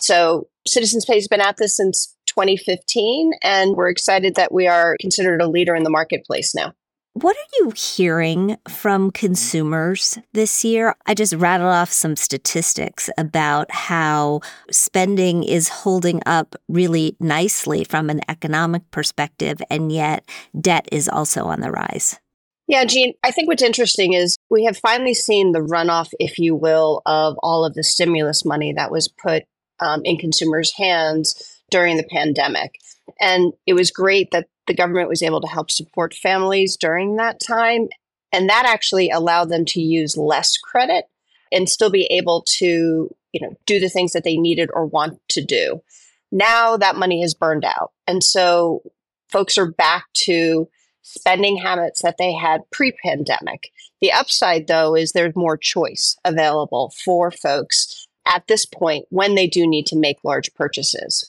So 0.00 0.48
Citizens 0.66 1.04
Pay 1.04 1.14
has 1.14 1.28
been 1.28 1.40
at 1.40 1.56
this 1.56 1.76
since 1.76 2.16
2015, 2.26 3.32
and 3.42 3.76
we're 3.76 3.90
excited 3.90 4.36
that 4.36 4.52
we 4.52 4.66
are 4.66 4.96
considered 5.00 5.42
a 5.42 5.48
leader 5.48 5.74
in 5.74 5.82
the 5.82 5.90
marketplace 5.90 6.54
now. 6.54 6.72
What 7.14 7.36
are 7.36 7.50
you 7.58 7.72
hearing 7.72 8.56
from 8.68 9.10
consumers 9.10 10.16
this 10.32 10.64
year? 10.64 10.94
I 11.06 11.14
just 11.14 11.34
rattled 11.34 11.72
off 11.72 11.90
some 11.90 12.14
statistics 12.14 13.10
about 13.18 13.68
how 13.72 14.42
spending 14.70 15.42
is 15.42 15.68
holding 15.68 16.22
up 16.24 16.54
really 16.68 17.16
nicely 17.18 17.82
from 17.82 18.10
an 18.10 18.20
economic 18.28 18.88
perspective, 18.92 19.60
and 19.68 19.90
yet 19.90 20.24
debt 20.58 20.88
is 20.92 21.08
also 21.08 21.46
on 21.46 21.60
the 21.60 21.72
rise. 21.72 22.20
Yeah, 22.68 22.84
Jean, 22.84 23.14
I 23.24 23.32
think 23.32 23.48
what's 23.48 23.62
interesting 23.62 24.12
is 24.12 24.36
we 24.48 24.64
have 24.66 24.76
finally 24.76 25.14
seen 25.14 25.50
the 25.50 25.58
runoff, 25.58 26.10
if 26.20 26.38
you 26.38 26.54
will, 26.54 27.02
of 27.06 27.34
all 27.42 27.64
of 27.64 27.74
the 27.74 27.82
stimulus 27.82 28.44
money 28.44 28.72
that 28.74 28.92
was 28.92 29.08
put 29.08 29.42
um, 29.80 30.02
in 30.04 30.16
consumers' 30.16 30.72
hands 30.76 31.60
during 31.72 31.96
the 31.96 32.04
pandemic. 32.04 32.76
And 33.20 33.52
it 33.66 33.74
was 33.74 33.90
great 33.90 34.30
that 34.30 34.46
the 34.70 34.74
government 34.74 35.08
was 35.08 35.20
able 35.20 35.40
to 35.40 35.48
help 35.48 35.68
support 35.68 36.14
families 36.14 36.76
during 36.76 37.16
that 37.16 37.40
time. 37.40 37.88
And 38.32 38.48
that 38.48 38.66
actually 38.66 39.10
allowed 39.10 39.48
them 39.48 39.64
to 39.64 39.80
use 39.80 40.16
less 40.16 40.56
credit 40.56 41.06
and 41.50 41.68
still 41.68 41.90
be 41.90 42.04
able 42.04 42.44
to, 42.58 43.12
you 43.32 43.40
know, 43.40 43.56
do 43.66 43.80
the 43.80 43.88
things 43.88 44.12
that 44.12 44.22
they 44.22 44.36
needed 44.36 44.70
or 44.72 44.86
want 44.86 45.18
to 45.30 45.44
do. 45.44 45.82
Now 46.30 46.76
that 46.76 46.94
money 46.94 47.20
has 47.22 47.34
burned 47.34 47.64
out. 47.64 47.90
And 48.06 48.22
so 48.22 48.82
folks 49.28 49.58
are 49.58 49.72
back 49.72 50.04
to 50.18 50.68
spending 51.02 51.56
habits 51.56 52.02
that 52.02 52.14
they 52.16 52.32
had 52.32 52.60
pre 52.70 52.92
pandemic. 52.92 53.72
The 54.00 54.12
upside, 54.12 54.68
though, 54.68 54.94
is 54.94 55.10
there's 55.10 55.34
more 55.34 55.56
choice 55.56 56.16
available 56.24 56.94
for 57.04 57.32
folks 57.32 58.06
at 58.24 58.46
this 58.46 58.66
point 58.66 59.06
when 59.10 59.34
they 59.34 59.48
do 59.48 59.66
need 59.66 59.86
to 59.86 59.98
make 59.98 60.22
large 60.22 60.54
purchases. 60.54 61.28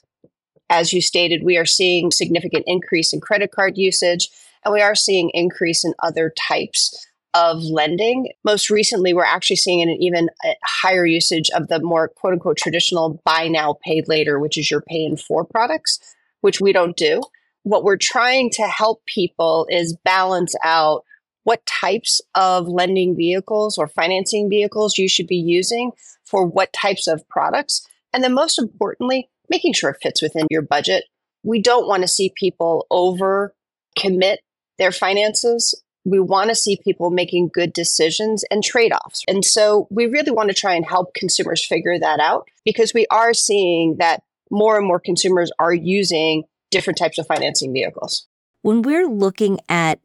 As 0.72 0.94
you 0.94 1.02
stated, 1.02 1.44
we 1.44 1.58
are 1.58 1.66
seeing 1.66 2.12
significant 2.12 2.64
increase 2.66 3.12
in 3.12 3.20
credit 3.20 3.52
card 3.52 3.78
usage, 3.78 4.30
and 4.64 4.74
we 4.74 4.80
are 4.80 4.96
seeing 4.96 5.30
increase 5.34 5.84
in 5.84 5.94
other 6.02 6.34
types 6.48 7.08
of 7.34 7.62
lending. 7.62 8.32
Most 8.46 8.70
recently, 8.70 9.14
we're 9.14 9.26
actually 9.26 9.58
seeing 9.58 9.82
an 9.82 9.90
even 9.90 10.30
uh, 10.46 10.54
higher 10.64 11.06
usage 11.06 11.50
of 11.54 11.68
the 11.68 11.82
more 11.82 12.08
quote 12.08 12.34
unquote 12.34 12.56
traditional 12.56 13.22
buy 13.26 13.50
now, 13.50 13.76
pay 13.84 14.02
later, 14.08 14.40
which 14.40 14.58
is 14.58 14.72
your 14.72 14.80
pay 14.82 15.04
in 15.04 15.18
four 15.18 15.44
products, 15.44 16.00
which 16.40 16.62
we 16.62 16.72
don't 16.72 16.96
do. 16.96 17.22
What 17.64 17.84
we're 17.84 17.98
trying 17.98 18.50
to 18.52 18.64
help 18.64 19.06
people 19.06 19.68
is 19.70 19.98
balance 20.06 20.56
out 20.64 21.04
what 21.44 21.66
types 21.66 22.22
of 22.34 22.70
lending 22.70 23.14
vehicles 23.14 23.78
or 23.78 23.90
financing 23.90 24.50
vehicles 24.50 24.98
you 24.98 25.10
should 25.10 25.28
be 25.28 25.36
using 25.36 25.92
for 26.24 26.46
what 26.46 26.72
types 26.72 27.08
of 27.08 27.28
products. 27.28 27.86
And 28.14 28.24
then, 28.24 28.34
most 28.34 28.58
importantly, 28.58 29.28
making 29.52 29.74
sure 29.74 29.92
it 29.92 29.98
fits 30.02 30.22
within 30.22 30.48
your 30.50 30.64
budget. 30.64 31.04
We 31.44 31.62
don't 31.62 31.88
want 31.88 32.02
to 32.02 32.08
see 32.08 32.34
people 32.36 32.88
over 32.90 33.54
commit 33.96 34.40
their 34.80 34.92
finances. 34.92 35.80
We 36.06 36.20
want 36.20 36.50
to 36.50 36.56
see 36.56 36.80
people 36.84 37.12
making 37.12 37.52
good 37.54 37.74
decisions 37.74 38.44
and 38.50 38.64
trade 38.64 38.94
offs. 38.94 39.24
And 39.28 39.46
so 39.46 39.88
we 39.92 40.08
really 40.08 40.32
want 40.32 40.50
to 40.50 40.56
try 40.56 40.74
and 40.74 40.86
help 40.86 41.14
consumers 41.14 41.64
figure 41.64 42.00
that 42.00 42.20
out 42.20 42.48
because 42.66 42.94
we 42.94 43.06
are 43.12 43.34
seeing 43.34 43.98
that 43.98 44.24
more 44.50 44.78
and 44.78 44.88
more 44.88 45.00
consumers 45.00 45.52
are 45.60 45.74
using 45.74 46.44
different 46.72 46.98
types 46.98 47.18
of 47.20 47.28
financing 47.28 47.74
vehicles. 47.74 48.28
When 48.64 48.82
we're 48.82 49.08
looking 49.08 49.60
at 49.70 50.00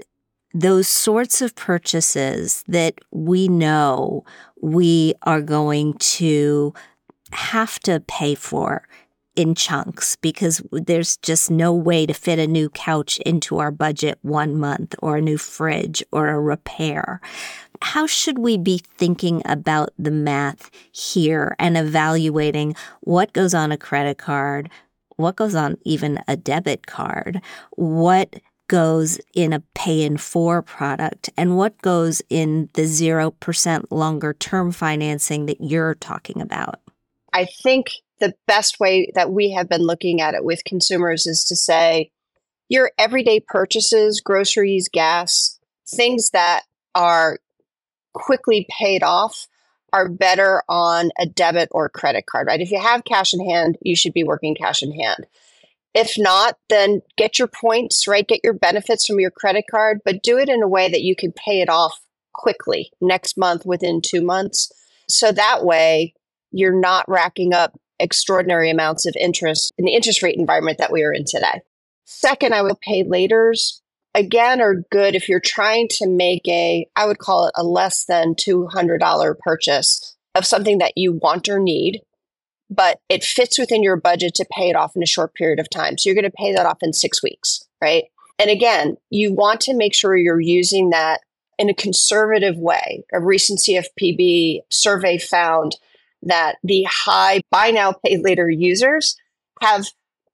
those 0.52 0.88
sorts 0.88 1.40
of 1.40 1.54
purchases 1.54 2.64
that 2.66 2.94
we 3.10 3.48
know 3.48 4.24
we 4.60 5.14
are 5.22 5.42
going 5.42 5.94
to 5.94 6.74
have 7.32 7.78
to 7.80 8.00
pay 8.00 8.34
for 8.34 8.86
in 9.36 9.54
chunks 9.54 10.16
because 10.16 10.62
there's 10.72 11.18
just 11.18 11.50
no 11.50 11.72
way 11.72 12.06
to 12.06 12.14
fit 12.14 12.38
a 12.38 12.46
new 12.46 12.68
couch 12.70 13.18
into 13.18 13.58
our 13.58 13.70
budget 13.70 14.18
one 14.22 14.56
month 14.56 14.94
or 15.00 15.16
a 15.16 15.22
new 15.22 15.38
fridge 15.38 16.02
or 16.10 16.28
a 16.28 16.40
repair. 16.40 17.20
How 17.82 18.06
should 18.06 18.38
we 18.38 18.56
be 18.56 18.80
thinking 18.96 19.42
about 19.44 19.90
the 19.98 20.10
math 20.10 20.70
here 20.90 21.54
and 21.58 21.76
evaluating 21.76 22.74
what 23.02 23.32
goes 23.34 23.54
on 23.54 23.70
a 23.70 23.76
credit 23.76 24.18
card, 24.18 24.70
what 25.16 25.36
goes 25.36 25.54
on 25.54 25.76
even 25.84 26.18
a 26.26 26.36
debit 26.36 26.86
card, 26.86 27.40
what 27.72 28.36
goes 28.68 29.20
in 29.34 29.52
a 29.52 29.60
pay 29.74 30.02
in 30.02 30.16
four 30.16 30.62
product 30.62 31.30
and 31.36 31.56
what 31.56 31.80
goes 31.82 32.20
in 32.28 32.68
the 32.72 32.82
0% 32.82 33.84
longer 33.90 34.32
term 34.34 34.72
financing 34.72 35.46
that 35.46 35.60
you're 35.60 35.94
talking 35.94 36.40
about? 36.40 36.80
I 37.36 37.44
think 37.44 37.88
the 38.18 38.32
best 38.46 38.80
way 38.80 39.10
that 39.14 39.30
we 39.30 39.50
have 39.50 39.68
been 39.68 39.82
looking 39.82 40.22
at 40.22 40.32
it 40.32 40.42
with 40.42 40.64
consumers 40.64 41.26
is 41.26 41.44
to 41.44 41.54
say 41.54 42.10
your 42.70 42.92
everyday 42.96 43.40
purchases, 43.40 44.22
groceries, 44.22 44.88
gas, 44.90 45.58
things 45.86 46.30
that 46.30 46.62
are 46.94 47.38
quickly 48.14 48.66
paid 48.70 49.02
off 49.02 49.48
are 49.92 50.08
better 50.08 50.62
on 50.66 51.10
a 51.18 51.26
debit 51.26 51.68
or 51.72 51.90
credit 51.90 52.24
card, 52.24 52.46
right? 52.46 52.62
If 52.62 52.70
you 52.70 52.80
have 52.80 53.04
cash 53.04 53.34
in 53.34 53.46
hand, 53.46 53.76
you 53.82 53.94
should 53.96 54.14
be 54.14 54.24
working 54.24 54.54
cash 54.54 54.82
in 54.82 54.98
hand. 54.98 55.26
If 55.92 56.14
not, 56.16 56.56
then 56.70 57.02
get 57.18 57.38
your 57.38 57.48
points, 57.48 58.08
right? 58.08 58.26
Get 58.26 58.40
your 58.42 58.54
benefits 58.54 59.06
from 59.06 59.20
your 59.20 59.30
credit 59.30 59.66
card, 59.70 60.00
but 60.06 60.22
do 60.22 60.38
it 60.38 60.48
in 60.48 60.62
a 60.62 60.68
way 60.68 60.88
that 60.88 61.02
you 61.02 61.14
can 61.14 61.32
pay 61.32 61.60
it 61.60 61.68
off 61.68 62.00
quickly 62.32 62.92
next 62.98 63.36
month 63.36 63.66
within 63.66 64.00
two 64.00 64.22
months. 64.22 64.72
So 65.06 65.32
that 65.32 65.62
way 65.62 66.14
you're 66.58 66.78
not 66.78 67.04
racking 67.08 67.52
up 67.52 67.78
extraordinary 67.98 68.70
amounts 68.70 69.06
of 69.06 69.14
interest 69.18 69.72
in 69.78 69.84
the 69.84 69.94
interest 69.94 70.22
rate 70.22 70.36
environment 70.38 70.78
that 70.78 70.92
we 70.92 71.02
are 71.02 71.12
in 71.12 71.24
today. 71.24 71.62
Second, 72.04 72.54
I 72.54 72.62
would 72.62 72.80
pay 72.80 73.04
laters 73.04 73.80
again 74.14 74.60
are 74.60 74.82
good 74.90 75.14
if 75.14 75.28
you're 75.28 75.40
trying 75.40 75.88
to 75.88 76.08
make 76.08 76.46
a, 76.48 76.86
I 76.96 77.06
would 77.06 77.18
call 77.18 77.46
it 77.46 77.52
a 77.54 77.62
less 77.62 78.04
than 78.06 78.34
$200 78.34 79.38
purchase 79.38 80.16
of 80.34 80.46
something 80.46 80.78
that 80.78 80.92
you 80.96 81.12
want 81.12 81.48
or 81.48 81.58
need, 81.58 82.00
but 82.70 82.98
it 83.08 83.24
fits 83.24 83.58
within 83.58 83.82
your 83.82 83.96
budget 83.96 84.34
to 84.36 84.46
pay 84.50 84.68
it 84.70 84.76
off 84.76 84.96
in 84.96 85.02
a 85.02 85.06
short 85.06 85.34
period 85.34 85.60
of 85.60 85.70
time. 85.70 85.98
So 85.98 86.08
you're 86.08 86.20
going 86.20 86.30
to 86.30 86.36
pay 86.36 86.54
that 86.54 86.66
off 86.66 86.82
in 86.82 86.92
six 86.92 87.22
weeks, 87.22 87.64
right? 87.80 88.04
And 88.38 88.50
again, 88.50 88.96
you 89.10 89.32
want 89.32 89.60
to 89.62 89.74
make 89.74 89.94
sure 89.94 90.16
you're 90.16 90.40
using 90.40 90.90
that 90.90 91.20
in 91.58 91.68
a 91.68 91.74
conservative 91.74 92.56
way. 92.58 93.04
A 93.12 93.20
recent 93.20 93.60
CFPB 93.60 94.60
survey 94.70 95.18
found 95.18 95.76
that 96.26 96.56
the 96.62 96.86
high 96.88 97.40
buy 97.50 97.70
now, 97.70 97.94
pay 98.04 98.18
later 98.18 98.50
users 98.50 99.16
have 99.60 99.86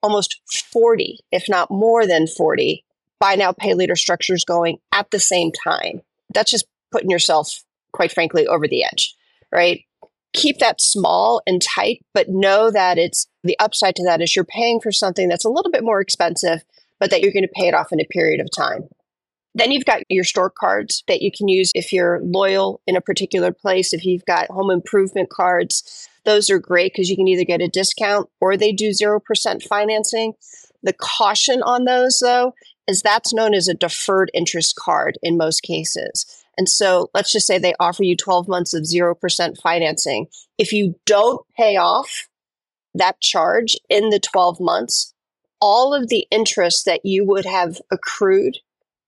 almost 0.03 0.41
40, 0.73 1.21
if 1.31 1.49
not 1.49 1.71
more 1.71 2.07
than 2.07 2.27
40 2.27 2.85
buy 3.23 3.37
now, 3.37 3.53
pay 3.53 3.73
later 3.73 3.95
structures 3.95 4.45
going 4.45 4.79
at 4.91 5.09
the 5.13 5.21
same 5.21 5.53
time. 5.53 6.01
That's 6.35 6.51
just 6.51 6.67
putting 6.91 7.09
yourself, 7.09 7.63
quite 7.93 8.11
frankly, 8.11 8.49
over 8.49 8.67
the 8.67 8.83
edge, 8.83 9.15
right? 9.53 9.85
Keep 10.33 10.59
that 10.59 10.81
small 10.81 11.41
and 11.47 11.63
tight, 11.63 12.05
but 12.15 12.29
know 12.29 12.69
that 12.73 12.99
it's 12.99 13.29
the 13.45 13.57
upside 13.61 13.95
to 13.97 14.05
that 14.05 14.21
is 14.21 14.35
you're 14.35 14.45
paying 14.45 14.81
for 14.81 14.91
something 14.91 15.29
that's 15.29 15.45
a 15.45 15.51
little 15.51 15.71
bit 15.71 15.85
more 15.85 16.01
expensive, 16.01 16.65
but 16.99 17.11
that 17.11 17.21
you're 17.21 17.33
going 17.33 17.47
to 17.47 17.53
pay 17.55 17.69
it 17.69 17.75
off 17.75 17.93
in 17.93 18.01
a 18.01 18.05
period 18.05 18.41
of 18.41 18.51
time. 18.51 18.89
Then 19.55 19.71
you've 19.71 19.85
got 19.85 20.03
your 20.09 20.25
store 20.25 20.51
cards 20.51 21.05
that 21.09 21.21
you 21.21 21.31
can 21.31 21.49
use 21.49 21.73
if 21.75 21.93
you're 21.93 22.21
loyal 22.23 22.81
in 22.87 22.97
a 22.97 23.03
particular 23.03 23.53
place. 23.53 23.93
If 23.93 24.05
you've 24.05 24.25
got 24.25 24.51
home 24.51 24.71
improvement 24.71 25.29
cards, 25.29 26.09
those 26.25 26.49
are 26.49 26.59
great 26.59 26.93
because 26.93 27.11
you 27.11 27.17
can 27.17 27.29
either 27.29 27.45
get 27.45 27.61
a 27.61 27.69
discount 27.69 28.29
or 28.41 28.57
they 28.57 28.73
do 28.73 28.91
0% 28.91 29.63
financing. 29.63 30.33
The 30.83 30.95
caution 30.95 31.63
on 31.63 31.85
those, 31.85 32.19
though, 32.19 32.55
is 32.89 33.03
that's 33.03 33.35
known 33.35 33.55
as 33.55 33.69
a 33.69 33.75
deferred 33.75 34.31
interest 34.33 34.75
card 34.77 35.19
in 35.23 35.37
most 35.37 35.63
cases. 35.63 36.27
And 36.59 36.69
so 36.69 37.11
let's 37.15 37.33
just 37.33 37.47
say 37.47 37.59
they 37.59 37.75
offer 37.81 38.03
you 38.03 38.17
12 38.17 38.49
months 38.49 38.75
of 38.75 38.83
0% 38.83 39.61
financing. 39.61 40.27
If 40.59 40.73
you 40.73 40.97
don't 41.07 41.41
pay 41.57 41.77
off 41.77 42.29
that 42.95 43.21
charge 43.21 43.77
in 43.89 44.11
the 44.11 44.21
12 44.21 44.61
months, 44.61 45.15
all 45.61 45.95
of 45.95 46.09
the 46.09 46.27
interest 46.31 46.85
that 46.85 47.05
you 47.05 47.25
would 47.25 47.47
have 47.47 47.81
accrued 47.91 48.59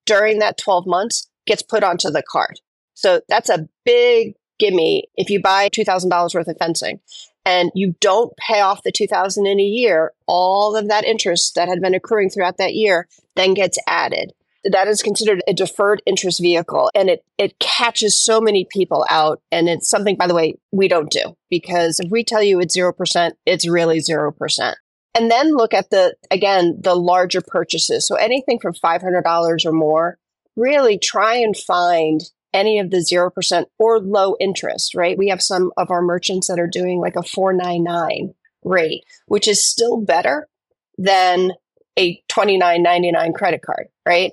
during 0.06 0.38
that 0.38 0.58
12 0.58 0.86
months 0.86 1.28
gets 1.46 1.62
put 1.62 1.84
onto 1.84 2.10
the 2.10 2.22
card. 2.22 2.60
So 2.94 3.20
that's 3.28 3.50
a 3.50 3.68
big 3.84 4.34
gimme 4.58 5.04
if 5.16 5.30
you 5.30 5.40
buy 5.40 5.68
$2,000 5.68 6.34
worth 6.34 6.48
of 6.48 6.56
fencing 6.58 7.00
and 7.44 7.70
you 7.74 7.94
don't 8.00 8.36
pay 8.36 8.60
off 8.60 8.82
the 8.82 8.92
2000 8.92 9.46
in 9.46 9.60
a 9.60 9.64
year, 9.64 10.12
all 10.26 10.76
of 10.76 10.88
that 10.88 11.04
interest 11.04 11.54
that 11.56 11.68
had 11.68 11.80
been 11.80 11.94
accruing 11.94 12.30
throughout 12.30 12.56
that 12.58 12.74
year 12.74 13.08
then 13.36 13.54
gets 13.54 13.78
added. 13.86 14.32
That 14.64 14.88
is 14.88 15.02
considered 15.02 15.42
a 15.46 15.52
deferred 15.52 16.00
interest 16.06 16.40
vehicle 16.40 16.90
and 16.94 17.10
it 17.10 17.24
it 17.36 17.58
catches 17.58 18.24
so 18.24 18.40
many 18.40 18.66
people 18.70 19.04
out 19.10 19.42
and 19.52 19.68
it's 19.68 19.90
something 19.90 20.16
by 20.16 20.26
the 20.26 20.34
way 20.34 20.54
we 20.72 20.88
don't 20.88 21.10
do 21.10 21.36
because 21.50 22.00
if 22.00 22.10
we 22.10 22.24
tell 22.24 22.42
you 22.42 22.60
it's 22.60 22.76
0%, 22.76 23.32
it's 23.44 23.68
really 23.68 23.98
0%. 23.98 24.74
And 25.14 25.30
then 25.30 25.56
look 25.56 25.72
at 25.72 25.90
the 25.90 26.14
again 26.30 26.78
the 26.80 26.94
larger 26.94 27.40
purchases. 27.40 28.06
So 28.06 28.16
anything 28.16 28.58
from 28.58 28.74
$500 28.74 29.64
or 29.64 29.72
more, 29.72 30.18
really 30.56 30.98
try 30.98 31.36
and 31.36 31.56
find 31.56 32.22
any 32.52 32.78
of 32.78 32.90
the 32.90 32.98
0% 32.98 33.64
or 33.78 33.98
low 33.98 34.36
interest, 34.38 34.94
right? 34.94 35.18
We 35.18 35.28
have 35.28 35.42
some 35.42 35.72
of 35.76 35.90
our 35.90 36.02
merchants 36.02 36.46
that 36.46 36.60
are 36.60 36.68
doing 36.68 37.00
like 37.00 37.16
a 37.16 37.22
499 37.22 38.32
rate, 38.62 39.04
which 39.26 39.48
is 39.48 39.62
still 39.62 40.00
better 40.00 40.48
than 40.96 41.52
a 41.98 42.22
29.99 42.30 43.34
credit 43.34 43.62
card, 43.62 43.88
right? 44.06 44.32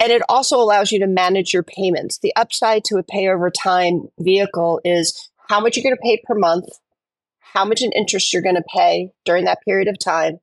And 0.00 0.10
it 0.10 0.22
also 0.28 0.56
allows 0.56 0.90
you 0.90 0.98
to 1.00 1.06
manage 1.06 1.52
your 1.52 1.62
payments. 1.62 2.18
The 2.18 2.34
upside 2.34 2.84
to 2.84 2.96
a 2.96 3.02
pay 3.02 3.28
over 3.28 3.50
time 3.50 4.08
vehicle 4.18 4.80
is 4.84 5.30
how 5.48 5.60
much 5.60 5.76
you're 5.76 5.84
going 5.84 5.96
to 5.96 6.02
pay 6.02 6.22
per 6.26 6.34
month, 6.34 6.66
how 7.52 7.64
much 7.64 7.82
in 7.82 7.92
interest 7.92 8.32
you're 8.32 8.42
going 8.42 8.56
to 8.56 8.64
pay 8.74 9.10
during 9.24 9.44
that 9.44 9.62
period 9.64 9.88
of 9.88 9.98
time, 9.98 10.38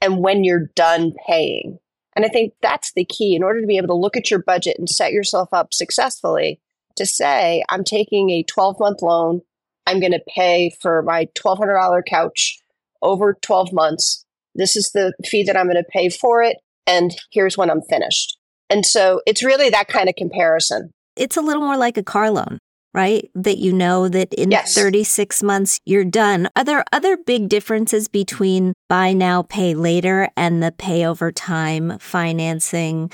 and 0.00 0.18
when 0.18 0.44
you're 0.44 0.70
done 0.74 1.12
paying. 1.26 1.78
And 2.16 2.24
I 2.24 2.28
think 2.28 2.54
that's 2.60 2.92
the 2.92 3.04
key 3.04 3.34
in 3.36 3.42
order 3.42 3.60
to 3.60 3.66
be 3.66 3.76
able 3.76 3.88
to 3.88 3.94
look 3.94 4.16
at 4.16 4.30
your 4.30 4.42
budget 4.42 4.76
and 4.78 4.88
set 4.88 5.12
yourself 5.12 5.48
up 5.52 5.72
successfully 5.72 6.60
to 6.96 7.06
say, 7.06 7.62
I'm 7.68 7.84
taking 7.84 8.30
a 8.30 8.42
12 8.42 8.76
month 8.80 9.02
loan. 9.02 9.40
I'm 9.86 10.00
going 10.00 10.12
to 10.12 10.22
pay 10.34 10.70
for 10.80 11.02
my 11.02 11.26
$1,200 11.36 12.02
couch 12.06 12.58
over 13.00 13.38
12 13.40 13.72
months. 13.72 14.24
This 14.54 14.76
is 14.76 14.90
the 14.92 15.14
fee 15.24 15.44
that 15.44 15.56
I'm 15.56 15.66
going 15.66 15.76
to 15.76 15.90
pay 15.90 16.08
for 16.08 16.42
it. 16.42 16.58
And 16.86 17.12
here's 17.32 17.56
when 17.56 17.70
I'm 17.70 17.82
finished. 17.82 18.36
And 18.68 18.84
so 18.84 19.20
it's 19.26 19.42
really 19.42 19.70
that 19.70 19.88
kind 19.88 20.08
of 20.08 20.14
comparison. 20.16 20.92
It's 21.16 21.36
a 21.36 21.42
little 21.42 21.62
more 21.62 21.76
like 21.76 21.96
a 21.96 22.02
car 22.02 22.30
loan, 22.30 22.58
right? 22.94 23.30
That 23.34 23.58
you 23.58 23.72
know 23.72 24.08
that 24.08 24.32
in 24.34 24.50
yes. 24.50 24.74
36 24.74 25.42
months 25.42 25.80
you're 25.84 26.04
done. 26.04 26.48
Are 26.56 26.64
there 26.64 26.84
other 26.92 27.16
big 27.16 27.48
differences 27.48 28.08
between 28.08 28.74
buy 28.88 29.12
now, 29.12 29.42
pay 29.42 29.74
later 29.74 30.28
and 30.36 30.62
the 30.62 30.72
pay 30.72 31.04
over 31.04 31.30
time 31.30 31.98
financing 31.98 33.10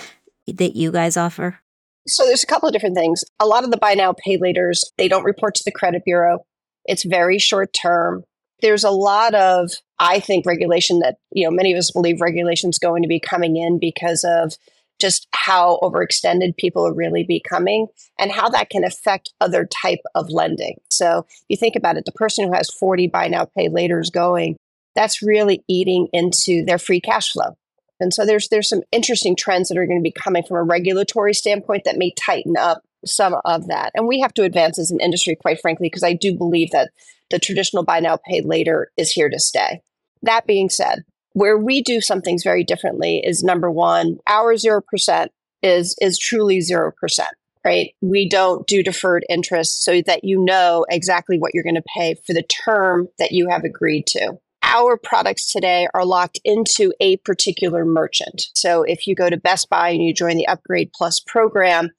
that 0.46 0.76
you 0.76 0.92
guys 0.92 1.16
offer? 1.16 1.60
So 2.08 2.24
there's 2.24 2.44
a 2.44 2.46
couple 2.46 2.68
of 2.68 2.72
different 2.72 2.96
things. 2.96 3.24
A 3.40 3.46
lot 3.46 3.64
of 3.64 3.70
the 3.70 3.76
buy 3.76 3.94
now, 3.94 4.12
pay 4.12 4.38
laters, 4.38 4.84
they 4.96 5.08
don't 5.08 5.24
report 5.24 5.54
to 5.56 5.64
the 5.64 5.72
credit 5.72 6.02
bureau. 6.04 6.44
It's 6.84 7.04
very 7.04 7.38
short 7.38 7.72
term. 7.72 8.22
There's 8.62 8.84
a 8.84 8.90
lot 8.90 9.34
of, 9.34 9.72
I 9.98 10.20
think, 10.20 10.46
regulation 10.46 11.00
that, 11.00 11.16
you 11.32 11.44
know, 11.44 11.50
many 11.50 11.72
of 11.72 11.78
us 11.78 11.90
believe 11.90 12.20
regulation 12.20 12.70
is 12.70 12.78
going 12.78 13.02
to 13.02 13.08
be 13.08 13.20
coming 13.20 13.56
in 13.56 13.78
because 13.80 14.24
of 14.24 14.54
just 15.00 15.26
how 15.32 15.78
overextended 15.82 16.56
people 16.56 16.86
are 16.86 16.94
really 16.94 17.24
becoming 17.24 17.86
and 18.18 18.32
how 18.32 18.48
that 18.48 18.70
can 18.70 18.84
affect 18.84 19.32
other 19.40 19.66
type 19.66 20.00
of 20.14 20.30
lending. 20.30 20.76
So 20.90 21.26
you 21.48 21.56
think 21.56 21.76
about 21.76 21.96
it, 21.96 22.04
the 22.04 22.12
person 22.12 22.46
who 22.46 22.54
has 22.54 22.70
40 22.70 23.08
buy 23.08 23.28
now, 23.28 23.44
pay 23.44 23.68
later 23.68 24.00
is 24.00 24.10
going, 24.10 24.56
that's 24.94 25.22
really 25.22 25.62
eating 25.68 26.08
into 26.12 26.64
their 26.64 26.78
free 26.78 27.00
cash 27.00 27.32
flow. 27.32 27.56
And 28.00 28.12
so 28.12 28.26
there's 28.26 28.48
there's 28.48 28.68
some 28.68 28.82
interesting 28.92 29.36
trends 29.36 29.68
that 29.68 29.78
are 29.78 29.86
going 29.86 29.98
to 29.98 30.02
be 30.02 30.12
coming 30.12 30.42
from 30.42 30.58
a 30.58 30.62
regulatory 30.62 31.34
standpoint 31.34 31.84
that 31.84 31.96
may 31.96 32.12
tighten 32.12 32.56
up 32.58 32.82
some 33.06 33.36
of 33.44 33.68
that. 33.68 33.92
And 33.94 34.06
we 34.06 34.20
have 34.20 34.34
to 34.34 34.42
advance 34.42 34.78
as 34.78 34.90
an 34.90 35.00
industry, 35.00 35.36
quite 35.36 35.60
frankly, 35.60 35.86
because 35.86 36.02
I 36.02 36.12
do 36.12 36.36
believe 36.36 36.72
that 36.72 36.90
the 37.30 37.38
traditional 37.38 37.84
buy 37.84 38.00
now, 38.00 38.16
pay 38.16 38.42
later 38.42 38.90
is 38.96 39.10
here 39.10 39.28
to 39.28 39.38
stay. 39.38 39.80
That 40.22 40.46
being 40.46 40.68
said, 40.68 41.04
where 41.36 41.58
we 41.58 41.82
do 41.82 42.00
some 42.00 42.22
things 42.22 42.42
very 42.42 42.64
differently 42.64 43.18
is 43.22 43.44
number 43.44 43.70
one, 43.70 44.18
our 44.26 44.56
zero 44.56 44.80
percent 44.80 45.30
is 45.62 45.94
is 46.00 46.18
truly 46.18 46.62
zero 46.62 46.92
percent. 46.98 47.34
Right. 47.62 47.94
We 48.00 48.28
don't 48.28 48.66
do 48.68 48.82
deferred 48.82 49.26
interest 49.28 49.82
so 49.82 50.00
that 50.02 50.22
you 50.22 50.42
know 50.42 50.86
exactly 50.88 51.36
what 51.36 51.52
you're 51.52 51.64
going 51.64 51.74
to 51.74 51.82
pay 51.94 52.14
for 52.24 52.32
the 52.32 52.44
term 52.44 53.08
that 53.18 53.32
you 53.32 53.48
have 53.50 53.64
agreed 53.64 54.06
to 54.08 54.38
our 54.62 54.96
products 54.96 55.52
today 55.52 55.86
are 55.94 56.04
locked 56.04 56.40
into 56.44 56.92
a 57.00 57.16
particular 57.18 57.84
merchant. 57.84 58.46
So 58.54 58.82
if 58.82 59.06
you 59.06 59.14
go 59.14 59.30
to 59.30 59.36
Best 59.36 59.68
Buy 59.68 59.90
and 59.90 60.02
you 60.02 60.12
join 60.12 60.36
the 60.36 60.48
Upgrade 60.48 60.90
Plus 60.92 61.20
program, 61.20 61.90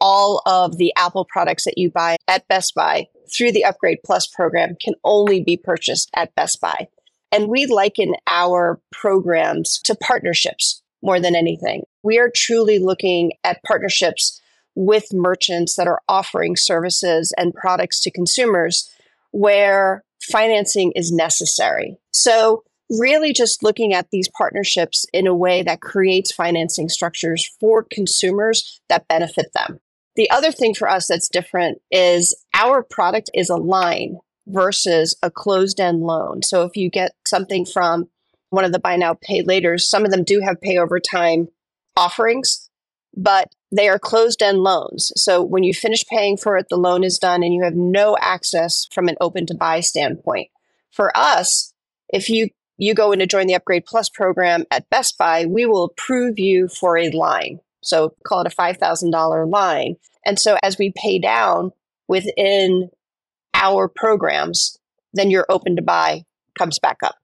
all 0.00 0.42
of 0.44 0.76
the 0.76 0.92
Apple 0.96 1.24
products 1.24 1.64
that 1.64 1.78
you 1.78 1.90
buy 1.90 2.16
at 2.28 2.46
Best 2.48 2.74
Buy 2.74 3.06
through 3.34 3.52
the 3.52 3.64
Upgrade 3.64 3.98
Plus 4.04 4.26
program 4.26 4.76
can 4.82 4.94
only 5.04 5.42
be 5.42 5.56
purchased 5.56 6.10
at 6.14 6.34
Best 6.34 6.60
Buy. 6.60 6.88
And 7.32 7.48
we 7.48 7.66
liken 7.66 8.14
our 8.26 8.78
programs 8.92 9.80
to 9.84 9.94
partnerships 9.94 10.82
more 11.02 11.18
than 11.18 11.34
anything. 11.34 11.82
We 12.02 12.18
are 12.18 12.30
truly 12.34 12.78
looking 12.78 13.32
at 13.42 13.62
partnerships 13.64 14.40
with 14.74 15.12
merchants 15.12 15.74
that 15.76 15.88
are 15.88 16.02
offering 16.08 16.56
services 16.56 17.34
and 17.36 17.54
products 17.54 18.00
to 18.00 18.10
consumers 18.10 18.90
where 19.32 20.04
financing 20.30 20.92
is 20.92 21.10
necessary. 21.10 21.96
So 22.12 22.62
really 22.90 23.32
just 23.32 23.62
looking 23.62 23.94
at 23.94 24.10
these 24.10 24.28
partnerships 24.28 25.06
in 25.12 25.26
a 25.26 25.34
way 25.34 25.62
that 25.62 25.80
creates 25.80 26.32
financing 26.32 26.88
structures 26.88 27.50
for 27.58 27.86
consumers 27.90 28.80
that 28.88 29.08
benefit 29.08 29.46
them. 29.54 29.80
The 30.14 30.30
other 30.30 30.52
thing 30.52 30.74
for 30.74 30.88
us 30.88 31.06
that's 31.06 31.28
different 31.28 31.80
is 31.90 32.34
our 32.54 32.82
product 32.82 33.30
is 33.34 33.48
a 33.48 33.56
line 33.56 34.18
versus 34.46 35.16
a 35.22 35.30
closed 35.30 35.80
end 35.80 36.00
loan. 36.00 36.42
So 36.42 36.62
if 36.62 36.76
you 36.76 36.90
get 36.90 37.12
something 37.26 37.64
from 37.64 38.08
one 38.50 38.64
of 38.64 38.72
the 38.72 38.78
buy 38.78 38.96
now, 38.96 39.14
pay 39.14 39.42
laters, 39.42 39.82
some 39.82 40.04
of 40.04 40.10
them 40.10 40.24
do 40.24 40.40
have 40.40 40.60
pay 40.60 40.78
over 40.78 41.00
time 41.00 41.48
offerings, 41.96 42.68
but 43.16 43.54
they 43.70 43.88
are 43.88 43.98
closed 43.98 44.42
end 44.42 44.58
loans. 44.58 45.12
So 45.16 45.42
when 45.42 45.62
you 45.62 45.72
finish 45.72 46.04
paying 46.06 46.36
for 46.36 46.56
it, 46.56 46.68
the 46.68 46.76
loan 46.76 47.04
is 47.04 47.18
done 47.18 47.42
and 47.42 47.54
you 47.54 47.62
have 47.62 47.74
no 47.74 48.16
access 48.20 48.86
from 48.92 49.08
an 49.08 49.16
open 49.20 49.46
to 49.46 49.54
buy 49.54 49.80
standpoint. 49.80 50.48
For 50.90 51.16
us, 51.16 51.72
if 52.08 52.28
you 52.28 52.50
you 52.78 52.94
go 52.94 53.12
in 53.12 53.20
to 53.20 53.26
join 53.26 53.46
the 53.46 53.54
Upgrade 53.54 53.86
Plus 53.86 54.08
program 54.08 54.64
at 54.70 54.90
Best 54.90 55.16
Buy, 55.16 55.46
we 55.46 55.66
will 55.66 55.84
approve 55.84 56.38
you 56.38 56.68
for 56.68 56.98
a 56.98 57.10
line. 57.10 57.60
So 57.80 58.14
call 58.24 58.40
it 58.40 58.52
a 58.52 58.56
$5,000 58.56 59.52
line. 59.52 59.96
And 60.26 60.38
so 60.38 60.56
as 60.62 60.78
we 60.78 60.92
pay 60.96 61.18
down 61.18 61.72
within 62.08 62.90
our 63.54 63.88
programs, 63.88 64.76
then 65.12 65.30
your 65.30 65.46
open 65.48 65.76
to 65.76 65.82
buy 65.82 66.24
comes 66.58 66.78
back 66.78 66.98
up. 67.02 67.16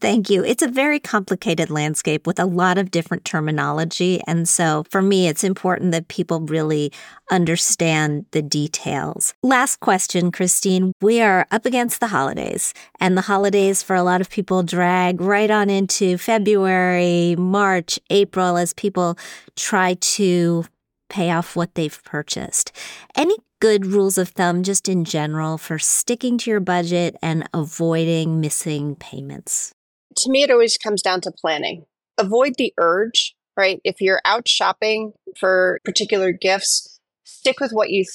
Thank 0.00 0.30
you. 0.30 0.42
It's 0.42 0.62
a 0.62 0.68
very 0.68 0.98
complicated 0.98 1.68
landscape 1.68 2.26
with 2.26 2.38
a 2.40 2.46
lot 2.46 2.78
of 2.78 2.90
different 2.90 3.26
terminology. 3.26 4.22
And 4.26 4.48
so 4.48 4.84
for 4.88 5.02
me, 5.02 5.28
it's 5.28 5.44
important 5.44 5.92
that 5.92 6.08
people 6.08 6.40
really 6.40 6.90
understand 7.30 8.24
the 8.30 8.40
details. 8.40 9.34
Last 9.42 9.80
question, 9.80 10.32
Christine. 10.32 10.92
We 11.02 11.20
are 11.20 11.46
up 11.50 11.66
against 11.66 12.00
the 12.00 12.06
holidays, 12.06 12.72
and 12.98 13.14
the 13.14 13.22
holidays 13.22 13.82
for 13.82 13.94
a 13.94 14.02
lot 14.02 14.22
of 14.22 14.30
people 14.30 14.62
drag 14.62 15.20
right 15.20 15.50
on 15.50 15.68
into 15.68 16.16
February, 16.16 17.36
March, 17.36 18.00
April 18.08 18.56
as 18.56 18.72
people 18.72 19.18
try 19.54 19.94
to 20.00 20.64
pay 21.10 21.30
off 21.30 21.56
what 21.56 21.74
they've 21.74 22.02
purchased. 22.04 22.72
Any 23.16 23.36
good 23.60 23.86
rules 23.86 24.18
of 24.18 24.30
thumb, 24.30 24.62
just 24.62 24.88
in 24.88 25.04
general, 25.04 25.58
for 25.58 25.78
sticking 25.78 26.38
to 26.38 26.50
your 26.50 26.60
budget 26.60 27.16
and 27.22 27.48
avoiding 27.54 28.40
missing 28.40 28.96
payments? 28.96 29.72
To 30.16 30.30
me, 30.30 30.42
it 30.42 30.50
always 30.50 30.76
comes 30.76 31.02
down 31.02 31.20
to 31.22 31.30
planning. 31.30 31.84
Avoid 32.18 32.54
the 32.58 32.74
urge, 32.78 33.34
right? 33.56 33.80
If 33.84 34.00
you're 34.00 34.20
out 34.24 34.48
shopping 34.48 35.12
for 35.38 35.80
particular 35.84 36.32
gifts, 36.32 36.98
stick 37.24 37.60
with 37.60 37.72
what 37.72 37.90
you 37.90 38.04
th- 38.04 38.10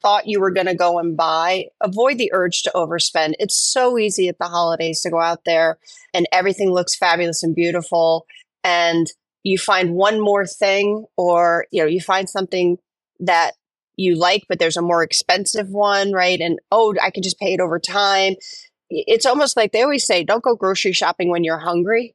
thought 0.00 0.28
you 0.28 0.40
were 0.40 0.50
going 0.50 0.66
to 0.66 0.74
go 0.74 0.98
and 0.98 1.16
buy. 1.16 1.66
Avoid 1.80 2.18
the 2.18 2.30
urge 2.32 2.62
to 2.62 2.72
overspend. 2.74 3.34
It's 3.38 3.56
so 3.56 3.98
easy 3.98 4.28
at 4.28 4.38
the 4.38 4.46
holidays 4.46 5.00
to 5.02 5.10
go 5.10 5.20
out 5.20 5.44
there 5.44 5.78
and 6.14 6.26
everything 6.32 6.70
looks 6.70 6.94
fabulous 6.94 7.42
and 7.42 7.54
beautiful. 7.54 8.26
And 8.62 9.08
you 9.42 9.58
find 9.58 9.94
one 9.94 10.20
more 10.20 10.46
thing, 10.46 11.06
or 11.16 11.66
you 11.72 11.82
know, 11.82 11.88
you 11.88 12.00
find 12.00 12.28
something 12.28 12.78
that 13.20 13.52
you 13.98 14.14
like, 14.14 14.44
but 14.48 14.58
there's 14.58 14.76
a 14.76 14.82
more 14.82 15.02
expensive 15.02 15.68
one, 15.68 16.12
right? 16.12 16.40
And 16.40 16.58
oh, 16.70 16.94
I 17.02 17.10
can 17.10 17.22
just 17.22 17.38
pay 17.38 17.52
it 17.52 17.60
over 17.60 17.78
time. 17.78 18.36
It's 18.88 19.26
almost 19.26 19.56
like 19.56 19.72
they 19.72 19.82
always 19.82 20.06
say, 20.06 20.24
don't 20.24 20.42
go 20.42 20.54
grocery 20.54 20.92
shopping 20.92 21.28
when 21.28 21.44
you're 21.44 21.58
hungry 21.58 22.14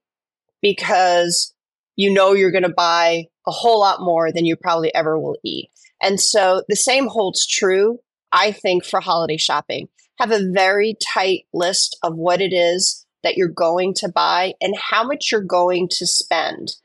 because 0.62 1.54
you 1.98 2.12
know 2.12 2.32
you're 2.34 2.52
going 2.52 2.64
to 2.64 2.70
buy 2.70 3.26
a 3.46 3.52
whole 3.52 3.82
lot 3.82 4.02
more 4.02 4.32
than 4.32 4.46
you 4.46 4.56
probably 4.56 4.96
ever 4.96 5.20
will 5.20 5.38
eat. 5.44 5.70
And 6.02 6.20
so 6.20 6.64
the 6.70 6.76
same 6.76 7.08
holds 7.08 7.46
true, 7.46 8.00
I 8.32 8.54
think, 8.54 8.86
for 8.86 9.02
holiday 9.02 9.38
shopping. 9.38 9.90
Have 10.20 10.32
a 10.32 10.52
very 10.52 10.96
tight 11.02 11.46
list 11.54 11.98
of 12.02 12.16
what 12.16 12.40
it 12.40 12.54
is 12.54 13.06
that 13.24 13.36
you're 13.36 13.50
going 13.50 13.94
to 13.96 14.10
buy 14.10 14.54
and 14.62 14.74
how 14.78 15.04
much 15.06 15.32
you're 15.32 15.42
going 15.42 15.90
to 15.92 16.08
spend 16.08 16.76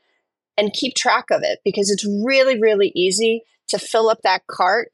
and 0.57 0.73
keep 0.73 0.93
track 0.93 1.31
of 1.31 1.41
it 1.41 1.59
because 1.63 1.89
it's 1.89 2.05
really, 2.05 2.59
really 2.59 2.91
easy 2.95 3.43
to 3.69 3.79
fill 3.79 4.09
up 4.09 4.19
that 4.23 4.47
cart 4.47 4.91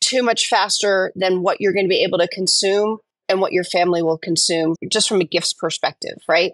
too 0.00 0.22
much 0.22 0.48
faster 0.48 1.12
than 1.16 1.42
what 1.42 1.60
you're 1.60 1.72
going 1.72 1.86
to 1.86 1.90
be 1.90 2.02
able 2.02 2.18
to 2.18 2.28
consume 2.28 2.98
and 3.28 3.40
what 3.40 3.52
your 3.52 3.64
family 3.64 4.02
will 4.02 4.18
consume 4.18 4.74
just 4.90 5.08
from 5.08 5.20
a 5.20 5.24
gifts 5.24 5.52
perspective, 5.52 6.18
right? 6.28 6.52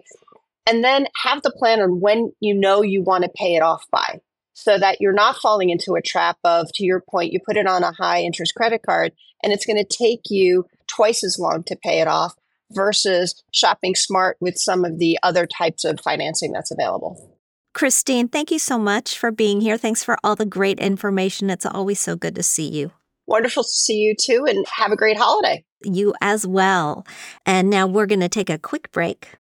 And 0.67 0.83
then 0.83 1.07
have 1.23 1.41
the 1.41 1.51
plan 1.51 1.81
on 1.81 1.99
when 1.99 2.31
you 2.39 2.53
know 2.53 2.81
you 2.81 3.01
want 3.01 3.23
to 3.23 3.29
pay 3.35 3.55
it 3.55 3.61
off 3.61 3.85
by 3.91 4.21
so 4.53 4.77
that 4.77 5.01
you're 5.01 5.13
not 5.13 5.37
falling 5.37 5.69
into 5.69 5.95
a 5.95 6.01
trap 6.01 6.37
of, 6.43 6.71
to 6.75 6.85
your 6.85 7.01
point, 7.01 7.33
you 7.33 7.39
put 7.45 7.57
it 7.57 7.67
on 7.67 7.83
a 7.83 7.91
high 7.91 8.21
interest 8.21 8.53
credit 8.55 8.81
card 8.85 9.11
and 9.43 9.51
it's 9.51 9.65
going 9.65 9.83
to 9.83 9.97
take 9.97 10.21
you 10.29 10.65
twice 10.87 11.23
as 11.23 11.39
long 11.39 11.63
to 11.63 11.75
pay 11.75 11.99
it 11.99 12.07
off 12.07 12.35
versus 12.71 13.43
shopping 13.51 13.95
smart 13.95 14.37
with 14.39 14.57
some 14.57 14.85
of 14.85 14.99
the 14.99 15.17
other 15.23 15.45
types 15.45 15.83
of 15.83 15.99
financing 15.99 16.51
that's 16.51 16.71
available. 16.71 17.30
Christine, 17.73 18.27
thank 18.27 18.51
you 18.51 18.59
so 18.59 18.77
much 18.77 19.17
for 19.17 19.31
being 19.31 19.61
here. 19.61 19.77
Thanks 19.77 20.03
for 20.03 20.17
all 20.23 20.35
the 20.35 20.45
great 20.45 20.79
information. 20.79 21.49
It's 21.49 21.65
always 21.65 21.99
so 21.99 22.15
good 22.15 22.35
to 22.35 22.43
see 22.43 22.67
you. 22.67 22.91
Wonderful 23.27 23.63
to 23.63 23.69
see 23.69 23.95
you 23.95 24.15
too, 24.15 24.45
and 24.47 24.65
have 24.67 24.91
a 24.91 24.97
great 24.97 25.17
holiday. 25.17 25.63
You 25.83 26.13
as 26.21 26.45
well. 26.45 27.05
And 27.45 27.69
now 27.69 27.87
we're 27.87 28.05
going 28.07 28.19
to 28.19 28.29
take 28.29 28.49
a 28.49 28.57
quick 28.59 28.91
break. 28.91 29.35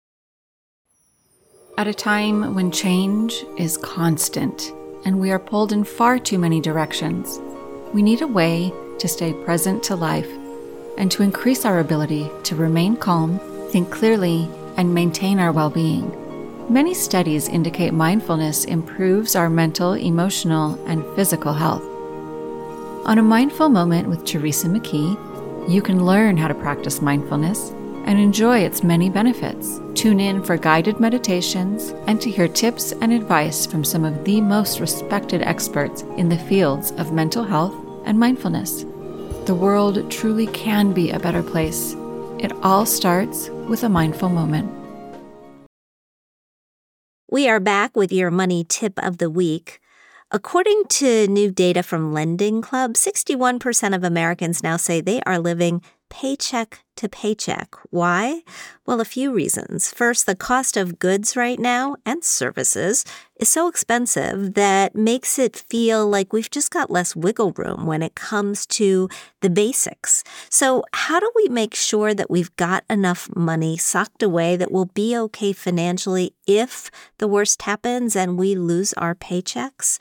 At 1.77 1.88
a 1.88 1.93
time 1.93 2.55
when 2.55 2.71
change 2.71 3.45
is 3.57 3.77
constant 3.77 4.73
and 5.05 5.19
we 5.19 5.32
are 5.32 5.39
pulled 5.39 5.71
in 5.71 5.84
far 5.84 6.19
too 6.19 6.38
many 6.38 6.61
directions, 6.61 7.39
we 7.93 8.03
need 8.03 8.21
a 8.21 8.27
way 8.27 8.71
to 8.99 9.07
stay 9.07 9.34
present 9.45 9.82
to 9.84 9.95
life 9.95 10.30
and 10.97 11.09
to 11.11 11.23
increase 11.23 11.65
our 11.65 11.80
ability 11.80 12.30
to 12.43 12.55
remain 12.55 12.97
calm, 12.97 13.39
think 13.69 13.89
clearly, 13.89 14.47
and 14.77 14.93
maintain 14.93 15.39
our 15.39 15.51
well 15.51 15.69
being. 15.69 16.28
Many 16.70 16.93
studies 16.93 17.47
indicate 17.47 17.95
mindfulness 17.95 18.65
improves 18.65 19.36
our 19.36 19.49
mental, 19.49 19.93
emotional, 19.93 20.80
and 20.86 21.03
physical 21.15 21.51
health. 21.51 21.82
On 23.07 23.17
a 23.17 23.24
mindful 23.24 23.70
moment 23.70 24.07
with 24.07 24.24
Teresa 24.24 24.67
McKee, 24.67 25.17
you 25.67 25.82
can 25.82 26.05
learn 26.05 26.38
how 26.38 26.47
to 26.47 26.53
practice 26.53 27.01
mindfulness 27.01 27.72
and 28.05 28.20
enjoy 28.20 28.59
its 28.59 28.84
many 28.84 29.09
benefits. 29.09 29.82
Tune 29.95 30.20
in 30.20 30.43
for 30.43 30.57
guided 30.57 30.99
meditations 30.99 31.89
and 32.05 32.22
to 32.22 32.30
hear 32.30 32.47
tips 32.47 32.91
and 33.01 33.11
advice 33.11 33.65
from 33.65 33.84
some 33.84 34.05
of 34.05 34.24
the 34.24 34.39
most 34.39 34.80
respected 34.80 35.41
experts 35.41 36.03
in 36.17 36.30
the 36.30 36.38
fields 36.38 36.91
of 36.91 37.11
mental 37.11 37.43
health 37.43 37.74
and 38.05 38.20
mindfulness. 38.20 38.84
The 39.47 39.57
world 39.59 40.11
truly 40.11 40.45
can 40.45 40.93
be 40.93 41.09
a 41.09 41.20
better 41.20 41.41
place. 41.41 41.95
It 42.38 42.51
all 42.61 42.86
starts 42.86 43.49
with 43.67 43.84
a 43.84 43.89
mindful 43.89 44.30
moment. 44.30 44.78
We 47.32 47.47
are 47.47 47.59
back 47.59 47.95
with 47.95 48.11
your 48.11 48.32
money 48.32 48.63
tip 48.63 48.93
of 48.97 49.19
the 49.19 49.30
week. 49.30 49.80
According 50.32 50.86
to 50.89 51.27
new 51.27 51.51
data 51.51 51.84
from 51.84 52.11
Lending 52.11 52.59
Club, 52.59 52.95
61% 52.95 53.95
of 53.95 54.03
Americans 54.03 54.63
now 54.63 54.77
say 54.77 54.99
they 54.99 55.21
are 55.27 55.38
living 55.38 55.84
paycheck 56.10 56.84
to 56.99 57.07
paycheck. 57.07 57.76
Why? 57.91 58.41
Well, 58.86 58.99
a 58.99 59.05
few 59.05 59.34
reasons. 59.34 59.89
First, 59.89 60.26
the 60.26 60.36
cost 60.36 60.76
of 60.76 60.99
goods 60.99 61.38
right 61.38 61.57
now 61.57 61.95
and 62.05 62.24
services 62.26 63.05
is 63.38 63.47
so 63.47 63.70
expensive 63.70 64.55
that 64.55 64.95
makes 64.95 65.39
it 65.39 65.55
feel 65.55 66.05
like 66.05 66.34
we've 66.34 66.51
just 66.51 66.72
got 66.72 66.91
less 66.91 67.16
wiggle 67.16 67.53
room 67.53 67.86
when 67.86 68.01
it 68.01 68.16
comes 68.16 68.66
to 68.66 69.07
the 69.39 69.49
basics. 69.49 70.26
So, 70.49 70.84
how 70.91 71.22
do 71.22 71.32
we 71.38 71.47
make 71.47 71.74
sure 71.74 72.14
that 72.14 72.30
we've 72.30 72.53
got 72.57 72.84
enough 72.89 73.34
money 73.34 73.78
socked 73.78 74.22
away 74.22 74.57
that 74.57 74.72
we'll 74.72 74.91
be 74.93 75.18
okay 75.18 75.53
financially 75.53 76.34
if 76.45 76.91
the 77.20 77.30
worst 77.30 77.62
happens 77.62 78.16
and 78.16 78.38
we 78.38 78.55
lose 78.55 78.91
our 78.93 79.16
paychecks? 79.16 79.99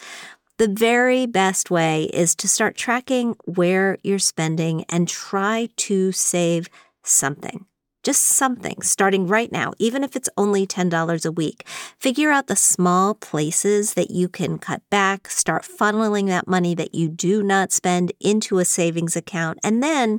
The 0.59 0.67
very 0.67 1.25
best 1.27 1.71
way 1.71 2.11
is 2.13 2.35
to 2.35 2.49
start 2.49 2.77
tracking 2.77 3.37
where 3.45 3.97
you're 4.03 4.19
spending 4.19 4.85
and 4.89 5.07
try 5.07 5.69
to 5.77 6.11
save 6.11 6.69
something. 7.05 7.67
Just 8.03 8.25
something 8.25 8.83
starting 8.83 9.29
right 9.29 9.53
now, 9.53 9.73
even 9.79 10.03
if 10.03 10.17
it's 10.17 10.29
only 10.37 10.67
$10 10.67 11.25
a 11.25 11.31
week. 11.31 11.65
Figure 12.01 12.33
out 12.33 12.49
the 12.49 12.57
small 12.57 13.15
places 13.15 13.95
that 13.95 14.11
you 14.11 14.29
can 14.29 14.59
cut 14.59 14.83
back, 14.91 15.29
start 15.31 15.63
funneling 15.63 16.27
that 16.27 16.49
money 16.49 16.75
that 16.75 16.93
you 16.93 17.09
do 17.09 17.41
not 17.41 17.71
spend 17.71 18.11
into 18.19 18.59
a 18.59 18.65
savings 18.65 19.15
account, 19.15 19.61
and 19.63 19.81
then 19.81 20.19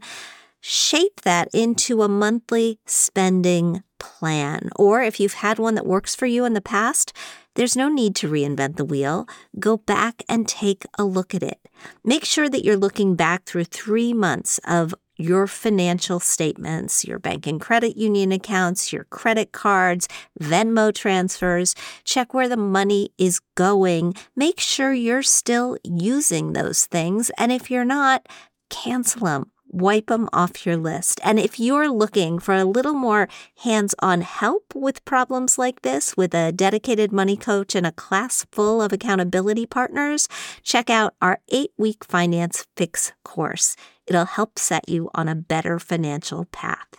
shape 0.62 1.20
that 1.24 1.50
into 1.54 2.02
a 2.02 2.08
monthly 2.08 2.80
spending 2.86 3.84
plan. 3.98 4.70
Or 4.78 5.02
if 5.02 5.20
you've 5.20 5.34
had 5.34 5.60
one 5.60 5.76
that 5.76 5.86
works 5.86 6.16
for 6.16 6.26
you 6.26 6.46
in 6.46 6.54
the 6.54 6.62
past, 6.62 7.12
there's 7.60 7.76
no 7.76 7.90
need 7.90 8.16
to 8.16 8.30
reinvent 8.30 8.78
the 8.78 8.86
wheel. 8.86 9.28
Go 9.60 9.76
back 9.76 10.24
and 10.30 10.48
take 10.48 10.86
a 10.98 11.04
look 11.04 11.36
at 11.36 11.44
it. 11.44 11.60
Make 12.06 12.24
sure 12.24 12.48
that 12.48 12.64
you're 12.64 12.78
looking 12.78 13.16
back 13.18 13.44
through 13.44 13.66
three 13.66 14.14
months 14.14 14.62
of 14.66 14.96
your 15.18 15.46
financial 15.46 16.22
statements, 16.22 17.04
your 17.04 17.20
bank 17.20 17.46
and 17.46 17.60
credit 17.60 17.98
union 17.98 18.32
accounts, 18.32 18.94
your 18.94 19.04
credit 19.04 19.52
cards, 19.52 20.08
Venmo 20.42 20.96
transfers. 20.96 21.76
Check 22.06 22.34
where 22.34 22.48
the 22.48 22.56
money 22.56 23.10
is 23.18 23.42
going. 23.56 24.14
Make 24.38 24.62
sure 24.62 24.94
you're 24.94 25.22
still 25.22 25.78
using 25.84 26.54
those 26.54 26.86
things. 26.86 27.30
And 27.38 27.52
if 27.52 27.70
you're 27.70 27.84
not, 27.84 28.26
cancel 28.70 29.26
them 29.26 29.52
wipe 29.70 30.08
them 30.08 30.28
off 30.34 30.66
your 30.66 30.78
list. 30.78 31.20
And 31.24 31.40
if 31.40 31.60
you're 31.60 31.90
looking 31.90 32.40
for 32.40 32.54
a 32.56 32.66
little 32.66 32.94
more 32.94 33.28
hands 33.64 33.96
on 34.00 34.22
help 34.22 34.74
with 34.76 35.06
problems 35.06 35.58
like 35.58 35.82
this 35.82 36.18
with 36.18 36.34
a 36.34 36.52
dedicated 36.52 37.12
money 37.12 37.38
coach 37.38 37.76
and 37.76 37.86
a 37.86 37.92
class 37.92 38.46
full 38.52 38.82
of 38.82 38.92
accountability 38.92 39.66
partners, 39.66 40.28
check 40.64 40.90
out 40.90 41.16
our 41.22 41.40
eight 41.50 41.72
week 41.78 42.04
finance 42.04 42.66
fix 42.76 43.14
course. 43.24 43.76
It'll 44.08 44.26
help 44.26 44.58
set 44.60 44.90
you 44.90 45.10
on 45.14 45.28
a 45.28 45.36
better 45.36 45.80
financial 45.80 46.46
path. 46.46 46.99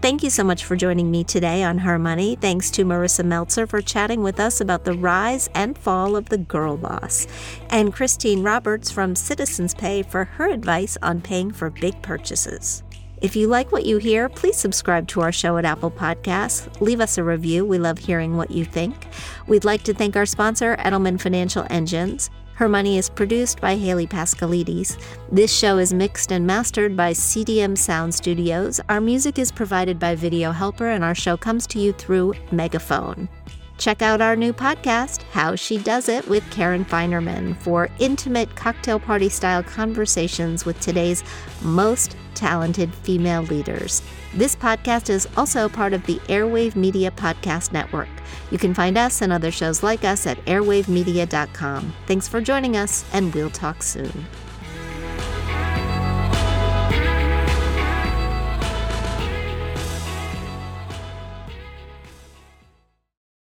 Thank 0.00 0.22
you 0.22 0.30
so 0.30 0.44
much 0.44 0.64
for 0.64 0.76
joining 0.76 1.10
me 1.10 1.24
today 1.24 1.64
on 1.64 1.78
Her 1.78 1.98
Money. 1.98 2.36
Thanks 2.36 2.70
to 2.70 2.84
Marisa 2.84 3.24
Meltzer 3.24 3.66
for 3.66 3.82
chatting 3.82 4.22
with 4.22 4.38
us 4.38 4.60
about 4.60 4.84
the 4.84 4.92
rise 4.92 5.50
and 5.56 5.76
fall 5.76 6.14
of 6.14 6.28
the 6.28 6.38
girl 6.38 6.76
boss, 6.76 7.26
and 7.70 7.92
Christine 7.92 8.44
Roberts 8.44 8.92
from 8.92 9.16
Citizens 9.16 9.74
Pay 9.74 10.04
for 10.04 10.24
her 10.24 10.48
advice 10.50 10.96
on 11.02 11.20
paying 11.20 11.50
for 11.50 11.68
big 11.68 12.00
purchases. 12.00 12.84
If 13.20 13.34
you 13.34 13.48
like 13.48 13.72
what 13.72 13.86
you 13.86 13.98
hear, 13.98 14.28
please 14.28 14.56
subscribe 14.56 15.08
to 15.08 15.20
our 15.20 15.32
show 15.32 15.56
at 15.56 15.64
Apple 15.64 15.90
Podcasts. 15.90 16.80
Leave 16.80 17.00
us 17.00 17.18
a 17.18 17.24
review. 17.24 17.64
We 17.64 17.78
love 17.78 17.98
hearing 17.98 18.36
what 18.36 18.52
you 18.52 18.64
think. 18.64 19.08
We'd 19.48 19.64
like 19.64 19.82
to 19.82 19.94
thank 19.94 20.14
our 20.14 20.26
sponsor, 20.26 20.76
Edelman 20.76 21.20
Financial 21.20 21.66
Engines. 21.70 22.30
Her 22.58 22.68
Money 22.68 22.98
is 22.98 23.08
produced 23.08 23.60
by 23.60 23.76
Haley 23.76 24.08
Pascalides. 24.08 24.98
This 25.30 25.56
show 25.56 25.78
is 25.78 25.94
mixed 25.94 26.32
and 26.32 26.44
mastered 26.44 26.96
by 26.96 27.12
CDM 27.12 27.78
Sound 27.78 28.12
Studios. 28.12 28.80
Our 28.88 29.00
music 29.00 29.38
is 29.38 29.52
provided 29.52 30.00
by 30.00 30.16
Video 30.16 30.50
Helper, 30.50 30.88
and 30.88 31.04
our 31.04 31.14
show 31.14 31.36
comes 31.36 31.68
to 31.68 31.78
you 31.78 31.92
through 31.92 32.34
Megaphone. 32.50 33.28
Check 33.78 34.02
out 34.02 34.20
our 34.20 34.34
new 34.34 34.52
podcast, 34.52 35.22
How 35.30 35.54
She 35.54 35.78
Does 35.78 36.08
It, 36.08 36.26
with 36.28 36.48
Karen 36.50 36.84
Finerman, 36.84 37.56
for 37.58 37.88
intimate 38.00 38.54
cocktail 38.56 38.98
party 38.98 39.28
style 39.28 39.62
conversations 39.62 40.64
with 40.66 40.78
today's 40.80 41.22
most 41.62 42.16
talented 42.34 42.92
female 42.92 43.42
leaders. 43.42 44.02
This 44.34 44.56
podcast 44.56 45.10
is 45.10 45.28
also 45.36 45.68
part 45.68 45.92
of 45.92 46.04
the 46.06 46.16
Airwave 46.26 46.74
Media 46.74 47.12
Podcast 47.12 47.72
Network. 47.72 48.08
You 48.50 48.58
can 48.58 48.74
find 48.74 48.98
us 48.98 49.22
and 49.22 49.32
other 49.32 49.52
shows 49.52 49.84
like 49.84 50.04
us 50.04 50.26
at 50.26 50.44
airwavemedia.com. 50.44 51.92
Thanks 52.06 52.26
for 52.26 52.40
joining 52.40 52.76
us, 52.76 53.04
and 53.12 53.32
we'll 53.32 53.48
talk 53.48 53.84
soon. 53.84 54.26